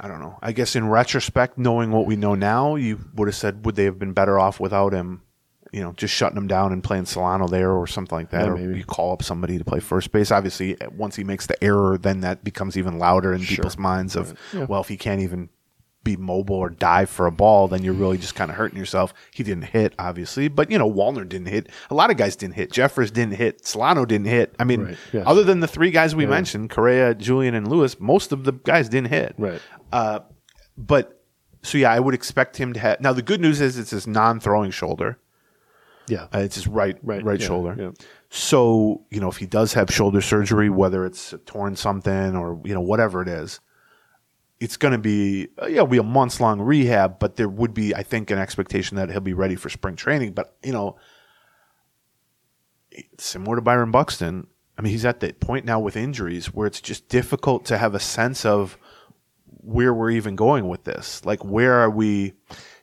[0.00, 0.38] I don't know.
[0.42, 3.84] I guess in retrospect, knowing what we know now, you would have said, would they
[3.84, 5.22] have been better off without him?
[5.72, 8.52] You know, just shutting him down and playing Solano there or something like that, Yeah,
[8.52, 8.78] or maybe.
[8.78, 10.30] you call up somebody to play first base.
[10.30, 14.16] Obviously, once he makes the error, then that becomes even louder in people's minds.
[14.16, 14.38] Of
[14.68, 15.48] well, if he can't even
[16.04, 19.12] be mobile or dive for a ball, then you're really just kind of hurting yourself.
[19.34, 21.68] He didn't hit, obviously, but you know, Wallner didn't hit.
[21.90, 22.70] A lot of guys didn't hit.
[22.72, 23.66] Jeffers didn't hit.
[23.66, 24.54] Solano didn't hit.
[24.58, 25.24] I mean, Right, yes.
[25.26, 28.88] other than the three guys we mentioned, Correa, Julien, and Lewis, most of the guys
[28.88, 29.34] didn't hit.
[29.36, 29.60] Right.
[29.92, 30.20] Uh,
[30.78, 31.20] but
[31.62, 33.00] so yeah, I would expect him to have.
[33.00, 35.18] Now the good news is it's his non-throwing shoulder.
[36.08, 36.28] Yeah.
[36.34, 37.76] Uh, it's his right Right, right yeah, shoulder.
[37.78, 37.90] yeah.
[38.30, 42.74] So you know if he does have shoulder surgery, whether it's torn something or you
[42.74, 43.60] know whatever it is,
[44.60, 47.18] it's going to be uh, yeah, it'll be a months long rehab.
[47.18, 50.32] But there would be, I think, an expectation that he'll be ready for spring training.
[50.32, 50.96] But you know,
[53.18, 54.46] similar to Byron Buxton,
[54.76, 57.94] I mean, he's at the point now with injuries where it's just difficult to have
[57.94, 58.78] a sense of
[59.60, 61.24] where we're even going with this.
[61.24, 62.32] Like, where are we?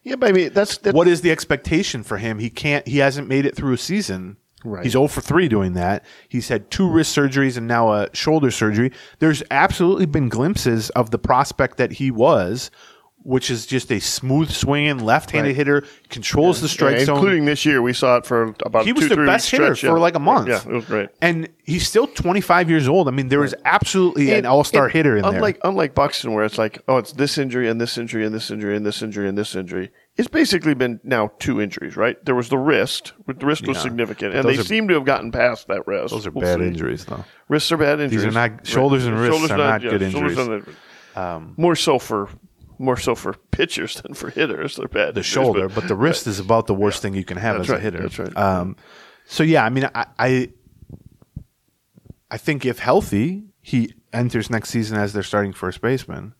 [0.05, 2.37] Yeah, but I mean that's, that's what is the expectation for him?
[2.39, 2.87] He can't.
[2.87, 4.37] He hasn't made it through a season.
[4.63, 4.83] Right.
[4.83, 6.05] He's 0 for 3 doing that.
[6.29, 8.91] He's had two wrist surgeries and now a shoulder surgery.
[9.19, 12.71] There's absolutely been glimpses of the prospect that he was,
[13.25, 15.55] which is just a smooth swinging left-handed Right.
[15.55, 17.15] hitter, controls the strike yeah, zone.
[17.17, 17.81] including this year.
[17.81, 20.01] We saw it for about he was two, the best hitter stretch, for yeah.
[20.03, 20.47] like a month.
[20.47, 21.09] Yeah, it was great.
[21.23, 23.07] And he's still 25 years old.
[23.07, 25.71] I mean, there was absolutely an all-star and hitter in unlike, there.
[25.71, 28.77] Unlike Buxton, where it's like, oh, it's this injury and this injury and this injury
[28.77, 29.91] and this injury and this injury.
[30.17, 32.23] It's basically been now two injuries, right?
[32.23, 33.13] There was the wrist.
[33.25, 36.13] but The wrist was significant, and they are- seem to have gotten past that wrist.
[36.13, 36.67] Those are We'll bad see.
[36.67, 37.25] injuries, though.
[37.49, 38.23] Wrists are bad injuries.
[38.23, 40.37] These are not- shoulders and wrists are not good injuries.
[40.37, 42.29] not- more so for
[42.77, 44.75] more so for pitchers than for hitters.
[44.75, 45.15] They're bad.
[45.15, 47.69] the injuries, shoulder, but the wrist is about the worst thing you can have That's
[47.69, 48.01] as a hitter.
[48.01, 48.35] that's right.
[48.37, 48.75] Um,
[49.25, 50.49] so yeah, I mean, I, I,
[52.29, 56.33] I think if healthy, he enters next season as their starting first baseman.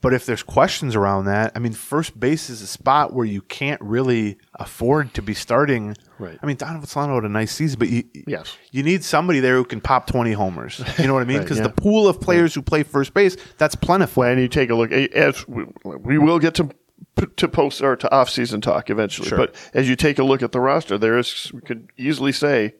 [0.00, 3.42] But if there's questions around that, I mean, first base is a spot where you
[3.42, 5.96] can't really afford to be starting.
[6.18, 6.38] Right.
[6.42, 8.56] I mean, Donovan Solano had a nice season, but you, Yes.
[8.72, 10.82] you need somebody there who can pop 20 homers.
[10.98, 11.36] You know what I mean?
[11.38, 11.64] Right, Because yeah.
[11.64, 14.22] the pool of players who play first base, that's plentiful.
[14.22, 16.70] And you take a look, as we, we will get to
[17.36, 19.38] to post or to off season talk eventually, Sure.
[19.38, 22.74] but as you take a look at the roster, there is we could easily say,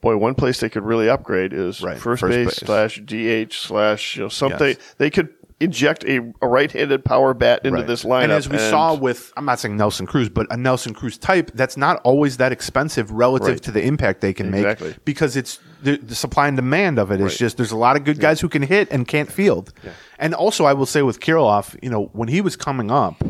[0.00, 2.56] boy, one place they could really upgrade is Right, first, first base, base.
[2.66, 4.68] slash DH slash you know something.
[4.68, 4.94] Yes.
[4.98, 5.30] They could
[5.64, 7.86] inject a, a right-handed power bat into Right.
[7.86, 10.94] this lineup, And as we saw with, I'm not saying Nelson Cruz, but a Nelson
[10.94, 13.62] Cruz type, that's not always that expensive relative Right.
[13.62, 14.88] to the impact they can Exactly.
[14.88, 17.36] make because it's the, the supply and demand of it is Right.
[17.38, 19.72] just there's a lot of good guys who can hit and can't field.
[20.18, 23.22] And also, I will say with Kirilloff, you know, when he was coming up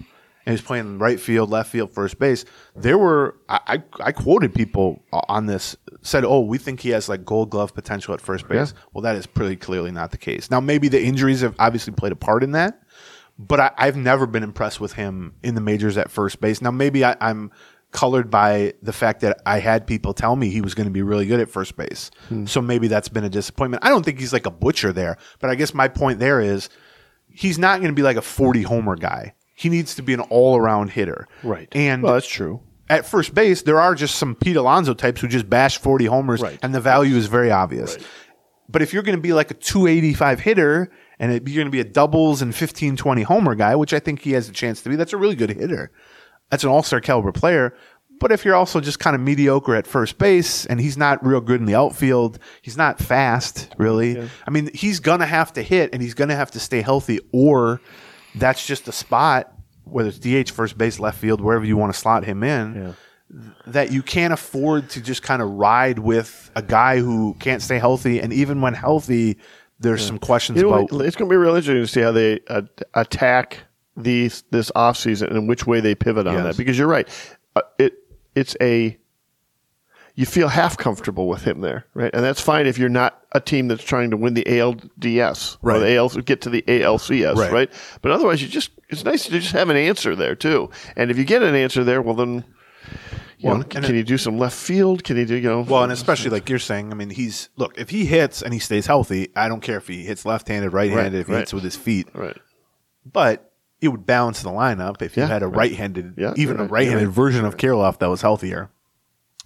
[0.47, 2.45] and he was playing right field, left field, first base,
[2.77, 7.09] there were I, I, I quoted people on this said, "Oh, we think he has
[7.09, 10.51] like Gold Glove potential at first base." Well, that is pretty clearly not the case.
[10.51, 12.81] Now, maybe the injuries have obviously played a part in that
[13.39, 16.63] but I, I've never been impressed with him in the majors at first base.
[16.63, 17.51] Now, maybe I, I'm
[17.95, 21.03] colored by the fact that I had people tell me he was going to be
[21.03, 22.11] really good at first base.
[22.29, 22.45] Hmm.
[22.45, 23.85] So maybe that's been a disappointment.
[23.85, 26.69] I don't think he's like a butcher there, but I guess my point there is
[27.29, 29.35] he's not going to be like a 40 homer guy.
[29.55, 31.27] He needs to be an all around hitter.
[31.43, 32.61] right, And well, that's true.
[32.91, 36.41] at first base, there are just some Pete Alonso types who just bash 40 homers,
[36.41, 36.59] Right.
[36.63, 37.97] and the value is very obvious.
[38.69, 41.71] But if you're going to be like a 285 hitter and it, you're going to
[41.71, 44.83] be a doubles and 15, 20 homer guy, which I think he has a chance
[44.83, 45.91] to be, that's a really good hitter.
[46.51, 47.75] That's an all star caliber player.
[48.21, 51.41] But if you're also just kind of mediocre at first base and he's not real
[51.41, 54.19] good in the outfield, he's not fast, really.
[54.47, 56.81] I mean, he's going to have to hit and he's going to have to stay
[56.81, 57.81] healthy, or
[58.35, 59.53] that's just a spot,
[59.85, 62.75] whether it's DH, first base, left field, wherever you want to slot him in
[63.67, 67.79] that you can't afford to just kind of ride with a guy who can't stay
[67.79, 68.21] healthy.
[68.21, 69.39] And even when healthy,
[69.81, 71.01] there's some questions You know, about.
[71.05, 72.63] it's going to be real interesting to see how they uh,
[72.95, 73.61] attack
[73.97, 76.45] these this offseason and which way they pivot on Yes.
[76.45, 76.57] that.
[76.57, 77.09] Because you're right,
[77.57, 77.95] uh, it
[78.35, 78.97] it's a
[80.17, 82.11] you feel half comfortable with him there, right?
[82.15, 85.73] And that's fine if you're not a team that's trying to win the ALDS or
[85.73, 85.79] Right.
[85.81, 87.53] the AL get to the ALCS, Right.
[87.53, 87.73] right.
[88.01, 90.71] But otherwise, you just it's nice to just have an answer there too.
[90.97, 92.45] And if you get an answer there, well then.
[93.39, 95.05] You Well, know, can it- he do some left field?
[95.05, 95.63] Can you do you know?
[95.63, 98.61] well, and especially like you're saying, I mean, he's look if he hits and he
[98.61, 101.65] stays healthy, I don't care if he hits left-handed, right-handed, Right, if he hits with
[101.65, 102.37] his feet, right.
[103.11, 103.51] but
[103.83, 105.57] it would balance the lineup if you Yeah, had a right.
[105.71, 108.71] right-handed, Yeah, even a right, right-handed version of Kirilloff that was healthier.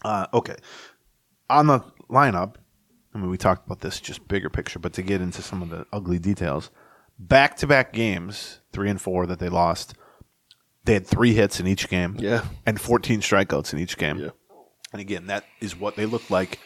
[0.05, 0.57] Uh, okay,
[1.51, 1.81] on the
[2.11, 2.55] lineup,
[3.15, 5.71] I mean, we talked about this just bigger picture, but to get into some of
[5.71, 6.71] the ugly details,
[7.19, 9.95] back-to-back games, three and four that they lost,
[10.85, 12.45] they had three hits in each game, Yeah.
[12.65, 14.19] and 14 strikeouts in each game.
[14.19, 14.29] Yeah.
[14.91, 16.61] And again, that is what they look like.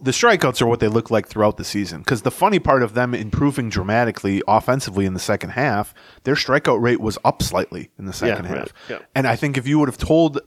[0.00, 2.00] The strikeouts are what they look like throughout the season.
[2.00, 5.94] Because the funny part of them improving dramatically offensively in the second half,
[6.24, 8.58] their strikeout rate was up slightly in the second Yeah, half.
[8.58, 8.72] right.
[8.90, 8.98] Yeah.
[9.14, 10.40] And I think if you would have told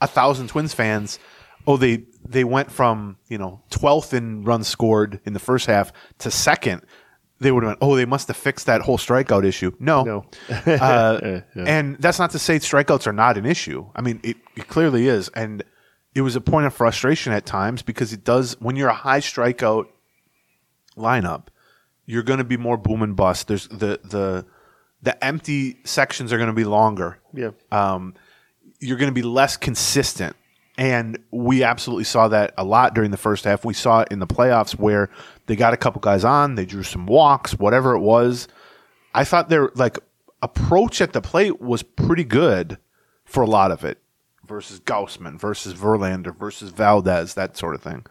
[0.00, 1.18] a thousand Twins fans,
[1.66, 5.92] oh, they they went from you know twelfth in runs scored in the first half
[6.18, 6.82] to second,
[7.40, 9.72] they would have went, oh, they must have fixed that whole strikeout issue.
[9.80, 10.24] No, No.
[10.72, 13.86] uh, and that's not to say strikeouts are not an issue.
[13.96, 15.62] I mean, it, it clearly is, and
[16.14, 19.20] it was a point of frustration at times because it does when you're a high
[19.20, 19.86] strikeout
[20.96, 21.46] lineup,
[22.06, 23.48] you're going to be more boom and bust.
[23.48, 24.44] There's the the
[25.02, 27.18] the empty sections are going to be longer.
[27.34, 27.50] Yeah.
[27.72, 28.14] Um,
[28.78, 30.36] you're going to be less consistent.
[30.78, 33.64] And we absolutely saw that a lot during the first half.
[33.64, 35.10] We saw it in the playoffs where
[35.46, 38.48] they got a couple guys on, they drew some walks, whatever it was.
[39.14, 39.98] I thought their like
[40.40, 42.78] approach at the plate was pretty good
[43.24, 43.98] for a lot of it
[44.44, 48.04] versus Gausman, versus Verlander, versus Valdez, that sort of thing.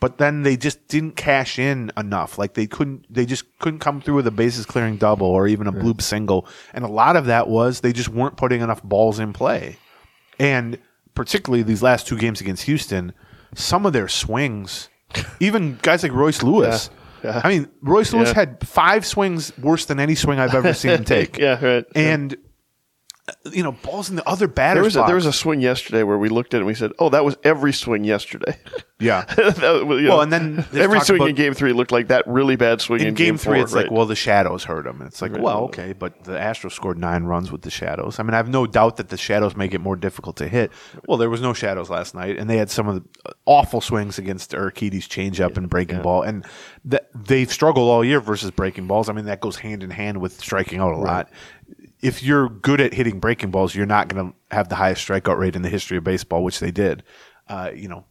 [0.00, 2.38] But then they just didn't cash in enough.
[2.38, 5.66] Like they couldn't, they just couldn't come through with a bases clearing double or even
[5.66, 6.46] a bloop single.
[6.72, 9.76] And a lot of that was they just weren't putting enough balls in play.
[10.38, 10.78] And
[11.18, 13.12] particularly these last two games against Houston,
[13.54, 14.88] some of their swings,
[15.40, 16.90] even guys like Royce Lewis.
[17.24, 17.40] Yeah.
[17.42, 18.34] I mean, Royce Lewis Yeah.
[18.36, 21.36] had five swings worse than any swing I've ever seen him take.
[21.36, 21.84] Yeah, right.
[21.96, 22.36] And
[23.52, 24.94] you know, balls in the other batters.
[24.94, 26.74] There was a, there was a swing yesterday where we looked at it and we
[26.74, 28.56] said, "Oh, that was every swing yesterday."
[29.00, 29.24] yeah.
[29.24, 32.26] That was, you Well, and then every swing about- in Game Three looked like that
[32.26, 33.82] really bad swing in, in game, three, four, it's right.
[33.84, 35.00] like, well, the shadows hurt him.
[35.00, 35.40] And it's like, Right.
[35.42, 38.18] well, okay, but the Astros scored nine runs with the shadows.
[38.18, 40.72] I mean, I have no doubt that the shadows make it more difficult to hit.
[41.06, 44.18] Well, there was no shadows last night, and they had some of the awful swings
[44.18, 46.46] against Urquidy's changeup and breaking ball, and
[46.88, 49.08] th- they've struggled all year versus breaking balls.
[49.08, 51.28] I mean, that goes hand in hand with striking out a lot.
[52.00, 55.38] If you're good at hitting breaking balls, you're not going to have the highest strikeout
[55.38, 57.02] rate in the history of baseball, which they did.
[57.48, 58.04] Uh, you know,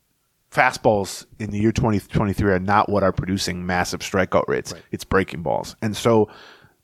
[0.51, 4.73] fastballs in the year 2023 are not what are producing massive strikeout rates.
[4.91, 5.75] It's breaking balls.
[5.81, 6.29] And so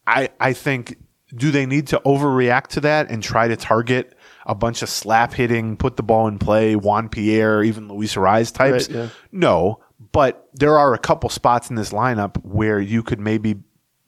[0.07, 0.97] I I think
[1.35, 4.15] do they need to overreact to that and try to target
[4.45, 8.53] a bunch of slap hitting, put the ball in play, Juan Pierre, even Luis Arraez
[8.53, 8.88] types?
[8.88, 9.09] Right, yeah.
[9.31, 9.80] No,
[10.11, 13.55] but there are a couple spots in this lineup where you could maybe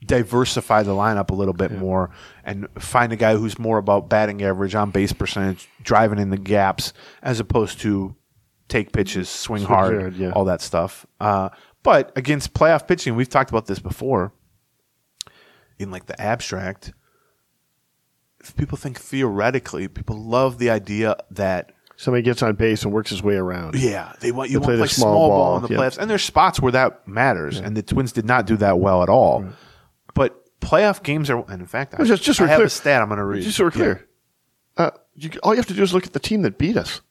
[0.05, 2.11] diversify the lineup a little bit more
[2.43, 6.37] and find a guy who's more about batting average, on base percentage, driving in the
[6.37, 8.15] gaps, as opposed to
[8.67, 10.31] take pitches, swing hard, hard, yeah.
[10.31, 11.05] all that stuff.
[11.19, 11.49] Uh,
[11.83, 14.33] but against playoff pitching, we've talked about this before.
[15.77, 16.93] In like the abstract,
[18.39, 23.09] if people think theoretically, people love the idea that Somebody gets on base and works
[23.09, 23.75] his way around.
[23.75, 25.63] yeah, they want you They want to play play the small small, ball, ball, in
[25.63, 25.77] the yeah.
[25.79, 29.01] playoffs, and there's spots where that matters, and the Twins did not do that well
[29.01, 29.41] at all.
[29.41, 29.53] But
[30.65, 32.67] playoff games are, and in fact, I, just- just I have clear.
[32.67, 33.43] a stat I'm going to read.
[33.43, 33.75] Just so we're Yeah.
[33.75, 34.07] clear,
[34.77, 37.01] uh, you, all you have to do is look at the team that beat us.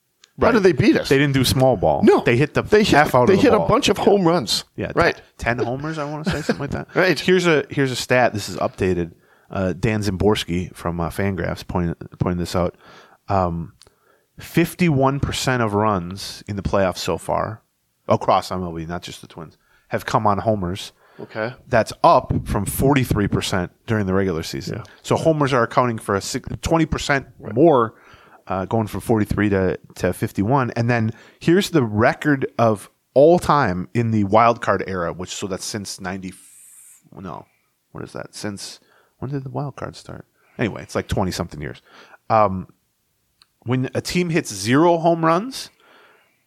[0.40, 1.08] How did they beat us?
[1.08, 2.02] They didn't do small ball.
[2.02, 3.66] no, they hit the they hit, half out They of the hit ball.
[3.66, 4.64] a bunch of home runs.
[4.74, 5.14] Yeah, right.
[5.16, 5.96] t- ten homers.
[5.96, 6.88] I want to say something like that.
[6.96, 7.18] Right.
[7.18, 8.32] Here's a here's a stat.
[8.32, 9.12] This is updated.
[9.48, 12.76] Uh, Dan Szymborski from uh, Fangraphs pointed pointed this out.
[14.40, 17.62] Fifty-one percent of runs in the playoffs so far,
[18.08, 19.56] across MLB, not just the Twins,
[19.88, 20.92] have come on homers.
[21.20, 21.54] Okay.
[21.68, 24.82] That's up from forty-three percent during the regular season.
[25.02, 26.20] So homers are accounting for a
[26.60, 27.94] twenty percent more,
[28.46, 30.72] uh, going from forty-three to to fifty-one.
[30.72, 35.46] And then here's the record of all time in the wild card era, which so
[35.46, 36.32] that's since ninety.
[37.16, 37.46] No,
[37.92, 38.34] what is that?
[38.34, 38.80] Since
[39.18, 40.26] when did the wild card start?
[40.58, 41.80] Anyway, it's like twenty something years.
[42.28, 42.68] Um,
[43.60, 45.70] when a team hits zero home runs,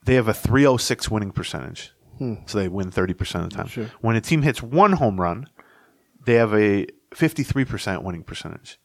[0.06, 1.91] they have a 306 winning percentage.
[2.45, 3.68] So they win 30% of the time.
[4.02, 5.48] When a team hits one home run,
[6.26, 8.80] they have a 53% winning percentage.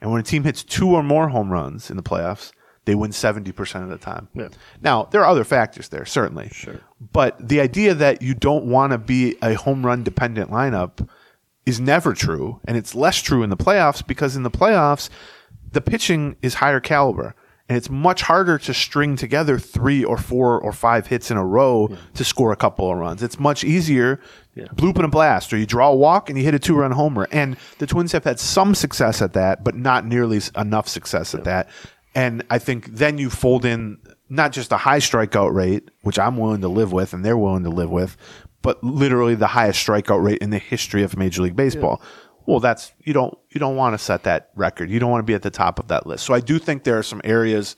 [0.00, 2.52] And when a team hits two or more home runs in the playoffs,
[2.84, 4.28] they win 70% of the time.
[4.34, 4.48] Yeah.
[4.80, 6.50] Now, there are other factors there, certainly.
[6.52, 6.80] Sure.
[7.00, 11.08] But the idea that you don't want to be a home run dependent lineup
[11.64, 12.60] is never true.
[12.64, 15.08] And it's less true in the playoffs because in the playoffs,
[15.72, 17.34] the pitching is higher caliber.
[17.68, 21.44] And it's much harder to string together three or four or five hits in a
[21.44, 23.22] row to score a couple of runs.
[23.22, 24.20] It's much easier
[24.56, 26.92] bloop and a blast, or you draw a walk and you hit a two run
[26.92, 27.26] homer.
[27.30, 31.44] And the Twins have had some success at that, but not nearly enough success at
[31.44, 31.68] that.
[32.14, 33.98] And I think then you fold in
[34.28, 37.64] not just a high strikeout rate, which I'm willing to live with and they're willing
[37.64, 38.16] to live with,
[38.62, 42.00] but literally the highest strikeout rate in the history of Major League Baseball.
[42.46, 44.90] Well, that's you don't you don't want to set that record.
[44.90, 46.24] You don't want to be at the top of that list.
[46.24, 47.74] So I do think there are some areas,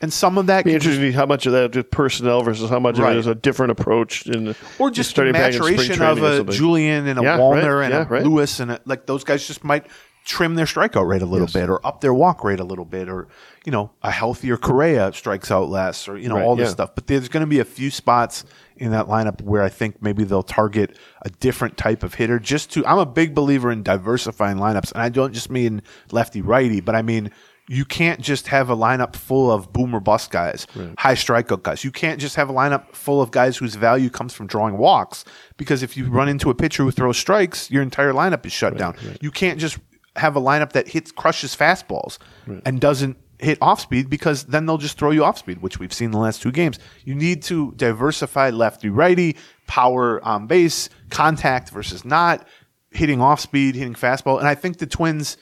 [0.00, 2.68] and some of that Be interesting to see how much of that is personnel versus
[2.68, 5.62] how much of it is a different approach in or just the starting back in
[5.62, 6.52] spring maturation of a.
[6.52, 8.22] Julien and a Yeah, Wallner right, and yeah, a right.
[8.24, 9.86] Lewis and a, like those guys just might
[10.24, 13.08] trim their strikeout rate a little bit or up their walk rate a little bit
[13.08, 13.26] or
[13.64, 16.74] you know a healthier Correa strikes out less or you know Right, all this yeah.
[16.74, 16.94] stuff.
[16.94, 18.44] But there's going to be a few spots
[18.82, 22.38] in that lineup where I think maybe they'll target a different type of hitter.
[22.38, 26.42] Just to I'm a big believer in diversifying lineups, and I don't just mean lefty
[26.42, 27.30] righty, but I mean.
[27.68, 30.66] You can't just have a lineup full of boomer bust guys,
[30.98, 31.84] high strikeout guys.
[31.84, 35.24] You can't just have a lineup full of guys whose value comes from drawing walks.
[35.56, 38.76] Because if you run into a pitcher who throws strikes, your entire lineup is shut
[38.76, 38.96] down.
[39.20, 39.78] You can't just
[40.16, 42.18] have a lineup that hits crushes fastballs
[42.66, 45.92] and doesn't hit off speed because then they'll just throw you off speed, which we've
[45.92, 46.78] seen the last two games.
[47.04, 49.36] You need to diversify lefty righty,
[49.66, 52.46] power on base, contact versus not,
[52.90, 54.38] hitting off speed, hitting fastball.
[54.38, 55.36] And I think the Twins,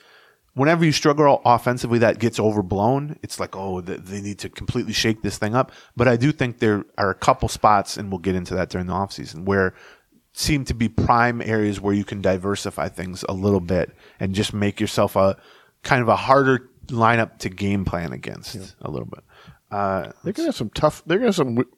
[0.55, 3.19] whenever you struggle offensively, that gets overblown.
[3.21, 5.71] It's like, oh, they need to completely shake this thing up.
[5.95, 8.87] But I do think there are a couple spots, and we'll get into that during
[8.87, 9.75] the offseason, where
[10.33, 14.53] seem to be prime areas where you can diversify things a little bit and just
[14.53, 15.37] make yourself a
[15.83, 19.23] kind of a harder lineup to game plan against a little bit.
[19.71, 21.01] Uh, They're gonna have some tough.
[21.05, 21.69] They're gonna have some w-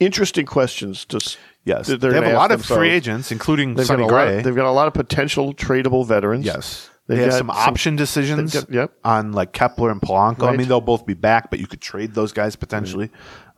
[0.00, 1.04] interesting questions.
[1.06, 2.78] To s- yes, they they're have a lot of themselves.
[2.80, 4.10] free agents, including They've Sonny got.
[4.10, 4.42] Gray.
[4.42, 6.44] They've got a lot of potential tradable veterans.
[6.44, 6.90] Yes.
[7.06, 8.92] They've they have some some- option decisions got- yep.
[9.04, 10.46] on like Kepler and Polanco.
[10.46, 13.10] I mean, they'll both be back, but you could trade those guys potentially.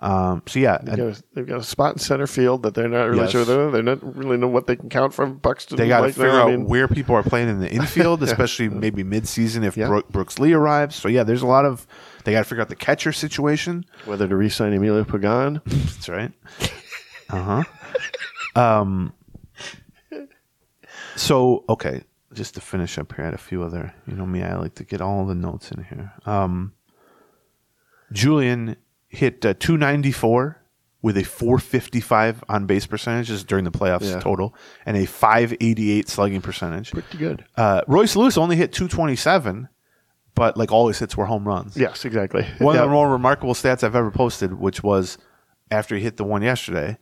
[0.02, 2.88] Um, so yeah, They've got, a, they've got a spot in center field that they're
[2.88, 3.32] not really Yes.
[3.32, 3.44] sure.
[3.44, 5.76] They're, they're not really know what they can count from Buxton.
[5.76, 8.70] they got to figure out I mean, where people are playing in the infield, especially
[8.70, 9.88] maybe mid-season if Yeah.
[9.88, 10.96] Brook, Brooks Lee arrives.
[10.96, 11.86] So yeah, there's a lot of
[12.24, 13.84] they got to figure out the catcher situation.
[14.06, 15.60] whether to re-sign Emilio Pagan.
[15.66, 16.32] That's right.
[17.28, 17.62] Uh
[18.56, 18.60] huh.
[18.60, 19.12] um.
[21.16, 23.92] So okay, just to finish up here, I had a few other.
[24.06, 26.12] You know me, I like to get all the notes in here.
[26.24, 26.72] Um.
[28.12, 28.76] Julien
[29.10, 30.56] hit uh, 294
[31.02, 34.20] with a 455 on base percentages during the playoffs Yeah.
[34.20, 34.54] total
[34.86, 36.92] and a 588 slugging percentage.
[36.92, 37.44] Pretty good.
[37.56, 39.68] Uh, Royce Lewis only hit 227,
[40.34, 41.76] but like all his hits were home runs.
[41.76, 42.42] Yes, exactly.
[42.58, 42.82] One Yeah.
[42.82, 45.18] of the more remarkable stats I've ever posted, which was
[45.70, 46.98] after he hit the one yesterday,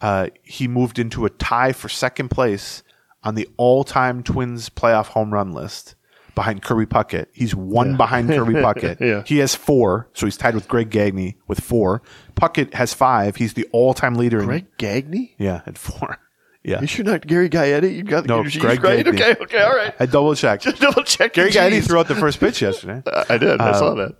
[0.00, 2.82] uh, he moved into a tie for second place
[3.24, 5.94] on the all-time Twins playoff home run list
[6.34, 7.26] behind Kirby Puckett.
[7.32, 9.00] He's one behind Kirby Puckett.
[9.00, 9.22] Yeah.
[9.26, 12.02] He has four, so he's tied with Greg Gagne with four.
[12.36, 13.36] Puckett has five.
[13.36, 14.40] He's the all-time leader.
[14.40, 15.34] in- Greg Gagne?
[15.38, 16.18] yeah, at four.
[16.64, 17.92] Yeah, You sure not Gary Gaetti?
[17.92, 19.08] You got No, Greg Greg Gagne.
[19.18, 19.92] Okay, okay, all right.
[19.98, 20.62] I double checked.
[20.62, 21.32] Just double check.
[21.32, 21.88] Gary Gs.
[21.88, 23.02] threw out the first pitch yesterday.
[23.28, 23.60] I did.
[23.60, 24.14] I saw um, that.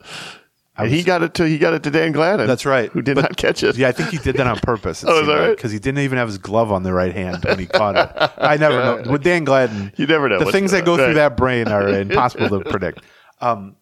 [0.77, 2.47] And he got it to he got it to Dan Gladden.
[2.47, 2.90] That's right.
[2.93, 3.77] Who did But- not catch it?
[3.77, 5.05] Yeah, I think he did that on purpose.
[5.07, 5.57] Oh, is that right?
[5.57, 8.32] Because he didn't even have his glove on the right hand when he caught it.
[8.39, 9.03] I never know.
[9.12, 10.99] With Dan Gladden, You never know The things that go on.
[10.99, 13.01] through that brain are impossible to predict.
[13.43, 13.77] Um,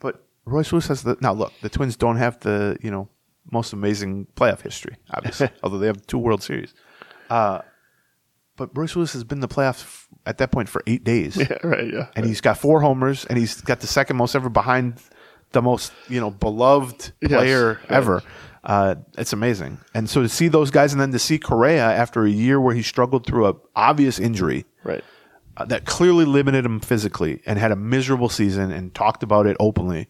[0.00, 1.32] but Royce Lewis has the now.
[1.32, 3.08] Look, the Twins don't have the you know
[3.50, 6.74] most amazing playoff history, obviously, although they have two World Series.
[7.30, 7.60] Uh,
[8.56, 11.36] but Royce Lewis has been in the playoffs f- at that point for eight days
[11.36, 11.92] Yeah, right.
[11.92, 12.06] Yeah.
[12.16, 15.00] and he's got four homers, and he's got the second most ever behind
[15.52, 17.90] the most you know beloved player right.
[17.90, 18.22] ever.
[18.64, 22.24] Uh, it's amazing, and so to see those guys, and then to see Correa after
[22.24, 25.04] a year where he struggled through a obvious injury right.
[25.56, 29.56] uh, that clearly limited him physically, and had a miserable season, and talked about it
[29.60, 30.08] openly.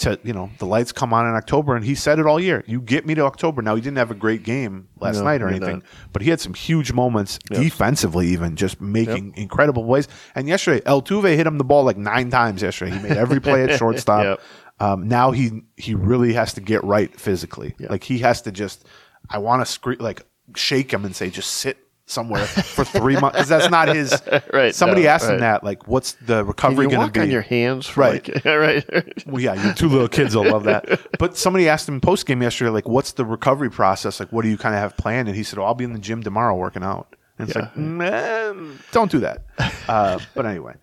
[0.00, 2.64] To you know, the lights come on in October, and he said it all year.
[2.66, 3.60] You get me to October.
[3.62, 5.84] Now he didn't have a great game last No, night or anything, not.
[6.12, 10.08] but he had some huge moments defensively, even just making incredible plays.
[10.34, 12.62] And yesterday, Altuve hit him the ball like nine times.
[12.62, 14.24] Yesterday, he made every play at shortstop.
[14.24, 14.40] Yep.
[14.80, 17.74] um, now he he really has to get right physically.
[17.78, 18.86] Like he has to just,
[19.28, 20.22] I want to scream, like
[20.56, 21.76] shake him and say, just sit
[22.10, 24.20] somewhere for three months because that's not his.
[24.52, 27.20] Right, Somebody no, asked him that, like, what's the recovery going to be?
[27.20, 27.96] on your hands?
[27.96, 28.26] Right.
[28.28, 29.26] Like, right.
[29.26, 31.18] Well, yeah, your two little kids will love that.
[31.18, 34.18] But somebody asked him post game yesterday, like, what's the recovery process?
[34.20, 35.28] Like, what do you kind of have planned?
[35.28, 37.14] And he said, oh, I'll be in the gym tomorrow working out.
[37.38, 37.62] And it's Yeah.
[37.62, 39.44] like, man, don't do that.
[39.88, 40.74] Uh, but anyway,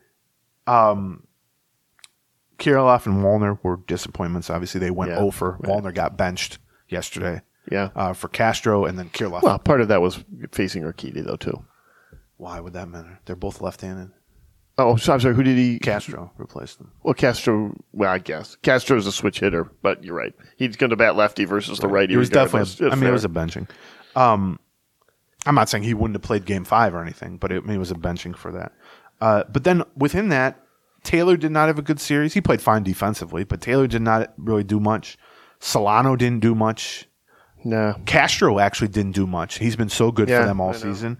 [0.66, 1.26] um,
[2.58, 4.50] Kirilloff and Wallner were disappointments.
[4.50, 5.52] Obviously, they went Yeah, over.
[5.60, 5.62] right.
[5.64, 6.58] Wallner got benched
[6.90, 7.42] yesterday
[7.72, 7.90] Yeah.
[7.96, 9.44] uh, for Castro, and then Kirilloff.
[9.44, 11.64] Well, part of that was facing Urquidy though too.
[12.38, 13.20] Why would that matter?
[13.26, 14.12] They're both left handed.
[14.80, 15.34] Oh, so I'm sorry.
[15.34, 15.80] Who did he?
[15.80, 16.92] Castro replaced them.
[17.02, 17.76] Well, Castro.
[17.94, 20.34] Well, I guess Castro's a switch hitter, but you're right.
[20.56, 22.14] He's going to bat lefty versus the righty.
[22.14, 22.74] It was regardless.
[22.76, 22.92] definitely.
[22.92, 23.68] I mean, it was a benching.
[24.16, 24.60] Um,
[25.48, 27.78] I'm not saying he wouldn't have played Game Five or anything, but it, I mean,
[27.78, 28.72] it was a benching for that.
[29.20, 30.62] Uh, but then within that,
[31.04, 32.36] Taylor did not have a good series.
[32.36, 35.18] He played fine defensively, but Taylor did not really do much.
[35.60, 37.07] Solano didn't do much.
[37.70, 37.94] Nah.
[38.06, 39.60] Castro actually didn't do much.
[39.60, 40.78] He's been so good Yeah, for them all I know.
[40.80, 41.18] season.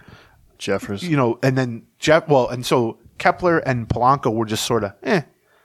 [0.58, 1.04] Jeffers.
[1.04, 2.28] You know, and then Jeff.
[2.28, 5.22] Well, and so Kepler and Polanco were just sort of eh.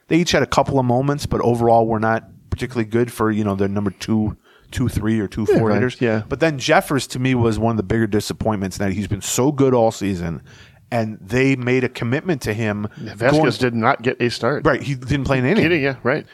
[0.08, 3.42] They each had a couple of moments, but overall were not particularly good for you
[3.44, 4.36] know their number two,
[4.70, 5.98] two three or two four right, hitters.
[6.00, 6.22] yeah.
[6.28, 9.50] But then Jeffers to me was one of the bigger disappointments that he's been so
[9.50, 10.42] good all season,
[10.90, 12.86] and they made a commitment to him.
[12.98, 14.66] Vasquez going- did not get a start.
[14.66, 14.82] right.
[14.82, 15.62] He didn't play in any.
[15.62, 16.26] Kidding, yeah, right.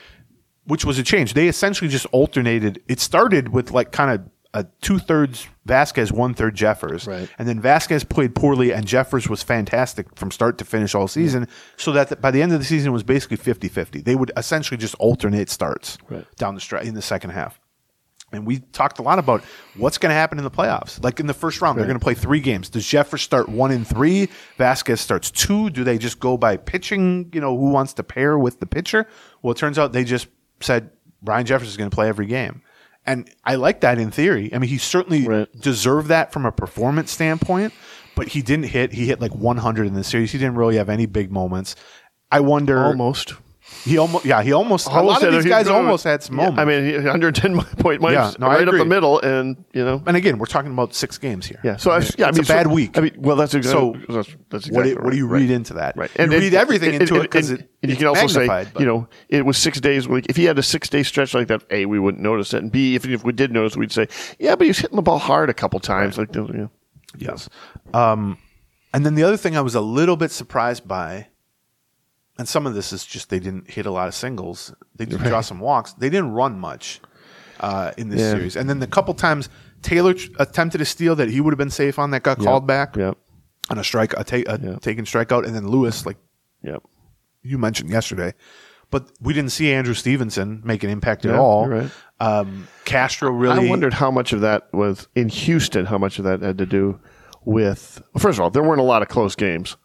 [0.64, 1.34] which was a change.
[1.34, 2.82] They essentially just alternated.
[2.88, 7.06] It started with like kind of a two thirds Vasquez, one third Jeffers.
[7.06, 7.28] Right.
[7.38, 11.46] And then Vasquez played poorly and Jeffers was fantastic from start to finish all season.
[11.76, 14.00] So that the- by the end of the season it was basically 50 50.
[14.00, 16.24] They would essentially just alternate starts Right.
[16.36, 17.60] down the stretch in the second half.
[18.32, 19.42] And we talked a lot about
[19.76, 21.02] what's going to happen in the playoffs.
[21.02, 22.68] Like in the first round, they're going to play three games.
[22.68, 24.28] Does Jeffers start one and three?
[24.58, 25.70] Vasquez starts two.
[25.70, 27.30] Do they just go by pitching?
[27.32, 29.06] You know, who wants to pair with the pitcher?
[29.40, 30.28] Well, it turns out they just
[30.60, 30.90] said
[31.22, 32.60] Ryan Jeffers is going to play every game.
[33.08, 34.52] And I like that in theory.
[34.54, 35.48] I mean, he certainly Right.
[35.58, 37.72] deserved that from a performance standpoint,
[38.14, 38.92] but he didn't hit.
[38.92, 40.30] He hit like 100 in the series.
[40.32, 41.74] He didn't really have any big moments.
[42.30, 42.84] I wonder.
[42.84, 43.32] Almost.
[43.84, 44.24] He almost.
[44.24, 44.86] Yeah, he almost.
[44.88, 46.60] a lot of these guys almost had some Yeah, moments.
[46.60, 50.02] I mean, he- 110 point mics Yeah, no, right up the middle, and you know,
[50.06, 51.60] And again, we're talking about six games here.
[51.62, 51.76] yeah.
[51.76, 52.98] So I, yeah, I mean, a bad so- week.
[52.98, 54.04] I mean, well, that's exactly.
[54.06, 55.40] So, that's, that's exactly what, do, right, what do you right.
[55.40, 55.96] read into that?
[55.96, 58.78] Right, you read everything into it because it, and you it's can also say, but-
[58.80, 60.06] you know, it was six days.
[60.08, 62.62] Like, if he had a six day stretch like that, a we wouldn't notice it,
[62.62, 64.08] and b if, if we did notice, we'd say,
[64.38, 66.18] yeah, but he's hitting the ball hard a couple times.
[66.18, 66.70] Like, you know,
[67.16, 67.48] Yes.
[67.94, 68.38] Um,
[68.92, 71.28] and then the other thing I was a little bit surprised by,
[72.38, 74.72] and some of this is just they didn't hit a lot of singles.
[74.96, 75.92] They did draw some walks.
[75.94, 77.00] They didn't run much
[77.60, 78.30] uh, in this Yeah.
[78.32, 78.56] series.
[78.56, 79.48] And then the couple times
[79.82, 82.66] Taylor tr- attempted a steal that he would have been safe on that got called
[82.66, 83.16] back Yep.
[83.70, 84.76] on a strike, a, ta- a Yeah.
[84.80, 85.44] taken strikeout.
[85.44, 86.16] And then Lewis, like
[86.62, 86.82] Yep.
[87.42, 88.34] you mentioned yesterday,
[88.90, 91.88] but we didn't see Andrew Stevenson make an impact at all.
[92.20, 93.66] Um, Castro really.
[93.66, 95.86] I wondered how much of that was in Houston.
[95.86, 96.98] How much of that had to do
[97.44, 98.00] with?
[98.14, 99.76] Well, first of all, there weren't a lot of close games,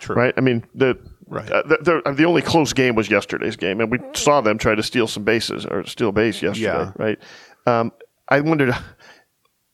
[0.00, 0.14] True.
[0.16, 0.34] right?
[0.36, 0.96] I mean, the
[1.28, 1.50] Right.
[1.50, 4.74] uh, the, the, the only close game was yesterday's game, and we saw them try
[4.74, 6.92] to steal some bases or steal base yesterday, Yeah.
[6.96, 7.18] right?
[7.66, 7.92] Um,
[8.28, 8.74] I wondered.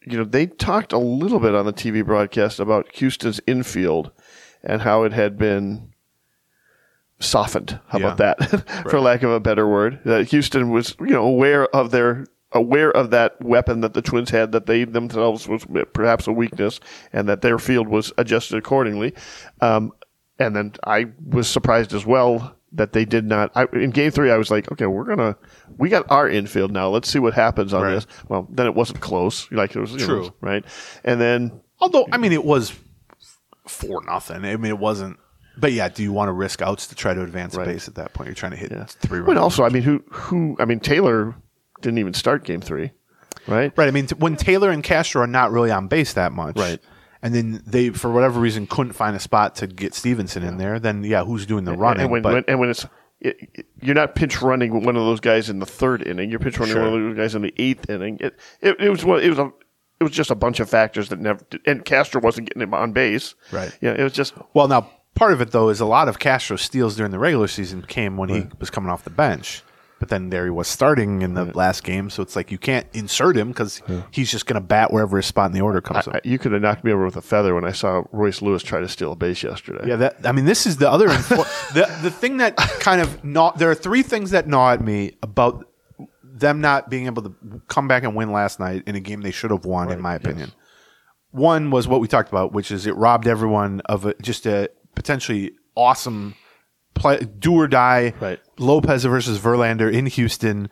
[0.04, 4.10] You know, they talked a little bit on the TV broadcast about Houston's infield
[4.64, 5.92] and how it had been
[7.20, 7.78] softened.
[7.86, 10.00] How about that, for lack of a better word?
[10.04, 14.30] That Houston was, you know, aware of their aware of that weapon that the Twins
[14.30, 16.80] had that they themselves was perhaps a weakness,
[17.12, 19.14] and that their field was adjusted accordingly.
[19.60, 19.92] Um,
[20.46, 23.50] and then I was surprised as well that they did not.
[23.54, 25.36] I, in game three, I was like, okay, we're gonna
[25.78, 26.88] we got our infield now.
[26.88, 27.94] Let's see what happens on Right.
[27.94, 28.06] this.
[28.28, 29.50] Well, then it wasn't close.
[29.52, 30.32] Like it was know, True.
[30.40, 30.64] right?
[31.04, 32.72] And then Although I mean, it was
[33.66, 34.44] four nothing.
[34.44, 35.18] I mean, it wasn't.
[35.58, 37.66] But yeah, do you want to risk outs to try to advance Right.
[37.66, 38.28] base at that point?
[38.28, 40.56] You're trying to hit three But also, I mean, who who?
[40.58, 41.34] I mean, Taylor
[41.82, 42.92] didn't even start game three,
[43.46, 43.72] right?
[43.76, 43.88] Right.
[43.88, 46.80] I mean, t- when Taylor and Castro are not really on base that much, Right.
[47.22, 50.78] And then they, for whatever reason, couldn't find a spot to get Stevenson in there.
[50.80, 52.02] Then yeah, who's doing the running?
[52.02, 52.84] And when, but when and when it's
[53.20, 56.30] it, it- you're not pinch running one of those guys in the third inning.
[56.30, 56.90] You're pinch running Sure.
[56.90, 58.18] one of those guys in the eighth inning.
[58.20, 59.52] It it, it was one- it was a
[60.00, 61.44] it was just a bunch of factors that never.
[61.64, 63.36] And Castro wasn't getting him on base.
[63.52, 63.76] Right.
[63.80, 63.92] Yeah.
[63.92, 66.96] It was just well, now part of it though is a lot of Castro steals
[66.96, 69.62] during the regular season came when he was coming off the bench.
[70.02, 72.88] But then there he was starting in the last game, so it's like you can't
[72.92, 73.80] insert him because
[74.10, 76.16] he's just going to bat wherever his spot in the order comes up.
[76.16, 78.64] I, you could have knocked me over with a feather when I saw Royce Lewis
[78.64, 79.86] try to steal a base yesterday.
[79.86, 83.22] Yeah, that I mean, this is the other infor- the the thing that kind of
[83.22, 83.52] gnaw.
[83.52, 85.68] There are three things that gnaw at me about
[86.20, 89.30] them not being able to come back and win last night in a game they
[89.30, 90.50] should have won, in my opinion.
[91.30, 94.68] One was what we talked about, which is it robbed everyone of a, just a
[94.96, 96.34] potentially awesome
[96.94, 98.14] play, do or die.
[98.20, 98.40] Right.
[98.58, 100.68] Lopez versus Verlander in Houston.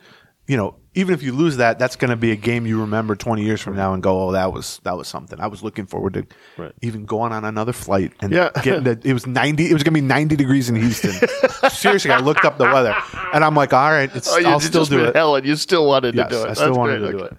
[0.47, 3.15] You know, even if you lose that, that's going to be a game you remember
[3.15, 5.85] 20 years from now and go, "Oh, that was that was something." I was looking
[5.85, 6.25] forward to
[6.57, 6.73] Right.
[6.81, 8.49] even going on another flight and Yeah.
[8.61, 11.11] getting the, it was 90 it was going to be 90 degrees in Houston.
[11.69, 12.93] Seriously, I looked up the weather
[13.33, 15.55] and I'm like, "All right, it's, Oh, you I'll still do it." Hell, and you
[15.55, 16.49] still wanted Yes, to do it.
[16.49, 17.11] I still That's wanted great.
[17.11, 17.37] to do it.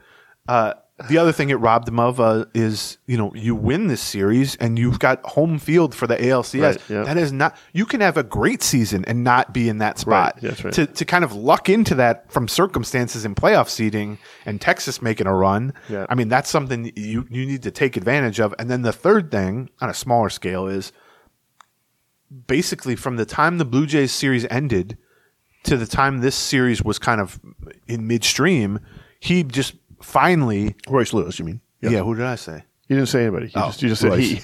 [0.49, 0.73] Uh,
[1.09, 4.57] the other thing it robbed them of uh, is you know you win this series
[4.57, 6.63] and you've got home field for the ALCS.
[6.63, 7.05] Right, yeah.
[7.05, 10.35] That is not you can have a great season and not be in that spot.
[10.35, 10.75] Right, that's right.
[10.75, 15.27] To to kind of luck into that from circumstances in playoff seeding and Texas making
[15.27, 15.75] a run.
[15.89, 16.07] Yeah.
[16.09, 18.55] I mean that's something you you need to take advantage of.
[18.59, 20.93] And then the third thing on a smaller scale is
[22.47, 24.97] basically from the time the Blue Jays series ended
[25.65, 27.41] to the time this series was kind of
[27.87, 28.81] in midstream,
[29.21, 30.75] he just finally.
[30.89, 31.61] Royce Lewis, you mean?
[31.81, 32.65] Yeah, who did I say?
[32.89, 33.47] You didn't say anybody.
[33.47, 34.35] You Oh, just you just said he.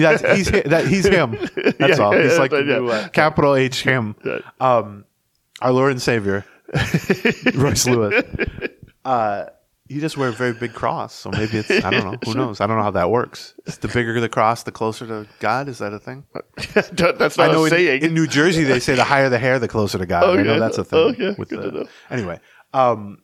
[0.00, 1.30] Yeah, that's, he's that, he's him.
[1.78, 2.12] That's Yeah, all.
[2.12, 2.60] He's yeah, like yeah.
[2.60, 4.14] new, uh, capital H him.
[4.60, 5.04] Um,
[5.62, 6.44] our Lord and Savior,
[7.54, 8.24] Royce Lewis.
[9.04, 9.46] Uh,
[9.88, 12.18] you just wear a very big cross, so maybe it's I don't know.
[12.24, 12.60] Who knows?
[12.60, 13.54] I don't know how that works.
[13.66, 15.68] Is the bigger the cross, the closer to God?
[15.68, 16.24] Is that a thing?
[16.74, 18.02] That's I not know a in, saying.
[18.02, 20.24] in New Jersey they say the higher the hair, the closer to God.
[20.24, 20.42] I Okay.
[20.42, 20.98] know that's a thing.
[21.10, 21.34] Okay.
[21.38, 21.86] With the, know.
[22.10, 22.38] anyway,
[22.74, 23.21] um,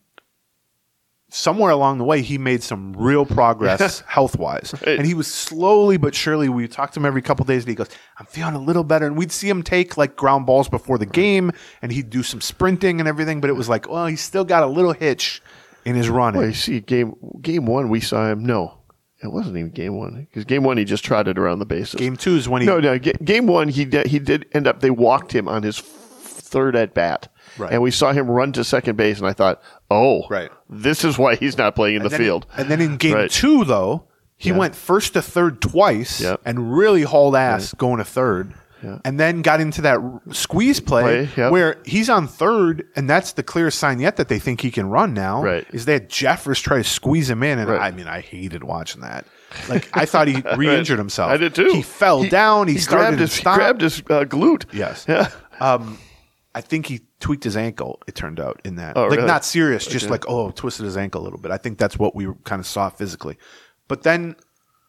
[1.30, 4.98] somewhere along the way, he made some real progress health wise, Right.
[4.98, 6.48] and he was slowly but surely.
[6.48, 7.88] We talked to him every couple days, and he goes,
[8.18, 11.06] "I'm feeling a little better." And we'd see him take like ground balls before the
[11.06, 11.52] game,
[11.82, 13.40] and he'd do some sprinting and everything.
[13.40, 15.42] But it was like, well, he's still got a little hitch
[15.84, 16.38] in his running.
[16.40, 18.44] Well, you see, game game one, we saw him.
[18.44, 18.78] No,
[19.22, 21.94] it wasn't even game one because game one he just trotted around the bases.
[21.98, 24.66] Game two is when he no, no, ga- game one he did, he did end
[24.66, 24.80] up.
[24.80, 27.28] They walked him on his f- third at bat,
[27.58, 27.72] Right.
[27.72, 29.60] and we saw him run to second base, and I thought,
[29.90, 30.50] oh, Right.
[30.70, 32.46] this is why he's not playing in the then- field.
[32.56, 33.30] And then in game Right.
[33.30, 34.04] two, though,
[34.36, 36.40] he went first to third twice Yep.
[36.44, 38.54] and really hauled ass going to third.
[39.04, 39.98] And then got into that
[40.30, 41.50] squeeze play, Play, yep.
[41.50, 44.88] where he's on third, and that's the clearest sign yet that they think he can
[44.88, 45.42] run now.
[45.42, 45.66] Right.
[45.72, 47.80] Is that Jeffers try to squeeze him in, and Right.
[47.80, 49.24] I mean, I hated watching that.
[49.68, 51.28] Like I thought he re-injured himself.
[51.32, 51.70] I did too.
[51.72, 52.68] He fell down.
[52.68, 54.66] He, started grabbed and his, he grabbed his uh, glute.
[54.72, 55.06] Yes.
[55.08, 55.28] Yeah.
[55.58, 55.98] Um,
[56.58, 58.00] I think he tweaked his ankle.
[58.08, 59.26] It turned out in that, Oh, like really?
[59.28, 61.52] not serious, just like oh, twisted his ankle a little bit.
[61.52, 63.38] I think that's what we kind of saw physically.
[63.86, 64.34] But then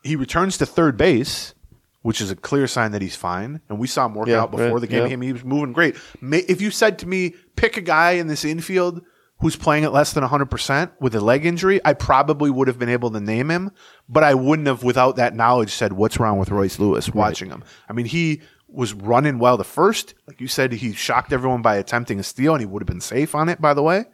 [0.03, 1.53] he returns to third base,
[2.01, 3.61] which is a clear sign that he's fine.
[3.69, 5.09] And we saw him work Yeah, out before right, the game.
[5.21, 5.25] yeah.
[5.27, 5.95] He was moving great.
[6.21, 9.01] If you said to me, pick a guy in this infield
[9.41, 12.89] who's playing at less than 100% with a leg injury, I probably would have been
[12.89, 13.71] able to name him,
[14.09, 17.63] but I wouldn't have, without that knowledge, said, What's wrong with Royce Lewis watching him?
[17.87, 18.41] I mean, he
[18.71, 20.13] was running well the first.
[20.27, 23.01] Like you said, he shocked everyone by attempting a steal, and he would have been
[23.01, 24.05] safe on it, by the way.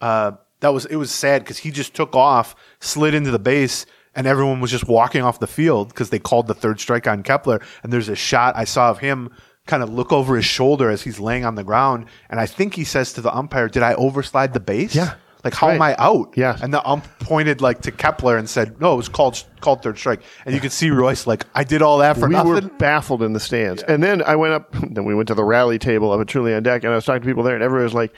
[0.00, 3.86] Uh, that was it was sad because he just took off, slid into the base,
[4.14, 7.22] and everyone was just walking off the field because they called the third strike on
[7.22, 7.60] Kepler.
[7.82, 9.30] And there's a shot I saw of him
[9.66, 12.74] kind of look over his shoulder as he's laying on the ground, and I think
[12.74, 14.94] he says to the umpire, "Did I overslide the base?
[14.94, 15.14] Yeah.
[15.44, 16.34] Like how am I out?
[16.36, 16.58] Yeah.
[16.60, 19.98] and the ump pointed like to Kepler and said, "No, it was called called third
[19.98, 22.60] strike." And you could see Royce like, "I did all that for we nothing." were
[22.60, 23.82] baffled in the stands.
[23.84, 26.54] And then I went up, then we went to the rally table up at Truly
[26.54, 28.14] on Deck, and I was talking to people there, and everyone was like,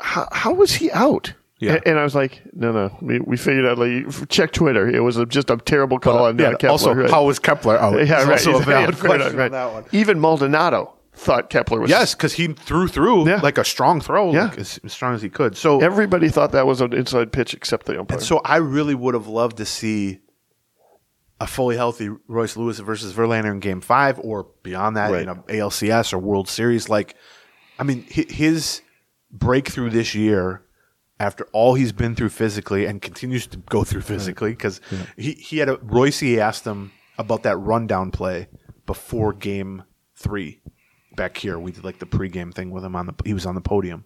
[0.00, 1.32] how, how was he out?
[1.58, 1.74] Yeah.
[1.74, 2.96] And, and I was like, no, no.
[3.00, 4.88] We, we figured out, like, check Twitter.
[4.88, 6.70] It was a, just a terrible call on yeah, uh, Kepler.
[6.70, 7.08] also, right?
[7.08, 7.94] how was Kepler out?
[8.06, 8.30] yeah, right.
[8.30, 9.44] also a valid right, question right.
[9.44, 9.84] on that one.
[9.92, 11.90] Even Maldonado thought Kepler was.
[11.90, 13.40] Yes, because he threw through Yeah.
[13.42, 14.44] like a strong throw, Yeah.
[14.44, 15.56] like, as, as strong as he could.
[15.56, 18.20] So Everybody thought that was an inside pitch except the umpire.
[18.20, 20.20] So I really would have loved to see
[21.40, 25.22] a fully healthy Royce Lewis versus Verlander in Game Five, or beyond that Right.
[25.22, 26.88] in a ALCS or World Series.
[26.88, 27.14] Like,
[27.78, 28.80] I mean, his
[29.30, 30.62] breakthrough this year,
[31.18, 34.80] after all he's been through physically and continues to go through physically, because
[35.16, 38.46] he he had a Royce he asked him about that rundown play
[38.86, 39.82] before Game
[40.14, 40.60] Three
[41.16, 41.58] back here.
[41.58, 44.04] We did like the pregame thing with him on the he was on the podium.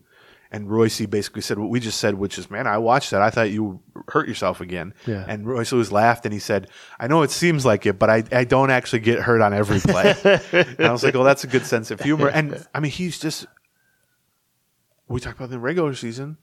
[0.52, 3.20] And Royce basically said what we just said, which is, "Man, I watched that.
[3.20, 5.24] I thought you hurt yourself again." Yeah.
[5.26, 6.68] And Royce Lewis laughed and he said,
[7.00, 9.80] "I know it seems like it, but I, I don't actually get hurt on every
[9.80, 10.14] play."
[10.52, 13.18] and I was like, "Well, that's a good sense of humor." And I mean, he's
[13.18, 13.46] just
[15.08, 16.36] we talked about the regular season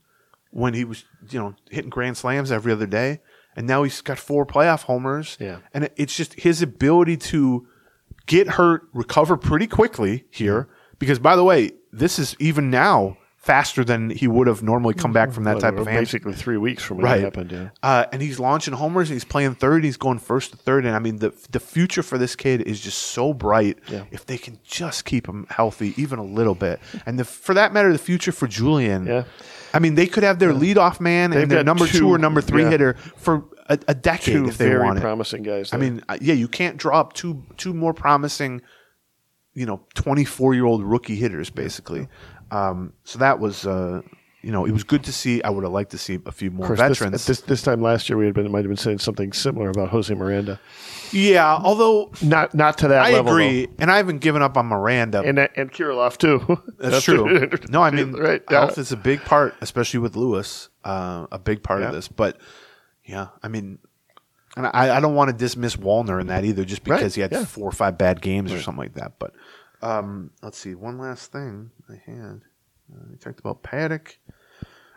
[0.51, 3.21] when he was, you know, hitting grand slams every other day,
[3.55, 5.37] and now he's got four playoff homers.
[5.39, 5.59] Yeah.
[5.73, 7.67] and it's just his ability to
[8.25, 10.67] get hurt, recover pretty quickly here.
[10.99, 15.11] Because by the way, this is even now faster than he would have normally come
[15.11, 16.21] back from that type of hamstring.
[16.21, 17.19] basically three weeks from when Right.
[17.19, 17.51] it happened.
[17.51, 17.69] Yeah.
[17.83, 19.09] Uh, and he's launching homers.
[19.09, 19.83] And he's playing third.
[19.83, 20.85] He's going first to third.
[20.85, 23.79] And I mean, the the future for this kid is just so bright.
[23.89, 24.05] Yeah.
[24.11, 27.73] If they can just keep him healthy, even a little bit, and the, for that
[27.73, 29.07] matter, the future for Julien.
[29.07, 29.23] Yeah.
[29.73, 32.17] I mean, they could have their leadoff man They've and their number two, two- or
[32.17, 35.01] number three hitter for a, a decade Two if they very want it.
[35.01, 35.73] promising guys.
[35.73, 38.61] I mean, uh, yeah, you can't draw up two two more promising,
[39.53, 42.07] you know, twenty four year old rookie hitters basically.
[42.51, 44.01] Um, so that was, uh,
[44.43, 45.41] you know, it was good to see.
[45.41, 47.23] I would have liked to see a few more course, this, veterans.
[47.23, 49.69] at this this time last year, we had been might have been saying something similar
[49.69, 50.59] about Jose Miranda.
[51.13, 53.31] yeah, although Not not to that I level.
[53.31, 55.21] agree, and I haven't given up on Miranda.
[55.21, 56.61] And and Kirilloff too.
[56.77, 57.49] that's, true.
[57.69, 58.43] no, I mean, right.
[58.51, 58.59] yeah.
[58.65, 60.67] health is a big part, especially with Lewis.
[60.83, 61.87] Uh, a big part Yeah.
[61.87, 62.37] of this, but
[63.05, 63.79] yeah, I mean.
[64.55, 67.21] And I, I don't want to dismiss Wallner in that either, just Right, because he
[67.21, 67.43] had yeah.
[67.43, 69.13] four or five bad games or something like that.
[69.17, 69.33] But
[69.81, 72.41] um, let's see, one last thing I had.
[72.93, 74.17] Uh, we talked about Paddack.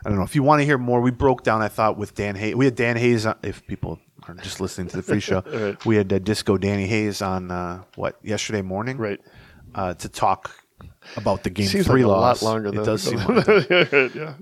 [0.04, 1.00] I don't know if you want to hear more.
[1.00, 1.62] We broke down.
[1.62, 2.54] I thought with Dan Hayes.
[2.54, 3.24] We had Dan Hayes.
[3.24, 5.86] On, if people are just listening to the free show, Right.
[5.86, 9.20] we had uh, Disco Danny Hayes on uh, what yesterday morning, Right.
[9.74, 10.50] Uh, to talk
[11.16, 12.42] about the game Seems three like a loss.
[12.42, 12.68] lot longer.
[12.78, 13.18] It does seem.
[13.26, 13.70] like
[14.14, 14.34] yeah.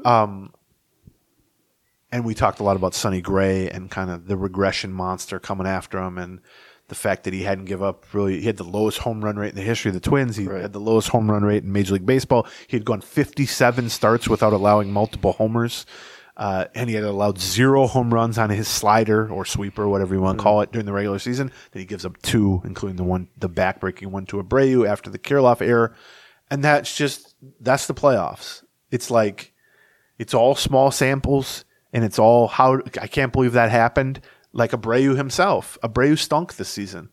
[2.14, 5.66] And we talked a lot about Sonny Gray and kind of the regression monster coming
[5.66, 6.40] after him and
[6.86, 9.48] the fact that he hadn't give up really he had the lowest home run rate
[9.48, 10.36] in the history of the Twins.
[10.36, 10.62] He Right.
[10.62, 12.46] had the lowest home run rate in Major League Baseball.
[12.68, 15.86] He had gone 57 starts without allowing multiple homers.
[16.36, 20.20] Uh, and he had allowed zero home runs on his slider or sweeper, whatever you
[20.20, 21.50] want to call it, during the regular season.
[21.72, 25.18] Then he gives up two, including the one, the backbreaking one to Abreu after the
[25.18, 25.96] Kirilloff error.
[26.48, 28.62] And that's just that's the playoffs.
[28.92, 29.52] It's like
[30.16, 31.64] it's all small samples
[31.94, 34.20] and it's all how I can't believe that happened.
[34.52, 37.08] Like Abreu himself, Abreu stunk this season,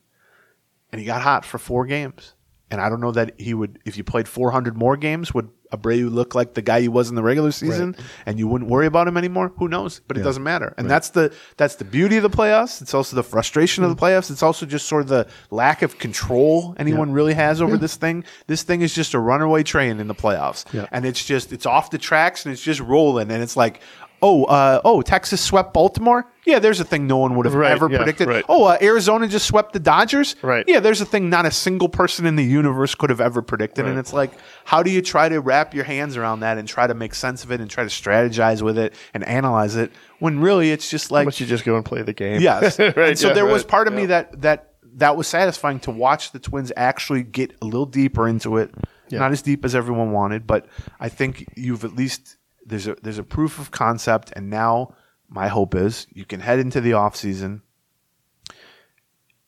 [0.91, 2.33] and he got hot for four games.
[2.69, 6.09] And I don't know that he would, if you played 400 more games, would Abreu
[6.09, 9.07] look like the guy he was in the regular season, and you wouldn't worry about
[9.07, 9.51] him anymore?
[9.57, 10.01] Who knows?
[10.07, 10.73] But it doesn't matter.
[10.77, 12.81] And that's the that's the beauty of the playoffs.
[12.81, 13.99] It's also the frustration of the mm.
[13.99, 14.31] playoffs.
[14.31, 18.23] It's also just sort of the lack of control anyone really has over this thing.
[18.47, 20.87] This thing is just a runaway train in the playoffs, Yeah.
[20.91, 23.81] and it's just it's off the tracks and it's just rolling, and it's like.
[24.21, 25.01] Oh, uh, oh!
[25.01, 26.27] Texas swept Baltimore.
[26.45, 28.27] Yeah, there's a thing no one would have Right, ever yeah, predicted.
[28.27, 28.45] right.
[28.49, 30.35] Oh, uh, Arizona just swept the Dodgers.
[30.41, 30.65] Right.
[30.67, 33.85] Yeah, there's a thing not a single person in the universe could have ever predicted.
[33.87, 34.31] And it's like,
[34.65, 37.43] how do you try to wrap your hands around that and try to make sense
[37.43, 41.11] of it and try to strategize with it and analyze it when really it's just
[41.11, 42.41] like, don't you just go and play the game?
[42.41, 42.79] yes.
[42.79, 42.97] right.
[42.97, 46.31] and so yeah, there was part of me that that that was satisfying to watch
[46.31, 48.73] the Twins actually get a little deeper into it.
[49.09, 49.19] Yeah.
[49.19, 50.67] Not as deep as everyone wanted, but
[50.99, 54.95] I think you've at least there's a there's a proof of concept, and now
[55.29, 57.61] my hope is you can head into the off season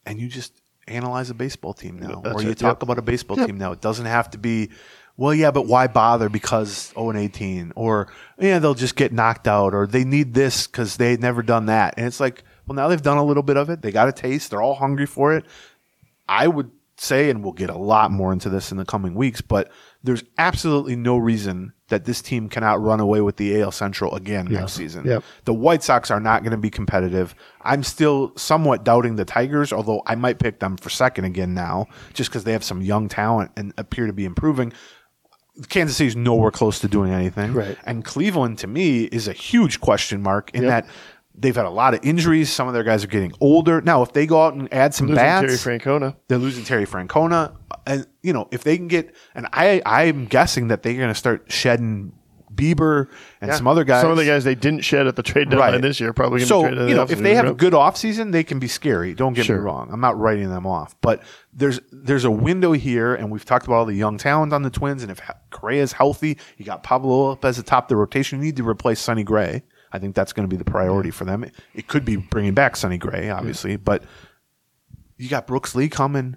[0.06, 0.54] and you just
[0.88, 2.84] analyze a baseball team now, That's or you it, talk yep.
[2.84, 3.72] about a baseball team now.
[3.72, 4.70] It doesn't have to be.
[5.16, 6.28] Well, yeah, but why bother?
[6.28, 10.66] Because 0 and 18, or yeah, they'll just get knocked out, or they need this
[10.66, 11.94] because they had never done that.
[11.98, 13.82] And it's like, well, now they've done a little bit of it.
[13.82, 14.50] They got a taste.
[14.50, 15.46] They're all hungry for it.
[16.28, 19.42] I would say, and we'll get a lot more into this in the coming weeks,
[19.42, 19.72] but
[20.04, 24.48] there's absolutely no reason that this team cannot run away with the AL Central again
[24.50, 25.06] next season.
[25.06, 25.24] Yep.
[25.46, 27.36] The White Sox are not going to be competitive.
[27.62, 31.88] I'm still somewhat doubting the Tigers, although I might pick them for second again now,
[32.14, 34.74] just because they have some young talent and appear to be improving.
[35.70, 37.54] Kansas City's nowhere close to doing anything.
[37.54, 37.78] Right.
[37.86, 40.70] And Cleveland, to me, is a huge question mark in Yep.
[40.70, 40.94] that
[41.36, 42.52] they've had a lot of injuries.
[42.52, 43.82] Some of their guys are getting older.
[43.82, 46.16] Now, if they go out and add some Losing bats, Terry Francona.
[46.28, 47.56] they're losing Terry Francona,
[47.86, 51.16] and you know if they can get, and I I'm guessing that they're going to
[51.16, 52.14] start shedding
[52.54, 53.08] Bieber
[53.42, 54.02] and some other guys.
[54.04, 56.48] Some of the guys they didn't shed at the trade deadline this year probably going
[56.48, 57.58] to so be traded you know if they have a right?
[57.58, 59.16] good offseason, they can be scary.
[59.16, 59.58] Don't get Sure.
[59.58, 59.90] me wrong.
[59.92, 63.76] I'm not writing them off, but there's there's a window here, and we've talked about
[63.78, 65.20] all the young talent on the Twins, and if
[65.50, 68.38] Correa is healthy, you got Pablo Lopez atop the rotation.
[68.40, 69.64] You need to replace Sonny Gray.
[69.94, 71.44] I think that's going to be the priority for them.
[71.44, 74.04] It, it could be bringing back Sonny Gray, obviously, but
[75.18, 76.36] you got Brooks Lee coming,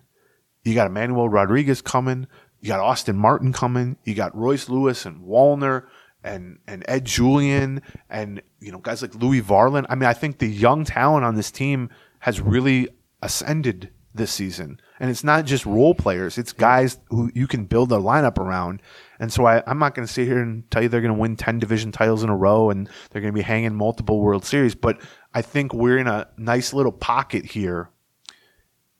[0.62, 2.26] you got Emmanuel Rodriguez coming,
[2.60, 5.86] you got Austin Martin coming, you got Royce Lewis and Wallner
[6.22, 7.80] and and Ed Julien
[8.10, 9.86] and you know guys like Louie Varland.
[9.88, 11.88] I mean, I think the young talent on this team
[12.20, 12.88] has really
[13.22, 17.92] ascended this season, and it's not just role players; it's guys who you can build
[17.92, 18.82] a lineup around.
[19.18, 21.18] And so I, I'm not going to sit here and tell you they're going to
[21.20, 24.44] win ten division titles in a row and they're going to be hanging multiple World
[24.44, 25.00] Series, but
[25.32, 27.90] I think we're in a nice little pocket here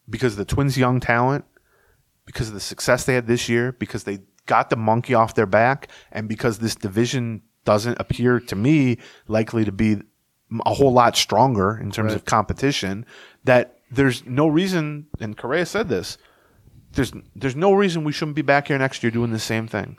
[0.09, 1.45] because of the Twins' young talent,
[2.25, 5.47] because of the success they had this year, because they got the monkey off their
[5.47, 8.99] back, and because this division doesn't appear to me
[9.29, 10.01] likely to be
[10.65, 13.05] a whole lot stronger in terms of competition,
[13.45, 16.19] that there's no reason, and Correa said this,
[16.93, 19.97] there's there's no reason we shouldn't be back here next year doing the same thing.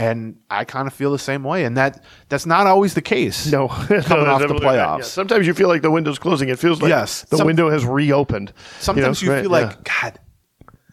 [0.00, 3.50] And I kind of feel the same way, and that that's not always the case.
[3.50, 4.98] No, coming off the playoffs.
[4.98, 6.48] Yeah, Sometimes you feel like the window's closing.
[6.48, 7.22] It feels like Yes.
[7.22, 8.52] the Some- window has reopened.
[8.78, 9.42] Sometimes you, know?
[9.42, 10.20] feel Right, like, God,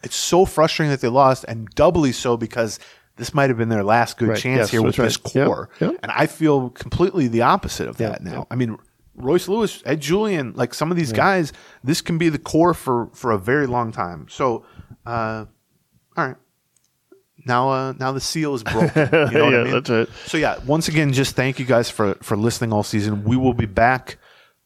[0.02, 2.80] it's so frustrating that they lost, and doubly so because
[3.14, 4.38] this might have been their last good Right.
[4.38, 5.34] chance Yes, here with that's this right.
[5.36, 5.46] Yep.
[5.46, 5.68] core.
[5.80, 5.94] Yep.
[6.02, 8.32] And I feel completely the opposite of Yeah, that now.
[8.32, 8.44] yeah.
[8.50, 8.76] I mean,
[9.16, 11.52] Royce Lewis, Ed Julien, like some of these guys,
[11.82, 14.26] this can be the core for for a very long time.
[14.28, 14.64] So,
[15.04, 15.46] uh,
[16.16, 16.36] all right.
[17.46, 18.90] Now, uh, now the seal is broken.
[18.96, 19.72] You know what Yeah, I mean?
[19.72, 20.08] that's it.
[20.26, 23.24] So yeah, once again, just thank you guys for for listening all season.
[23.24, 24.18] We will be back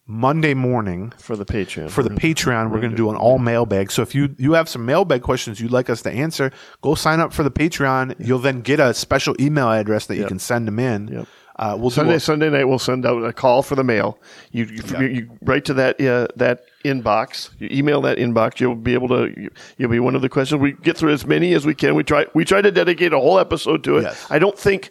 [0.06, 1.90] Monday morning for the Patreon.
[1.90, 3.92] for the Patreon, we're going to do an all mailbag.
[3.92, 6.50] So if you you have some mailbag questions you'd like us to answer,
[6.80, 8.16] go sign up for the Patreon.
[8.18, 11.08] You'll then get a special email address that you can send them in.
[11.08, 11.28] Yep.
[11.60, 14.18] Uh, we'll Sunday a, Sunday night we'll send out a call for the mail.
[14.50, 15.00] You you, Yeah.
[15.02, 17.50] you write to that uh, that inbox.
[17.58, 18.58] You email that inbox.
[18.60, 19.26] You'll be able to.
[19.38, 20.60] You, you'll be one of the questions.
[20.60, 21.94] We get through as many as we can.
[21.94, 24.02] We try we try to dedicate a whole episode to it.
[24.04, 24.26] Yes.
[24.30, 24.90] I don't think.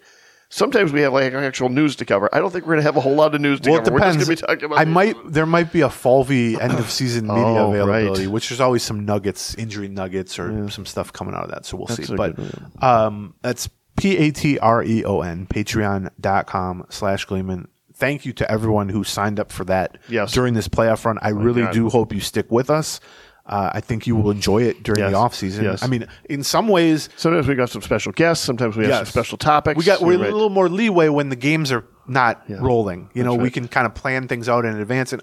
[0.52, 2.28] Sometimes we have like actual news to cover.
[2.34, 3.84] I don't think we're going to have a whole lot of news to well, it
[3.84, 3.94] cover.
[3.94, 4.18] We're depends.
[4.18, 4.80] just going to be talking about.
[4.80, 8.32] I might there might be a Falvey end of season media Oh, availability, right.
[8.32, 11.66] which there's always some nuggets, injury nuggets, or some stuff coming out of that.
[11.68, 12.16] So we'll That's see.
[12.16, 12.36] But
[12.84, 17.67] um, that's P A T R E O N, patreon.com slash Gleeman.
[17.93, 20.31] Thank you to everyone who signed up for that Yes.
[20.31, 21.17] during this playoff run.
[21.21, 21.73] I really God.
[21.73, 22.99] do hope you stick with us.
[23.45, 25.11] Uh, I think you will enjoy it during Yes.
[25.11, 25.65] the off season.
[25.65, 25.84] Yes.
[25.84, 28.45] I mean, in some ways, Sometimes we got some special guests.
[28.45, 29.77] Sometimes we have some special topics.
[29.77, 30.30] we got we're Right.
[30.30, 33.09] a little more leeway when the games are not rolling.
[33.13, 35.13] You know, That's we can kind of plan things out in advance.
[35.13, 35.21] And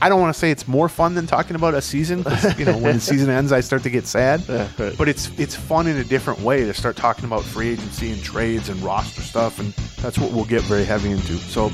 [0.00, 2.18] I don't want to say it's more fun than talking about a season.
[2.56, 4.48] you know, when the season ends, I start to get sad.
[4.48, 4.94] right.
[4.96, 8.22] But it's it's fun in a different way to start talking about free agency and
[8.22, 11.36] trades and roster stuff, and that's what we'll get very heavy into.
[11.38, 11.72] So,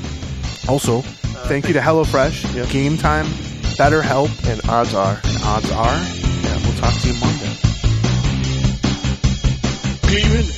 [0.68, 1.02] also, uh,
[1.48, 2.68] thank you to HelloFresh, Yep.
[2.70, 3.26] Game Time,
[3.76, 5.20] BetterHelp, and odds are.
[5.22, 5.92] and Odds Are.
[5.94, 7.56] Yeah, we'll talk to you Monday.
[10.08, 10.48] Gleaming